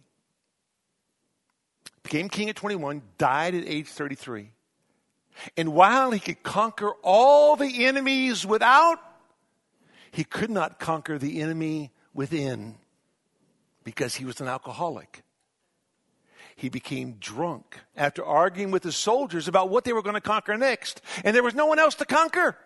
Became 2.03 2.29
king 2.29 2.49
at 2.49 2.57
21, 2.57 3.03
died 3.19 3.55
at 3.55 3.65
age 3.67 3.89
33. 3.89 4.51
And 5.57 5.73
while 5.75 6.11
he 6.11 6.21
could 6.21 6.43
conquer 6.43 6.93
all 7.03 7.57
the 7.57 7.87
enemies 7.87 8.47
without, 8.47 8.99
he 10.11 10.25
could 10.25 10.51
not 10.51 10.79
conquer 10.79 11.19
the 11.19 11.41
enemy 11.41 11.91
within 12.15 12.77
because 13.85 14.15
he 14.17 14.25
was 14.25 14.41
an 14.41 14.49
alcoholic. 14.49 15.23
He 16.55 16.69
became 16.69 17.17
drunk 17.19 17.79
after 17.97 18.25
arguing 18.25 18.71
with 18.71 18.85
his 18.85 18.97
soldiers 18.97 19.49
about 19.49 19.71
what 19.71 19.85
they 19.85 19.93
were 19.93 20.03
going 20.03 20.15
to 20.15 20.21
conquer 20.21 20.57
next. 20.57 21.01
And 21.25 21.35
there 21.35 21.43
was 21.43 21.55
no 21.55 21.67
one 21.67 21.79
else 21.79 21.95
to 21.97 22.05
conquer. 22.05 22.57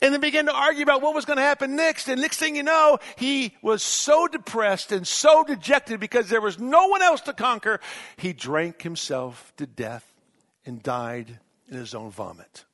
And 0.00 0.14
they 0.14 0.18
began 0.18 0.46
to 0.46 0.54
argue 0.54 0.82
about 0.82 1.02
what 1.02 1.14
was 1.14 1.24
going 1.24 1.38
to 1.38 1.42
happen 1.42 1.74
next. 1.74 2.08
And 2.08 2.20
next 2.20 2.36
thing 2.36 2.54
you 2.54 2.62
know, 2.62 2.98
he 3.16 3.56
was 3.62 3.82
so 3.82 4.28
depressed 4.28 4.92
and 4.92 5.06
so 5.06 5.42
dejected 5.42 5.98
because 5.98 6.28
there 6.28 6.40
was 6.40 6.58
no 6.58 6.86
one 6.88 7.02
else 7.02 7.22
to 7.22 7.32
conquer. 7.32 7.80
He 8.16 8.32
drank 8.32 8.82
himself 8.82 9.52
to 9.56 9.66
death 9.66 10.06
and 10.64 10.82
died 10.82 11.40
in 11.70 11.76
his 11.76 11.94
own 11.94 12.10
vomit 12.10 12.64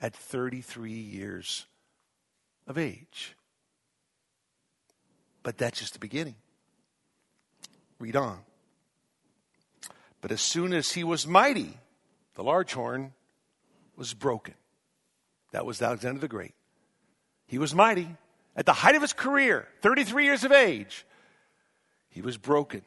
at 0.00 0.14
33 0.14 0.92
years 0.92 1.66
of 2.66 2.78
age. 2.78 3.36
But 5.42 5.58
that's 5.58 5.78
just 5.78 5.92
the 5.92 5.98
beginning. 5.98 6.36
Read 7.98 8.16
on. 8.16 8.40
But 10.20 10.32
as 10.32 10.40
soon 10.40 10.72
as 10.72 10.92
he 10.92 11.04
was 11.04 11.26
mighty, 11.26 11.78
the 12.34 12.42
large 12.42 12.72
horn 12.72 13.12
was 13.96 14.14
broken. 14.14 14.54
That 15.52 15.66
was 15.66 15.80
Alexander 15.80 16.20
the 16.20 16.28
Great. 16.28 16.54
He 17.46 17.58
was 17.58 17.74
mighty. 17.74 18.08
At 18.56 18.66
the 18.66 18.72
height 18.72 18.94
of 18.94 19.02
his 19.02 19.12
career, 19.12 19.68
33 19.82 20.24
years 20.24 20.44
of 20.44 20.52
age, 20.52 21.06
he 22.08 22.20
was 22.20 22.36
broken. 22.36 22.82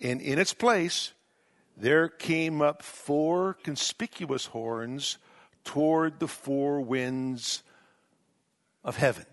And 0.00 0.20
in 0.20 0.38
its 0.38 0.52
place, 0.52 1.12
there 1.80 2.08
came 2.08 2.60
up 2.60 2.82
four 2.82 3.54
conspicuous 3.54 4.46
horns 4.46 5.18
toward 5.64 6.18
the 6.18 6.26
four 6.26 6.80
winds 6.80 7.62
of 8.82 8.96
heaven. 8.96 9.26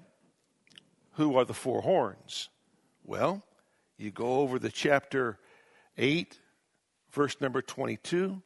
Who 1.14 1.38
are 1.38 1.46
the 1.46 1.54
four 1.54 1.82
horns? 1.82 2.50
Well, 3.04 3.44
you 3.98 4.12
go 4.12 4.42
over 4.42 4.60
the 4.60 4.70
chapter 4.70 5.40
8, 5.98 6.40
verse 7.12 7.40
number 7.42 7.62
22. 7.62 8.42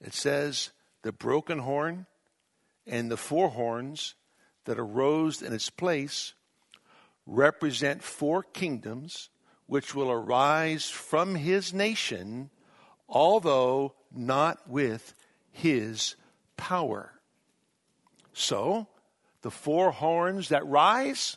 It 0.00 0.14
says, 0.14 0.70
The 1.02 1.12
broken 1.12 1.58
horn 1.58 2.06
and 2.86 3.10
the 3.10 3.16
four 3.16 3.50
horns 3.50 4.14
that 4.64 4.78
arose 4.78 5.42
in 5.42 5.52
its 5.52 5.68
place 5.68 6.32
represent 7.26 8.02
four 8.02 8.42
kingdoms 8.42 9.28
which 9.66 9.94
will 9.94 10.10
arise 10.10 10.88
from 10.88 11.34
his 11.34 11.74
nation 11.74 12.50
although 13.14 13.94
not 14.12 14.68
with 14.68 15.14
his 15.52 16.16
power. 16.56 17.12
So, 18.32 18.88
the 19.42 19.50
four 19.50 19.92
horns 19.92 20.48
that 20.48 20.66
rise 20.66 21.36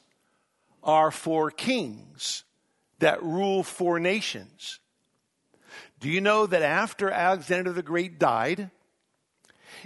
are 0.83 1.11
four 1.11 1.51
kings 1.51 2.43
that 2.99 3.21
rule 3.21 3.63
four 3.63 3.99
nations. 3.99 4.79
Do 5.99 6.09
you 6.09 6.21
know 6.21 6.47
that 6.47 6.63
after 6.63 7.11
Alexander 7.11 7.71
the 7.71 7.83
Great 7.83 8.17
died, 8.17 8.71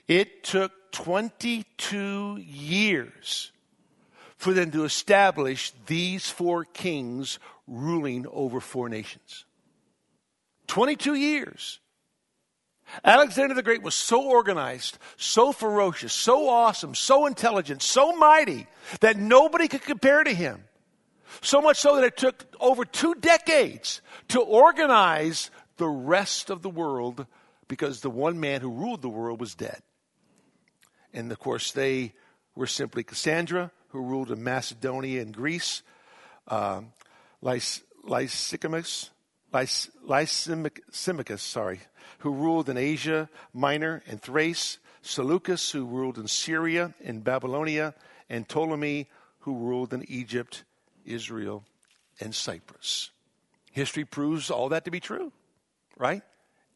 it 0.08 0.44
took 0.44 0.72
22 0.92 2.38
years 2.38 3.52
for 4.38 4.54
them 4.54 4.72
to 4.72 4.86
establish 4.86 5.74
these 5.88 6.30
four 6.30 6.64
kings 6.64 7.40
ruling 7.68 8.26
over 8.28 8.60
four 8.62 8.88
nations? 8.88 9.46
22 10.72 11.16
years. 11.16 11.82
Alexander 13.04 13.54
the 13.54 13.62
Great 13.62 13.84
was 13.84 13.94
so 13.94 14.24
organized, 14.24 14.98
so 15.18 15.52
ferocious, 15.52 16.14
so 16.14 16.48
awesome, 16.48 16.96
so 16.96 17.26
intelligent, 17.26 17.82
so 17.82 18.16
mighty 18.16 18.68
that 19.02 19.18
nobody 19.18 19.68
could 19.68 19.82
compare 19.82 20.24
to 20.24 20.34
him. 20.34 20.64
So 21.42 21.60
much 21.62 21.78
so 21.78 21.98
that 21.98 22.06
it 22.06 22.16
took 22.16 22.46
over 22.62 22.86
two 22.86 23.16
decades 23.16 24.02
to 24.30 24.40
organize 24.40 25.52
the 25.76 25.90
rest 25.90 26.50
of 26.50 26.62
the 26.62 26.70
world 26.70 27.26
because 27.68 28.00
the 28.00 28.10
one 28.10 28.40
man 28.40 28.62
who 28.62 28.72
ruled 28.72 29.02
the 29.02 29.10
world 29.10 29.42
was 29.42 29.56
dead. 29.56 29.82
And 31.14 31.30
of 31.34 31.40
course, 31.40 31.74
they 31.74 32.14
were 32.56 32.68
simply 32.68 33.04
Cassander, 33.04 33.72
who 33.90 34.02
ruled 34.02 34.32
in 34.32 34.42
Macedonia 34.42 35.22
and 35.22 35.36
Greece, 35.36 35.84
uh, 36.48 36.82
Lysimachus, 37.44 39.10
Lysimachus, 39.54 41.42
sorry, 41.42 41.80
who 42.20 42.34
ruled 42.34 42.70
in 42.70 42.78
Asia 42.78 43.30
Minor 43.54 44.04
and 44.08 44.22
Thrace, 44.22 44.78
Seleucus, 45.02 45.72
who 45.72 45.86
ruled 45.86 46.18
in 46.18 46.28
Syria 46.28 46.94
and 47.04 47.24
Babylonia, 47.24 47.96
and 48.30 48.48
Ptolemy, 48.48 49.10
who 49.40 49.58
ruled 49.58 49.94
in 49.94 50.06
Egypt, 50.08 50.64
Israel, 51.06 51.66
and 52.20 52.34
Cyprus. 52.34 53.10
History 53.72 54.06
proves 54.06 54.52
all 54.52 54.70
that 54.70 54.86
to 54.86 54.92
be 54.92 55.00
true, 55.00 55.32
right? 55.98 56.22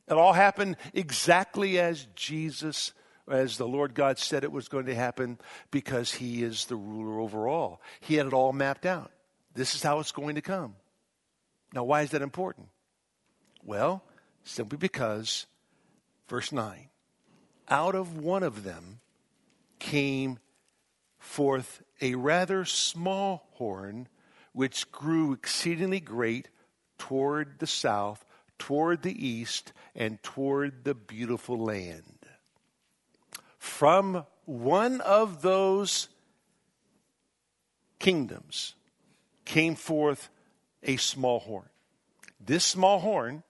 It 0.08 0.14
all 0.14 0.34
happened 0.34 0.78
exactly 0.94 1.80
as 1.80 2.08
Jesus, 2.16 2.94
as 3.30 3.58
the 3.58 3.68
Lord 3.68 3.94
God 3.94 4.18
said 4.18 4.44
it 4.44 4.52
was 4.52 4.68
going 4.68 4.88
to 4.88 4.96
happen, 4.96 5.40
because 5.72 6.14
He 6.14 6.44
is 6.44 6.66
the 6.66 6.76
ruler 6.76 7.20
over 7.20 7.48
all. 7.48 7.82
He 8.02 8.16
had 8.16 8.28
it 8.28 8.34
all 8.34 8.54
mapped 8.54 8.86
out. 8.86 9.12
This 9.54 9.76
is 9.76 9.84
how 9.84 10.00
it's 10.00 10.12
going 10.12 10.36
to 10.36 10.42
come. 10.42 10.76
Now, 11.74 11.84
why 11.84 12.02
is 12.02 12.12
that 12.12 12.22
important? 12.22 12.70
Well, 13.64 14.04
simply 14.44 14.78
because, 14.78 15.46
verse 16.28 16.52
9, 16.52 16.90
out 17.70 17.96
of 17.96 18.18
one 18.18 18.44
of 18.44 18.64
them 18.64 19.00
came 19.80 20.40
forth 21.18 21.82
a 22.02 22.16
rather 22.16 22.66
small 22.66 23.48
horn, 23.54 24.08
which 24.54 24.92
grew 24.92 25.34
exceedingly 25.34 26.00
great 26.00 26.50
toward 26.98 27.60
the 27.60 27.68
south, 27.68 28.24
toward 28.58 29.02
the 29.02 29.28
east, 29.28 29.74
and 29.96 30.22
toward 30.24 30.84
the 30.84 30.94
beautiful 30.94 31.58
land. 31.58 32.20
From 33.58 34.26
one 34.46 35.02
of 35.02 35.42
those 35.42 36.08
kingdoms 38.00 38.76
came 39.44 39.76
forth 39.76 40.30
a 40.86 40.98
small 40.98 41.40
horn. 41.40 41.68
This 42.40 42.64
small 42.64 43.00
horn 43.00 43.44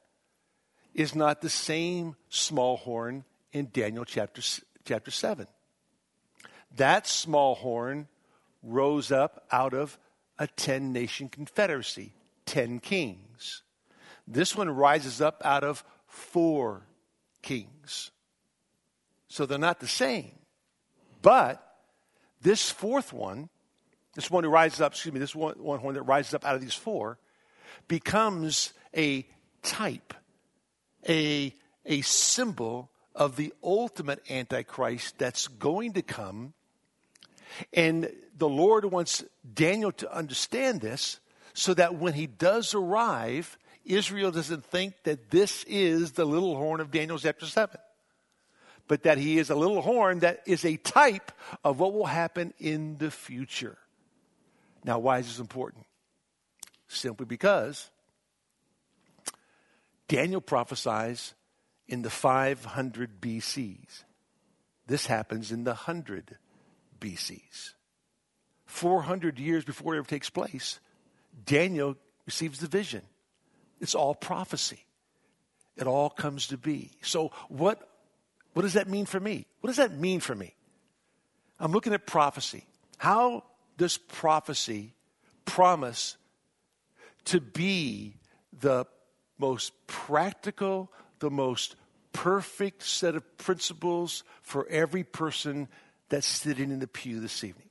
is 0.94 1.14
not 1.14 1.42
the 1.42 1.50
same 1.50 2.16
small 2.30 2.78
horn 2.78 3.26
in 3.52 3.70
Daniel 3.72 4.06
chapter, 4.06 4.42
chapter 4.86 5.12
7. 5.12 5.46
That 6.78 7.06
small 7.06 7.56
horn 7.56 8.08
rose 8.64 9.12
up 9.12 9.46
out 9.52 9.74
of 9.74 9.98
a 10.40 10.48
10 10.48 10.92
nation 10.92 11.30
confederacy, 11.30 12.14
10 12.46 12.80
kings. 12.80 13.64
This 14.28 14.56
one 14.56 14.70
rises 14.70 15.22
up 15.22 15.42
out 15.46 15.64
of 15.64 15.84
four 16.08 16.84
kings. 17.42 18.12
So 19.28 19.46
they're 19.46 19.58
not 19.58 19.80
the 19.80 19.88
same. 19.88 20.32
But 21.22 21.62
this 22.42 22.70
fourth 22.70 23.14
one, 23.14 23.50
this 24.16 24.32
one 24.32 24.44
who 24.44 24.50
rises 24.50 24.82
up, 24.82 24.94
excuse 24.94 25.14
me, 25.14 25.20
this 25.20 25.36
one, 25.36 25.56
one 25.62 25.80
horn 25.80 25.96
that 25.96 26.04
rises 26.04 26.34
up 26.34 26.46
out 26.46 26.56
of 26.56 26.62
these 26.62 26.74
four, 26.74 27.18
becomes 27.88 28.74
a 28.96 29.28
type, 29.62 30.14
a, 31.08 31.54
a 31.86 32.02
symbol 32.02 32.90
of 33.16 33.36
the 33.36 33.54
ultimate 33.64 34.22
Antichrist 34.30 35.18
that's 35.18 35.48
going 35.48 35.94
to 35.94 36.02
come. 36.02 36.54
And 37.74 38.12
the 38.38 38.50
Lord 38.50 38.86
wants 38.86 39.24
Daniel 39.54 39.92
to 39.94 40.14
understand 40.14 40.82
this 40.82 41.20
so 41.54 41.74
that 41.74 41.96
when 41.96 42.14
he 42.14 42.28
does 42.28 42.74
arrive, 42.74 43.58
Israel 43.86 44.32
doesn't 44.32 44.66
think 44.66 44.96
that 45.04 45.32
this 45.32 45.64
is 45.66 46.14
the 46.14 46.26
little 46.26 46.56
horn 46.58 46.82
of 46.82 46.92
Daniel 46.92 47.18
chapter 47.18 47.46
7, 47.46 47.80
but 48.88 49.04
that 49.04 49.18
he 49.18 49.38
is 49.38 49.50
a 49.50 49.56
little 49.56 49.82
horn 49.82 50.20
that 50.20 50.42
is 50.46 50.66
a 50.66 50.76
type 50.78 51.32
of 51.64 51.80
what 51.80 51.94
will 51.94 52.06
happen 52.06 52.54
in 52.60 52.98
the 52.98 53.12
future. 53.12 53.78
Now, 54.84 55.00
why 55.00 55.20
is 55.20 55.28
this 55.28 55.40
important? 55.40 55.86
Simply 56.88 57.26
because 57.26 57.90
Daniel 60.08 60.42
prophesies 60.42 61.34
in 61.88 62.02
the 62.02 62.10
500 62.10 63.22
BCs. 63.22 64.04
This 64.88 65.08
happens 65.08 65.52
in 65.52 65.64
the 65.64 65.72
100 65.72 66.38
BCs. 67.00 67.74
400 68.66 69.40
years 69.40 69.64
before 69.64 69.96
it 69.96 70.00
ever 70.00 70.08
takes 70.08 70.30
place, 70.30 70.80
Daniel 71.46 71.96
receives 72.26 72.60
the 72.60 72.68
vision. 72.68 73.02
It's 73.80 73.96
all 73.96 74.16
prophecy. 74.16 74.86
It 75.76 75.88
all 75.88 76.10
comes 76.10 76.48
to 76.48 76.58
be. 76.58 76.92
So, 77.02 77.32
what, 77.50 77.88
what 78.54 78.62
does 78.62 78.74
that 78.74 78.88
mean 78.88 79.06
for 79.06 79.20
me? 79.20 79.46
What 79.62 79.68
does 79.68 79.78
that 79.78 79.98
mean 79.98 80.20
for 80.20 80.34
me? 80.34 80.56
I'm 81.60 81.72
looking 81.72 81.94
at 81.94 82.06
prophecy. 82.06 82.66
How 82.98 83.44
does 83.78 83.98
prophecy 83.98 84.94
promise 85.46 86.18
to 87.26 87.42
be 87.42 88.18
the 88.58 88.86
most 89.38 89.74
practical, 89.88 90.92
the 91.20 91.30
most 91.30 91.76
perfect 92.14 92.84
set 92.84 93.16
of 93.16 93.38
principles 93.38 94.24
for 94.42 94.68
every 94.70 95.04
person 95.04 95.68
that's 96.10 96.28
sitting 96.28 96.72
in 96.72 96.80
the 96.80 96.88
pew 96.88 97.20
this 97.20 97.44
evening. 97.44 97.70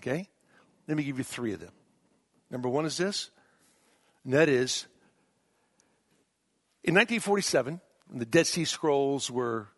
Okay? 0.00 0.28
Let 0.86 0.96
me 0.96 1.02
give 1.02 1.18
you 1.18 1.24
three 1.24 1.52
of 1.52 1.60
them. 1.60 1.72
Number 2.50 2.68
one 2.68 2.84
is 2.84 2.96
this, 2.96 3.30
and 4.24 4.32
that 4.34 4.48
is 4.48 4.86
in 6.82 6.94
1947, 6.94 7.80
when 8.08 8.18
the 8.18 8.24
Dead 8.24 8.46
Sea 8.46 8.64
Scrolls 8.64 9.30
were, 9.30 9.68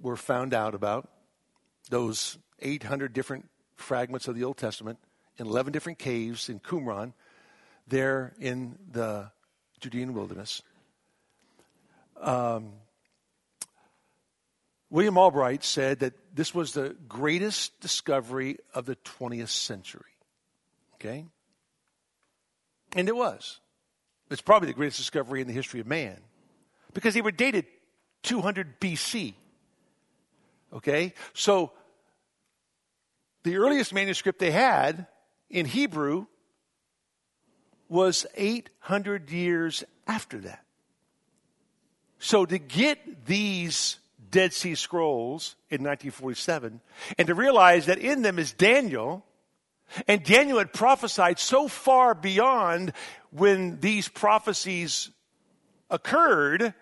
were 0.00 0.16
found 0.16 0.52
out 0.52 0.74
about, 0.74 1.08
those 1.88 2.38
800 2.60 3.14
different 3.14 3.48
fragments 3.76 4.28
of 4.28 4.34
the 4.34 4.44
Old 4.44 4.58
Testament 4.58 4.98
in 5.38 5.46
11 5.46 5.72
different 5.72 5.98
caves 5.98 6.50
in 6.50 6.60
Qumran, 6.60 7.14
there 7.88 8.34
in 8.38 8.78
the 8.90 9.30
Judean 9.80 10.14
wilderness. 10.14 10.62
Um, 12.20 12.72
William 14.90 15.18
Albright 15.18 15.64
said 15.64 16.00
that 16.00 16.14
this 16.34 16.54
was 16.54 16.72
the 16.72 16.96
greatest 17.08 17.78
discovery 17.80 18.58
of 18.74 18.86
the 18.86 18.96
20th 18.96 19.48
century. 19.48 20.02
Okay? 20.94 21.26
And 22.96 23.08
it 23.08 23.14
was. 23.14 23.60
It's 24.30 24.40
probably 24.40 24.68
the 24.68 24.74
greatest 24.74 24.98
discovery 24.98 25.40
in 25.40 25.46
the 25.46 25.52
history 25.52 25.80
of 25.80 25.86
man 25.86 26.18
because 26.94 27.14
they 27.14 27.20
were 27.20 27.30
dated 27.30 27.66
200 28.22 28.80
BC. 28.80 29.34
Okay? 30.72 31.14
So 31.34 31.72
the 33.42 33.56
earliest 33.56 33.92
manuscript 33.92 34.38
they 34.38 34.50
had 34.50 35.06
in 35.50 35.66
Hebrew 35.66 36.26
was 37.88 38.26
800 38.36 39.30
years 39.30 39.84
after 40.06 40.38
that. 40.38 40.64
So 42.18 42.44
to 42.44 42.58
get 42.58 43.26
these 43.26 43.98
Dead 44.30 44.52
Sea 44.52 44.74
Scrolls 44.74 45.56
in 45.70 45.82
1947 45.82 46.80
and 47.16 47.26
to 47.28 47.34
realize 47.34 47.86
that 47.86 47.98
in 47.98 48.22
them 48.22 48.38
is 48.38 48.52
Daniel, 48.52 49.24
and 50.06 50.22
Daniel 50.22 50.58
had 50.58 50.72
prophesied 50.72 51.38
so 51.38 51.68
far 51.68 52.14
beyond 52.14 52.92
when 53.30 53.80
these 53.80 54.08
prophecies 54.08 55.10
occurred 55.90 56.74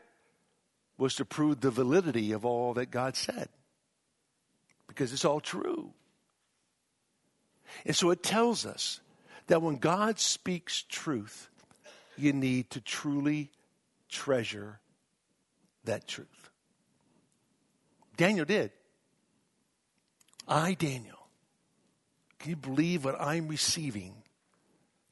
was 0.98 1.14
to 1.16 1.24
prove 1.24 1.60
the 1.60 1.70
validity 1.70 2.32
of 2.32 2.44
all 2.44 2.74
that 2.74 2.90
God 2.90 3.16
said. 3.16 3.48
Because 4.88 5.12
it's 5.12 5.24
all 5.24 5.40
true. 5.40 5.92
And 7.84 7.94
so 7.94 8.10
it 8.10 8.22
tells 8.22 8.64
us 8.64 9.00
that 9.46 9.62
when 9.62 9.76
God 9.76 10.18
speaks 10.18 10.82
truth, 10.82 11.48
you 12.16 12.32
need 12.32 12.70
to 12.70 12.80
truly 12.80 13.50
treasure 14.08 14.80
that 15.84 16.08
truth. 16.08 16.50
Daniel 18.16 18.44
did. 18.44 18.70
I, 20.48 20.74
Daniel, 20.74 21.28
can 22.38 22.50
you 22.50 22.56
believe 22.56 23.04
what 23.04 23.20
I'm 23.20 23.48
receiving? 23.48 24.14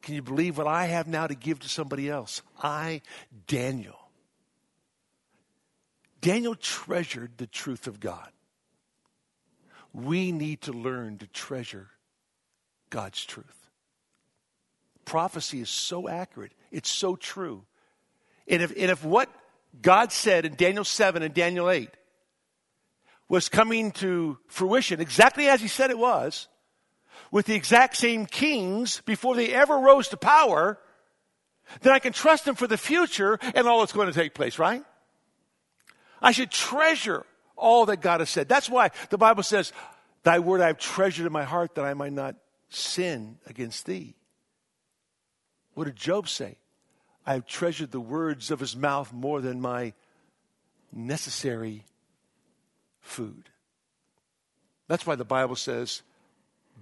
Can 0.02 0.14
you 0.14 0.22
believe 0.22 0.58
what 0.58 0.66
I 0.66 0.86
have 0.86 1.08
now 1.08 1.26
to 1.26 1.34
give 1.34 1.60
to 1.60 1.68
somebody 1.68 2.08
else? 2.08 2.42
I, 2.62 3.02
Daniel. 3.46 3.98
Daniel 6.20 6.54
treasured 6.54 7.32
the 7.36 7.46
truth 7.46 7.86
of 7.86 8.00
God. 8.00 8.30
We 9.92 10.32
need 10.32 10.62
to 10.62 10.72
learn 10.72 11.18
to 11.18 11.26
treasure 11.26 11.90
God's 12.90 13.24
truth. 13.24 13.63
Prophecy 15.04 15.60
is 15.60 15.70
so 15.70 16.08
accurate, 16.08 16.52
it's 16.70 16.90
so 16.90 17.16
true. 17.16 17.64
And 18.46 18.62
if, 18.62 18.70
and 18.70 18.90
if 18.90 19.04
what 19.04 19.30
God 19.80 20.12
said 20.12 20.44
in 20.44 20.54
Daniel 20.54 20.84
7 20.84 21.22
and 21.22 21.32
Daniel 21.32 21.70
8 21.70 21.90
was 23.28 23.48
coming 23.48 23.90
to 23.92 24.38
fruition 24.48 25.00
exactly 25.00 25.48
as 25.48 25.60
he 25.60 25.68
said 25.68 25.90
it 25.90 25.98
was, 25.98 26.48
with 27.30 27.46
the 27.46 27.54
exact 27.54 27.96
same 27.96 28.26
kings 28.26 29.00
before 29.06 29.34
they 29.34 29.52
ever 29.52 29.78
rose 29.78 30.08
to 30.08 30.16
power, 30.16 30.78
then 31.80 31.92
I 31.92 31.98
can 31.98 32.12
trust 32.12 32.44
them 32.44 32.54
for 32.54 32.66
the 32.66 32.76
future 32.76 33.38
and 33.54 33.66
all 33.66 33.80
that's 33.80 33.92
going 33.92 34.08
to 34.08 34.12
take 34.12 34.34
place, 34.34 34.58
right? 34.58 34.82
I 36.20 36.32
should 36.32 36.50
treasure 36.50 37.24
all 37.56 37.86
that 37.86 38.00
God 38.00 38.20
has 38.20 38.30
said. 38.30 38.48
That's 38.48 38.68
why 38.68 38.90
the 39.10 39.18
Bible 39.18 39.42
says, 39.42 39.72
Thy 40.22 40.38
word 40.38 40.60
I 40.60 40.68
have 40.68 40.78
treasured 40.78 41.26
in 41.26 41.32
my 41.32 41.44
heart 41.44 41.74
that 41.74 41.84
I 41.84 41.94
might 41.94 42.12
not 42.12 42.36
sin 42.70 43.38
against 43.46 43.86
thee. 43.86 44.16
What 45.74 45.84
did 45.84 45.96
Job 45.96 46.28
say? 46.28 46.56
I 47.26 47.34
have 47.34 47.46
treasured 47.46 47.90
the 47.90 48.00
words 48.00 48.50
of 48.50 48.60
his 48.60 48.76
mouth 48.76 49.12
more 49.12 49.40
than 49.40 49.60
my 49.60 49.92
necessary 50.92 51.84
food. 53.00 53.48
That's 54.88 55.06
why 55.06 55.14
the 55.14 55.24
Bible 55.24 55.56
says, 55.56 56.02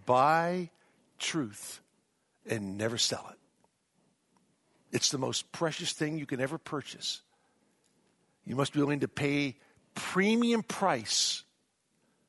buy 0.05 0.71
truth 1.19 1.81
and 2.47 2.77
never 2.77 2.99
sell 2.99 3.27
it. 3.31 3.39
It's 4.95 5.11
the 5.11 5.19
most 5.19 5.51
precious 5.53 5.93
thing 5.93 6.19
you 6.19 6.27
can 6.27 6.41
ever 6.41 6.59
purchase. 6.59 7.23
You 8.45 8.57
must 8.57 8.73
be 8.73 8.81
willing 8.81 9.01
to 9.01 9.09
pay 9.09 9.57
premium 9.95 10.63
price 10.63 11.45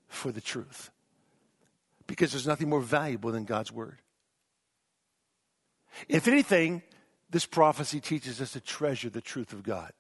for 0.07 0.32
the 0.32 0.41
truth 0.41 0.91
because 2.07 2.32
there's 2.32 2.47
nothing 2.47 2.70
more 2.70 2.82
valuable 2.82 3.32
than 3.32 3.45
God's 3.45 3.72
word. 3.72 3.97
If 6.08 6.28
anything, 6.28 6.82
this 7.30 7.46
prophecy 7.46 8.00
teaches 8.00 8.41
us 8.41 8.54
to 8.54 8.62
treasure 8.62 9.10
the 9.10 9.22
truth 9.22 9.54
of 9.54 9.64
God. 9.64 9.91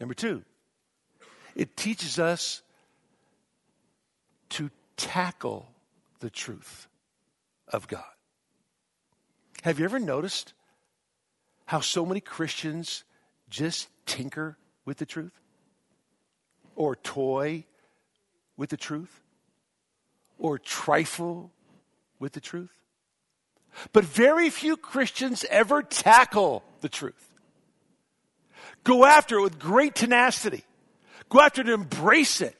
Number 0.00 0.14
two, 0.14 0.42
it 1.54 1.76
teaches 1.76 2.18
us 2.18 2.62
to 4.50 4.70
tackle 4.96 5.68
the 6.20 6.30
truth 6.30 6.88
of 7.68 7.88
God. 7.88 8.04
Have 9.62 9.78
you 9.78 9.84
ever 9.84 9.98
noticed 9.98 10.54
how 11.66 11.80
so 11.80 12.04
many 12.04 12.20
Christians 12.20 13.04
just 13.48 13.88
tinker 14.06 14.56
with 14.84 14.98
the 14.98 15.06
truth? 15.06 15.38
Or 16.74 16.96
toy 16.96 17.64
with 18.56 18.70
the 18.70 18.76
truth? 18.76 19.22
Or 20.38 20.58
trifle 20.58 21.52
with 22.18 22.32
the 22.32 22.40
truth? 22.40 22.72
But 23.92 24.04
very 24.04 24.50
few 24.50 24.76
Christians 24.76 25.44
ever 25.50 25.82
tackle 25.82 26.62
the 26.80 26.88
truth. 26.88 27.30
Go 28.84 29.04
after 29.04 29.38
it 29.38 29.42
with 29.42 29.58
great 29.58 29.94
tenacity. 29.94 30.64
Go 31.28 31.40
after 31.40 31.62
it 31.62 31.64
to 31.64 31.74
embrace 31.74 32.40
it. 32.40 32.56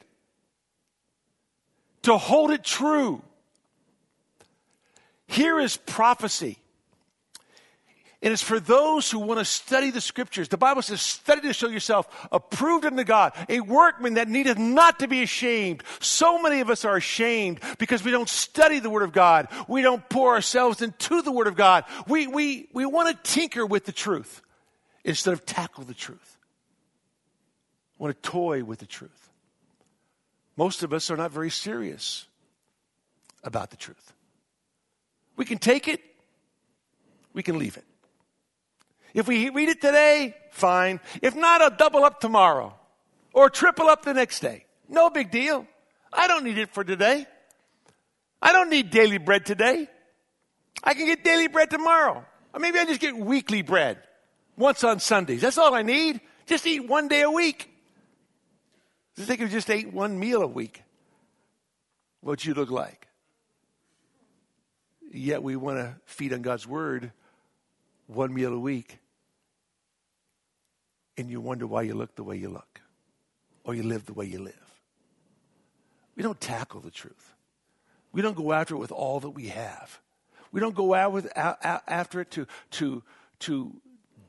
To 2.02 2.16
hold 2.16 2.50
it 2.50 2.64
true. 2.64 3.22
Here 5.26 5.58
is 5.58 5.76
prophecy. 5.76 6.58
And 8.22 8.32
it's 8.32 8.42
for 8.42 8.60
those 8.60 9.10
who 9.10 9.18
want 9.18 9.40
to 9.40 9.44
study 9.44 9.90
the 9.90 10.00
scriptures. 10.00 10.48
The 10.48 10.56
Bible 10.56 10.80
says, 10.80 11.02
study 11.02 11.40
to 11.40 11.52
show 11.52 11.66
yourself 11.66 12.28
approved 12.30 12.86
unto 12.86 13.02
God, 13.02 13.32
a 13.48 13.58
workman 13.58 14.14
that 14.14 14.28
needeth 14.28 14.58
not 14.58 15.00
to 15.00 15.08
be 15.08 15.24
ashamed. 15.24 15.82
So 15.98 16.40
many 16.40 16.60
of 16.60 16.70
us 16.70 16.84
are 16.84 16.96
ashamed 16.96 17.58
because 17.78 18.04
we 18.04 18.12
don't 18.12 18.28
study 18.28 18.78
the 18.78 18.90
Word 18.90 19.02
of 19.02 19.12
God. 19.12 19.48
We 19.66 19.82
don't 19.82 20.08
pour 20.08 20.34
ourselves 20.34 20.82
into 20.82 21.22
the 21.22 21.32
Word 21.32 21.48
of 21.48 21.56
God. 21.56 21.84
We, 22.06 22.28
we, 22.28 22.68
we 22.72 22.86
want 22.86 23.08
to 23.08 23.32
tinker 23.32 23.66
with 23.66 23.86
the 23.86 23.92
truth 23.92 24.40
instead 25.02 25.32
of 25.32 25.44
tackle 25.44 25.82
the 25.82 25.92
truth. 25.92 26.38
We 27.98 28.04
want 28.04 28.22
to 28.22 28.30
toy 28.30 28.62
with 28.62 28.78
the 28.78 28.86
truth. 28.86 29.30
Most 30.56 30.84
of 30.84 30.92
us 30.92 31.10
are 31.10 31.16
not 31.16 31.32
very 31.32 31.50
serious 31.50 32.26
about 33.42 33.70
the 33.70 33.76
truth. 33.76 34.12
We 35.34 35.44
can 35.44 35.58
take 35.58 35.88
it, 35.88 36.00
we 37.32 37.42
can 37.42 37.58
leave 37.58 37.76
it. 37.76 37.84
If 39.14 39.28
we 39.28 39.50
read 39.50 39.68
it 39.68 39.80
today, 39.80 40.34
fine. 40.50 41.00
If 41.20 41.34
not, 41.34 41.60
I'll 41.60 41.70
double 41.70 42.04
up 42.04 42.20
tomorrow 42.20 42.74
or 43.32 43.50
triple 43.50 43.88
up 43.88 44.04
the 44.04 44.14
next 44.14 44.40
day. 44.40 44.64
No 44.88 45.10
big 45.10 45.30
deal. 45.30 45.66
I 46.12 46.28
don't 46.28 46.44
need 46.44 46.58
it 46.58 46.72
for 46.72 46.84
today. 46.84 47.26
I 48.40 48.52
don't 48.52 48.70
need 48.70 48.90
daily 48.90 49.18
bread 49.18 49.46
today. 49.46 49.88
I 50.82 50.94
can 50.94 51.06
get 51.06 51.24
daily 51.24 51.48
bread 51.48 51.70
tomorrow. 51.70 52.24
Or 52.54 52.60
maybe 52.60 52.78
I 52.78 52.84
just 52.84 53.00
get 53.00 53.16
weekly 53.16 53.62
bread 53.62 53.98
once 54.56 54.84
on 54.84 55.00
Sundays. 55.00 55.40
That's 55.40 55.58
all 55.58 55.74
I 55.74 55.82
need. 55.82 56.20
Just 56.46 56.66
eat 56.66 56.88
one 56.88 57.08
day 57.08 57.22
a 57.22 57.30
week. 57.30 57.70
Just 59.16 59.28
think 59.28 59.40
if 59.40 59.50
you 59.50 59.56
just 59.56 59.70
ate 59.70 59.92
one 59.92 60.18
meal 60.18 60.42
a 60.42 60.46
week, 60.46 60.82
what 62.20 62.44
you 62.44 62.54
look 62.54 62.70
like. 62.70 63.06
Yet 65.12 65.42
we 65.42 65.56
want 65.56 65.78
to 65.78 65.96
feed 66.06 66.32
on 66.32 66.40
God's 66.42 66.66
word 66.66 67.12
one 68.06 68.32
meal 68.32 68.52
a 68.54 68.58
week 68.58 68.98
and 71.16 71.30
you 71.30 71.40
wonder 71.40 71.66
why 71.66 71.82
you 71.82 71.94
look 71.94 72.14
the 72.14 72.24
way 72.24 72.36
you 72.36 72.48
look 72.48 72.80
or 73.64 73.74
you 73.74 73.82
live 73.82 74.06
the 74.06 74.12
way 74.12 74.26
you 74.26 74.38
live. 74.38 74.54
We 76.16 76.22
don't 76.22 76.40
tackle 76.40 76.80
the 76.80 76.90
truth. 76.90 77.34
We 78.12 78.22
don't 78.22 78.36
go 78.36 78.52
after 78.52 78.74
it 78.74 78.78
with 78.78 78.92
all 78.92 79.20
that 79.20 79.30
we 79.30 79.48
have. 79.48 80.00
We 80.50 80.60
don't 80.60 80.74
go 80.74 80.92
out 80.92 81.12
with, 81.12 81.32
after 81.34 82.20
it 82.20 82.30
to, 82.32 82.46
to, 82.72 83.02
to 83.40 83.72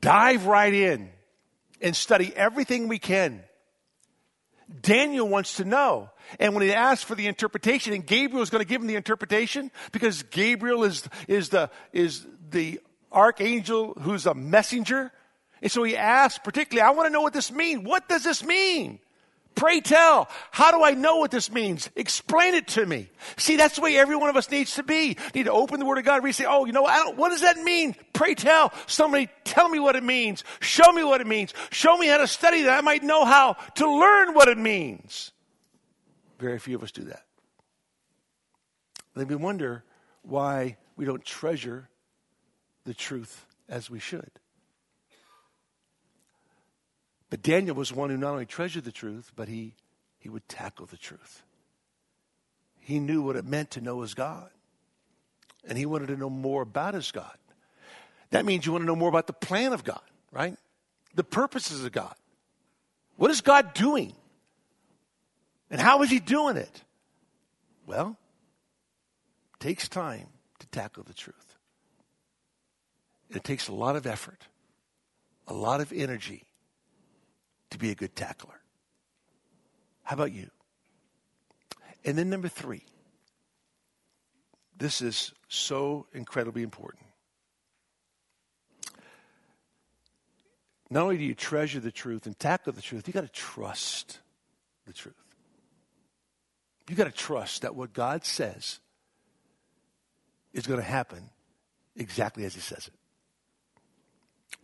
dive 0.00 0.46
right 0.46 0.72
in 0.72 1.10
and 1.82 1.94
study 1.94 2.32
everything 2.34 2.88
we 2.88 2.98
can. 2.98 3.42
Daniel 4.80 5.28
wants 5.28 5.56
to 5.56 5.64
know. 5.64 6.10
And 6.40 6.54
when 6.54 6.62
he 6.62 6.72
asks 6.72 7.04
for 7.04 7.14
the 7.14 7.26
interpretation, 7.26 7.92
and 7.92 8.06
Gabriel 8.06 8.42
is 8.42 8.48
going 8.48 8.64
to 8.64 8.68
give 8.68 8.80
him 8.80 8.86
the 8.86 8.96
interpretation, 8.96 9.70
because 9.92 10.22
Gabriel 10.24 10.84
is, 10.84 11.06
is, 11.28 11.50
the, 11.50 11.68
is 11.92 12.26
the 12.48 12.80
archangel 13.12 13.92
who's 14.00 14.24
a 14.24 14.34
messenger 14.34 15.12
and 15.62 15.70
so 15.70 15.82
he 15.82 15.96
asked, 15.96 16.44
particularly, 16.44 16.86
I 16.86 16.90
want 16.90 17.06
to 17.06 17.12
know 17.12 17.22
what 17.22 17.32
this 17.32 17.50
means. 17.50 17.84
What 17.84 18.08
does 18.08 18.22
this 18.22 18.44
mean? 18.44 18.98
Pray 19.54 19.80
tell. 19.80 20.28
How 20.50 20.72
do 20.72 20.82
I 20.82 20.92
know 20.92 21.18
what 21.18 21.30
this 21.30 21.50
means? 21.50 21.88
Explain 21.94 22.54
it 22.54 22.66
to 22.68 22.84
me. 22.84 23.08
See, 23.36 23.56
that's 23.56 23.76
the 23.76 23.82
way 23.82 23.96
every 23.96 24.16
one 24.16 24.28
of 24.28 24.36
us 24.36 24.50
needs 24.50 24.74
to 24.74 24.82
be. 24.82 25.16
Need 25.34 25.44
to 25.44 25.52
open 25.52 25.78
the 25.78 25.86
Word 25.86 25.98
of 25.98 26.04
God 26.04 26.24
read. 26.24 26.34
Say, 26.34 26.44
oh, 26.44 26.64
you 26.64 26.72
know, 26.72 26.82
what, 26.82 27.16
what 27.16 27.28
does 27.28 27.42
that 27.42 27.56
mean? 27.58 27.94
Pray 28.12 28.34
tell. 28.34 28.72
Somebody 28.86 29.28
tell 29.44 29.68
me 29.68 29.78
what 29.78 29.94
it 29.94 30.02
means. 30.02 30.42
Show 30.60 30.90
me 30.92 31.04
what 31.04 31.20
it 31.20 31.26
means. 31.26 31.54
Show 31.70 31.96
me 31.96 32.08
how 32.08 32.18
to 32.18 32.26
study 32.26 32.62
that 32.62 32.76
I 32.76 32.80
might 32.80 33.04
know 33.04 33.24
how 33.24 33.56
to 33.76 33.88
learn 33.88 34.34
what 34.34 34.48
it 34.48 34.58
means. 34.58 35.30
Very 36.40 36.58
few 36.58 36.76
of 36.76 36.82
us 36.82 36.90
do 36.90 37.04
that. 37.04 37.22
Then 39.14 39.28
we 39.28 39.36
wonder 39.36 39.84
why 40.22 40.78
we 40.96 41.04
don't 41.04 41.24
treasure 41.24 41.88
the 42.84 42.94
truth 42.94 43.46
as 43.68 43.88
we 43.88 44.00
should. 44.00 44.30
But 47.34 47.42
Daniel 47.42 47.74
was 47.74 47.92
one 47.92 48.10
who 48.10 48.16
not 48.16 48.34
only 48.34 48.46
treasured 48.46 48.84
the 48.84 48.92
truth, 48.92 49.32
but 49.34 49.48
he, 49.48 49.74
he 50.20 50.28
would 50.28 50.48
tackle 50.48 50.86
the 50.86 50.96
truth. 50.96 51.42
He 52.78 53.00
knew 53.00 53.22
what 53.22 53.34
it 53.34 53.44
meant 53.44 53.72
to 53.72 53.80
know 53.80 54.02
his 54.02 54.14
God. 54.14 54.50
And 55.66 55.76
he 55.76 55.84
wanted 55.84 56.06
to 56.10 56.16
know 56.16 56.30
more 56.30 56.62
about 56.62 56.94
his 56.94 57.10
God. 57.10 57.36
That 58.30 58.44
means 58.44 58.64
you 58.64 58.70
want 58.70 58.82
to 58.82 58.86
know 58.86 58.94
more 58.94 59.08
about 59.08 59.26
the 59.26 59.32
plan 59.32 59.72
of 59.72 59.82
God, 59.82 60.04
right? 60.30 60.56
The 61.16 61.24
purposes 61.24 61.84
of 61.84 61.90
God. 61.90 62.14
What 63.16 63.32
is 63.32 63.40
God 63.40 63.74
doing? 63.74 64.12
And 65.72 65.80
how 65.80 66.02
is 66.04 66.10
he 66.10 66.20
doing 66.20 66.56
it? 66.56 66.84
Well, 67.84 68.16
it 69.54 69.60
takes 69.60 69.88
time 69.88 70.28
to 70.60 70.68
tackle 70.68 71.02
the 71.02 71.14
truth. 71.14 71.56
It 73.28 73.42
takes 73.42 73.66
a 73.66 73.74
lot 73.74 73.96
of 73.96 74.06
effort, 74.06 74.46
a 75.48 75.52
lot 75.52 75.80
of 75.80 75.92
energy, 75.92 76.44
to 77.74 77.78
be 77.78 77.90
a 77.90 77.94
good 77.94 78.16
tackler. 78.16 78.60
How 80.04 80.14
about 80.14 80.32
you? 80.32 80.48
And 82.04 82.16
then 82.16 82.30
number 82.30 82.48
three, 82.48 82.84
this 84.78 85.02
is 85.02 85.32
so 85.48 86.06
incredibly 86.12 86.62
important. 86.62 87.04
Not 90.90 91.02
only 91.02 91.18
do 91.18 91.24
you 91.24 91.34
treasure 91.34 91.80
the 91.80 91.90
truth 91.90 92.26
and 92.26 92.38
tackle 92.38 92.72
the 92.72 92.82
truth, 92.82 93.08
you 93.08 93.12
got 93.12 93.22
to 93.22 93.28
trust 93.28 94.20
the 94.86 94.92
truth. 94.92 95.14
You 96.88 96.94
got 96.94 97.04
to 97.04 97.10
trust 97.10 97.62
that 97.62 97.74
what 97.74 97.92
God 97.92 98.24
says 98.24 98.78
is 100.52 100.66
going 100.66 100.78
to 100.78 100.86
happen 100.86 101.30
exactly 101.96 102.44
as 102.44 102.54
He 102.54 102.60
says 102.60 102.86
it. 102.86 102.94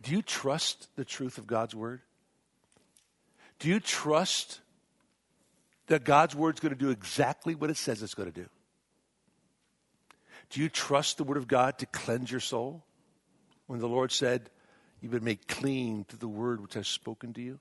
Do 0.01 0.11
you 0.11 0.21
trust 0.21 0.87
the 0.95 1.03
truth 1.03 1.37
of 1.37 1.47
God's 1.47 1.75
word? 1.75 2.01
Do 3.61 3.69
you 3.69 3.79
trust 3.79 4.59
that 5.85 6.03
God's 6.03 6.35
word 6.35 6.55
is 6.55 6.59
going 6.59 6.73
to 6.73 6.79
do 6.79 6.89
exactly 6.89 7.53
what 7.53 7.69
it 7.69 7.77
says 7.77 8.01
it's 8.01 8.15
going 8.15 8.31
to 8.31 8.41
do? 8.41 8.49
Do 10.49 10.61
you 10.61 10.67
trust 10.67 11.17
the 11.17 11.23
word 11.23 11.37
of 11.37 11.47
God 11.47 11.77
to 11.77 11.85
cleanse 11.85 12.31
your 12.31 12.39
soul? 12.39 12.83
When 13.67 13.79
the 13.79 13.87
Lord 13.87 14.11
said, 14.11 14.49
You've 14.99 15.11
been 15.11 15.23
made 15.23 15.47
clean 15.47 16.05
through 16.05 16.19
the 16.19 16.27
word 16.27 16.59
which 16.59 16.75
I've 16.75 16.87
spoken 16.87 17.33
to 17.33 17.41
you? 17.41 17.59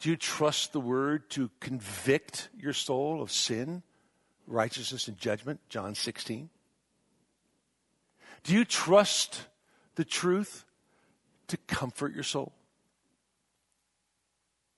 Do 0.00 0.08
you 0.08 0.16
trust 0.16 0.72
the 0.72 0.80
word 0.80 1.28
to 1.30 1.50
convict 1.60 2.48
your 2.58 2.72
soul 2.72 3.20
of 3.20 3.30
sin, 3.30 3.82
righteousness, 4.46 5.08
and 5.08 5.18
judgment? 5.18 5.60
John 5.68 5.94
16. 5.94 6.48
Do 8.44 8.54
you 8.54 8.64
trust 8.64 9.42
the 9.96 10.04
truth 10.06 10.64
to 11.48 11.58
comfort 11.66 12.14
your 12.14 12.24
soul? 12.24 12.52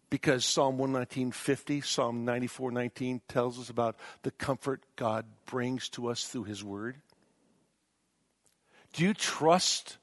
Because 0.09 0.45
Psalm 0.45 0.79
119.50, 0.79 1.85
Psalm 1.85 2.25
94.19 2.25 3.21
tells 3.29 3.59
us 3.59 3.71
about 3.71 3.97
the 4.23 4.31
comfort 4.31 4.83
God 4.95 5.27
brings 5.47 5.89
to 5.91 6.09
us 6.09 6.27
through 6.27 6.45
his 6.45 6.63
word. 6.63 6.97
Do 8.93 9.03
you 9.03 9.15
trust 9.15 9.99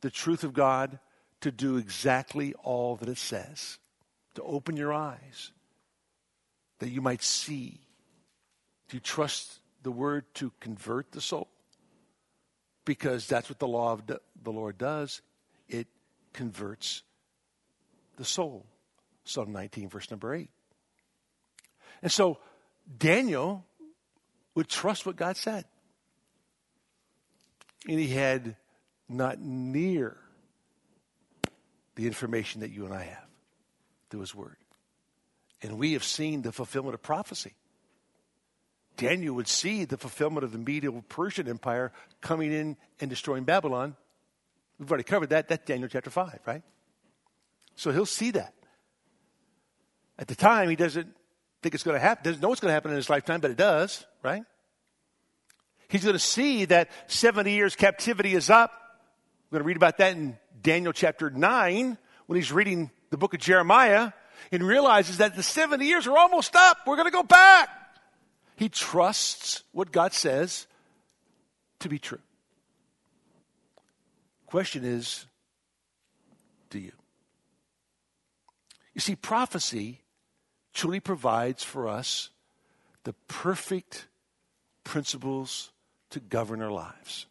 the 0.00 0.10
truth 0.10 0.42
of 0.42 0.52
God 0.52 0.98
to 1.42 1.52
do 1.52 1.76
exactly 1.76 2.54
all 2.62 2.96
that 2.96 3.08
it 3.08 3.18
says? 3.18 3.78
To 4.34 4.42
open 4.42 4.76
your 4.76 4.92
eyes 4.92 5.52
that 6.80 6.90
you 6.90 7.00
might 7.00 7.22
see? 7.22 7.80
Do 8.88 8.96
you 8.96 9.00
trust 9.00 9.60
the 9.82 9.90
word 9.90 10.24
to 10.34 10.52
convert 10.60 11.12
the 11.12 11.20
soul? 11.20 11.48
Because 12.84 13.26
that's 13.26 13.48
what 13.48 13.58
the 13.58 13.68
law 13.68 13.92
of 13.92 14.06
the 14.06 14.20
Lord 14.44 14.76
does. 14.76 15.22
It 15.68 15.88
converts 16.32 17.02
the 18.16 18.24
soul. 18.24 18.66
Psalm 19.26 19.52
19, 19.52 19.88
verse 19.88 20.10
number 20.10 20.34
8. 20.34 20.48
And 22.02 22.12
so 22.12 22.38
Daniel 22.98 23.64
would 24.54 24.68
trust 24.68 25.04
what 25.04 25.16
God 25.16 25.36
said. 25.36 25.64
And 27.88 27.98
he 27.98 28.08
had 28.08 28.56
not 29.08 29.40
near 29.40 30.16
the 31.94 32.06
information 32.06 32.60
that 32.60 32.70
you 32.70 32.84
and 32.84 32.94
I 32.94 33.04
have 33.04 33.26
through 34.10 34.20
his 34.20 34.34
word. 34.34 34.56
And 35.62 35.78
we 35.78 35.94
have 35.94 36.04
seen 36.04 36.42
the 36.42 36.52
fulfillment 36.52 36.94
of 36.94 37.02
prophecy. 37.02 37.54
Daniel 38.96 39.34
would 39.34 39.48
see 39.48 39.84
the 39.84 39.96
fulfillment 39.96 40.44
of 40.44 40.52
the 40.52 40.58
Medo 40.58 41.02
Persian 41.08 41.48
Empire 41.48 41.92
coming 42.20 42.52
in 42.52 42.76
and 43.00 43.10
destroying 43.10 43.44
Babylon. 43.44 43.96
We've 44.78 44.90
already 44.90 45.04
covered 45.04 45.30
that. 45.30 45.48
That's 45.48 45.64
Daniel 45.64 45.88
chapter 45.88 46.10
5, 46.10 46.40
right? 46.46 46.62
So 47.74 47.92
he'll 47.92 48.06
see 48.06 48.30
that. 48.32 48.54
At 50.18 50.28
the 50.28 50.34
time, 50.34 50.70
he 50.70 50.76
doesn't 50.76 51.14
think 51.62 51.74
it's 51.74 51.84
going 51.84 51.96
to 51.96 52.00
happen, 52.00 52.24
doesn't 52.24 52.42
know 52.42 52.48
what's 52.48 52.60
going 52.60 52.70
to 52.70 52.74
happen 52.74 52.90
in 52.90 52.96
his 52.96 53.10
lifetime, 53.10 53.40
but 53.40 53.50
it 53.50 53.56
does, 53.56 54.06
right? 54.22 54.42
He's 55.88 56.02
going 56.02 56.14
to 56.14 56.18
see 56.18 56.64
that 56.66 56.90
70 57.06 57.52
years 57.52 57.76
captivity 57.76 58.34
is 58.34 58.50
up. 58.50 58.72
We're 59.50 59.58
going 59.58 59.64
to 59.64 59.66
read 59.68 59.76
about 59.76 59.98
that 59.98 60.16
in 60.16 60.38
Daniel 60.62 60.92
chapter 60.92 61.30
9 61.30 61.98
when 62.26 62.36
he's 62.36 62.52
reading 62.52 62.90
the 63.10 63.16
book 63.16 63.34
of 63.34 63.40
Jeremiah 63.40 64.12
and 64.50 64.62
realizes 64.62 65.18
that 65.18 65.36
the 65.36 65.42
70 65.42 65.84
years 65.84 66.06
are 66.06 66.16
almost 66.16 66.56
up. 66.56 66.78
We're 66.86 66.96
going 66.96 67.06
to 67.06 67.12
go 67.12 67.22
back. 67.22 67.68
He 68.56 68.68
trusts 68.68 69.62
what 69.72 69.92
God 69.92 70.12
says 70.12 70.66
to 71.80 71.88
be 71.88 71.98
true. 71.98 72.20
Question 74.46 74.84
is, 74.84 75.26
do 76.70 76.78
you? 76.78 76.92
You 78.94 79.00
see, 79.00 79.14
prophecy 79.14 80.00
truly 80.76 81.00
provides 81.00 81.64
for 81.64 81.88
us 81.88 82.28
the 83.04 83.14
perfect 83.28 84.08
principles 84.84 85.72
to 86.10 86.20
govern 86.20 86.60
our 86.60 86.70
lives. 86.70 87.24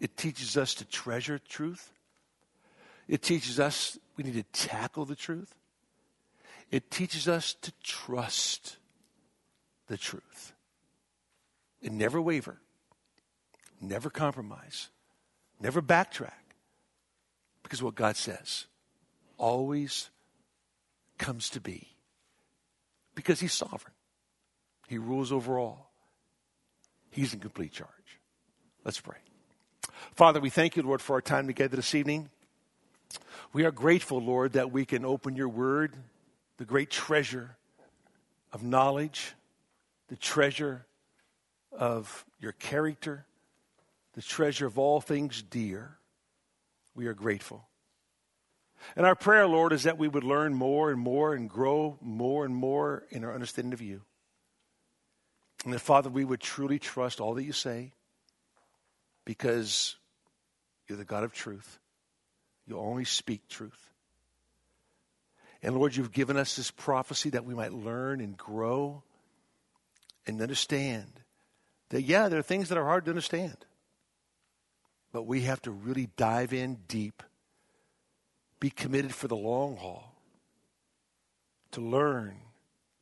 It 0.00 0.16
teaches 0.16 0.56
us 0.56 0.74
to 0.74 0.84
treasure 0.84 1.38
truth. 1.38 1.92
It 3.06 3.22
teaches 3.22 3.60
us 3.60 3.98
we 4.16 4.24
need 4.24 4.34
to 4.34 4.66
tackle 4.66 5.04
the 5.04 5.14
truth. 5.14 5.54
It 6.72 6.90
teaches 6.90 7.28
us 7.28 7.54
to 7.62 7.72
trust 7.84 8.78
the 9.86 9.96
truth 9.96 10.54
and 11.84 11.96
never 11.96 12.20
waver, 12.20 12.58
never 13.80 14.10
compromise, 14.10 14.88
never 15.60 15.80
backtrack. 15.80 16.32
Because 17.62 17.80
what 17.80 17.94
God 17.94 18.16
says 18.16 18.66
always 19.38 20.10
comes 21.16 21.48
to 21.50 21.60
be. 21.60 21.93
Because 23.14 23.40
He's 23.40 23.52
sovereign, 23.52 23.94
He 24.88 24.98
rules 24.98 25.32
over 25.32 25.58
all, 25.58 25.90
He's 27.10 27.34
in 27.34 27.40
complete 27.40 27.72
charge. 27.72 27.90
Let's 28.84 29.00
pray. 29.00 29.16
Father, 30.14 30.40
we 30.40 30.50
thank 30.50 30.76
you, 30.76 30.82
Lord, 30.82 31.00
for 31.00 31.14
our 31.14 31.22
time 31.22 31.46
together 31.46 31.76
this 31.76 31.94
evening. 31.94 32.28
We 33.52 33.64
are 33.64 33.70
grateful, 33.70 34.20
Lord, 34.20 34.52
that 34.54 34.72
we 34.72 34.84
can 34.84 35.04
open 35.04 35.36
your 35.36 35.48
word, 35.48 35.94
the 36.58 36.64
great 36.64 36.90
treasure 36.90 37.56
of 38.52 38.62
knowledge 38.62 39.34
the 40.08 40.16
treasure 40.16 40.86
of 41.72 42.24
your 42.40 42.52
character, 42.52 43.26
the 44.14 44.22
treasure 44.22 44.66
of 44.66 44.78
all 44.78 45.00
things 45.00 45.42
dear. 45.42 45.98
We 46.94 47.06
are 47.06 47.14
grateful. 47.14 47.66
And 48.96 49.06
our 49.06 49.14
prayer, 49.14 49.46
Lord, 49.46 49.72
is 49.72 49.84
that 49.84 49.98
we 49.98 50.08
would 50.08 50.24
learn 50.24 50.54
more 50.54 50.90
and 50.90 51.00
more 51.00 51.34
and 51.34 51.48
grow 51.48 51.98
more 52.00 52.44
and 52.44 52.54
more 52.54 53.04
in 53.10 53.24
our 53.24 53.34
understanding 53.34 53.72
of 53.72 53.80
you. 53.80 54.02
And 55.64 55.72
that, 55.72 55.80
Father, 55.80 56.10
we 56.10 56.24
would 56.24 56.40
truly 56.40 56.78
trust 56.78 57.20
all 57.20 57.34
that 57.34 57.44
you 57.44 57.52
say 57.52 57.92
because 59.24 59.96
you're 60.86 60.98
the 60.98 61.04
God 61.04 61.24
of 61.24 61.32
truth. 61.32 61.78
You 62.66 62.78
only 62.78 63.04
speak 63.04 63.48
truth. 63.48 63.90
And 65.62 65.74
Lord, 65.74 65.96
you've 65.96 66.12
given 66.12 66.36
us 66.36 66.56
this 66.56 66.70
prophecy 66.70 67.30
that 67.30 67.46
we 67.46 67.54
might 67.54 67.72
learn 67.72 68.20
and 68.20 68.36
grow 68.36 69.02
and 70.26 70.40
understand 70.40 71.20
that, 71.88 72.02
yeah, 72.02 72.28
there 72.28 72.38
are 72.38 72.42
things 72.42 72.68
that 72.68 72.78
are 72.78 72.84
hard 72.84 73.06
to 73.06 73.10
understand. 73.10 73.56
But 75.12 75.22
we 75.26 75.42
have 75.42 75.62
to 75.62 75.70
really 75.70 76.10
dive 76.16 76.52
in 76.52 76.78
deep, 76.88 77.22
be 78.64 78.70
committed 78.70 79.14
for 79.14 79.28
the 79.28 79.36
long 79.36 79.76
haul, 79.76 80.14
to 81.70 81.82
learn, 81.82 82.34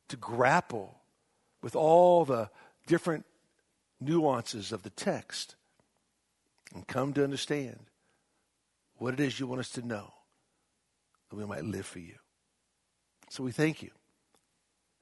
to 0.09 0.17
grapple 0.17 0.99
with 1.61 1.73
all 1.73 2.25
the 2.25 2.49
different 2.85 3.25
nuances 4.01 4.73
of 4.73 4.83
the 4.83 4.89
text, 4.89 5.55
and 6.75 6.85
come 6.85 7.13
to 7.13 7.23
understand 7.23 7.79
what 8.97 9.13
it 9.13 9.21
is 9.21 9.39
you 9.39 9.47
want 9.47 9.61
us 9.61 9.69
to 9.69 9.81
know 9.81 10.13
that 11.29 11.37
we 11.37 11.45
might 11.45 11.63
live 11.63 11.85
for 11.85 11.99
you. 11.99 12.15
So 13.29 13.41
we 13.41 13.53
thank 13.53 13.81
you. 13.81 13.91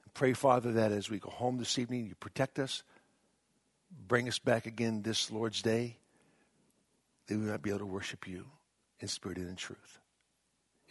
And 0.04 0.14
pray, 0.14 0.32
Father, 0.32 0.70
that 0.74 0.92
as 0.92 1.10
we 1.10 1.18
go 1.18 1.30
home 1.30 1.58
this 1.58 1.76
evening, 1.76 2.06
you 2.06 2.14
protect 2.14 2.60
us, 2.60 2.84
bring 4.06 4.28
us 4.28 4.38
back 4.38 4.66
again 4.66 5.02
this 5.02 5.28
Lord's 5.28 5.60
Day, 5.60 5.96
that 7.26 7.36
we 7.36 7.46
might 7.46 7.62
be 7.62 7.70
able 7.70 7.80
to 7.80 7.86
worship 7.86 8.28
you 8.28 8.44
in 9.00 9.08
spirit 9.08 9.38
and 9.38 9.48
in 9.48 9.56
truth. 9.56 9.98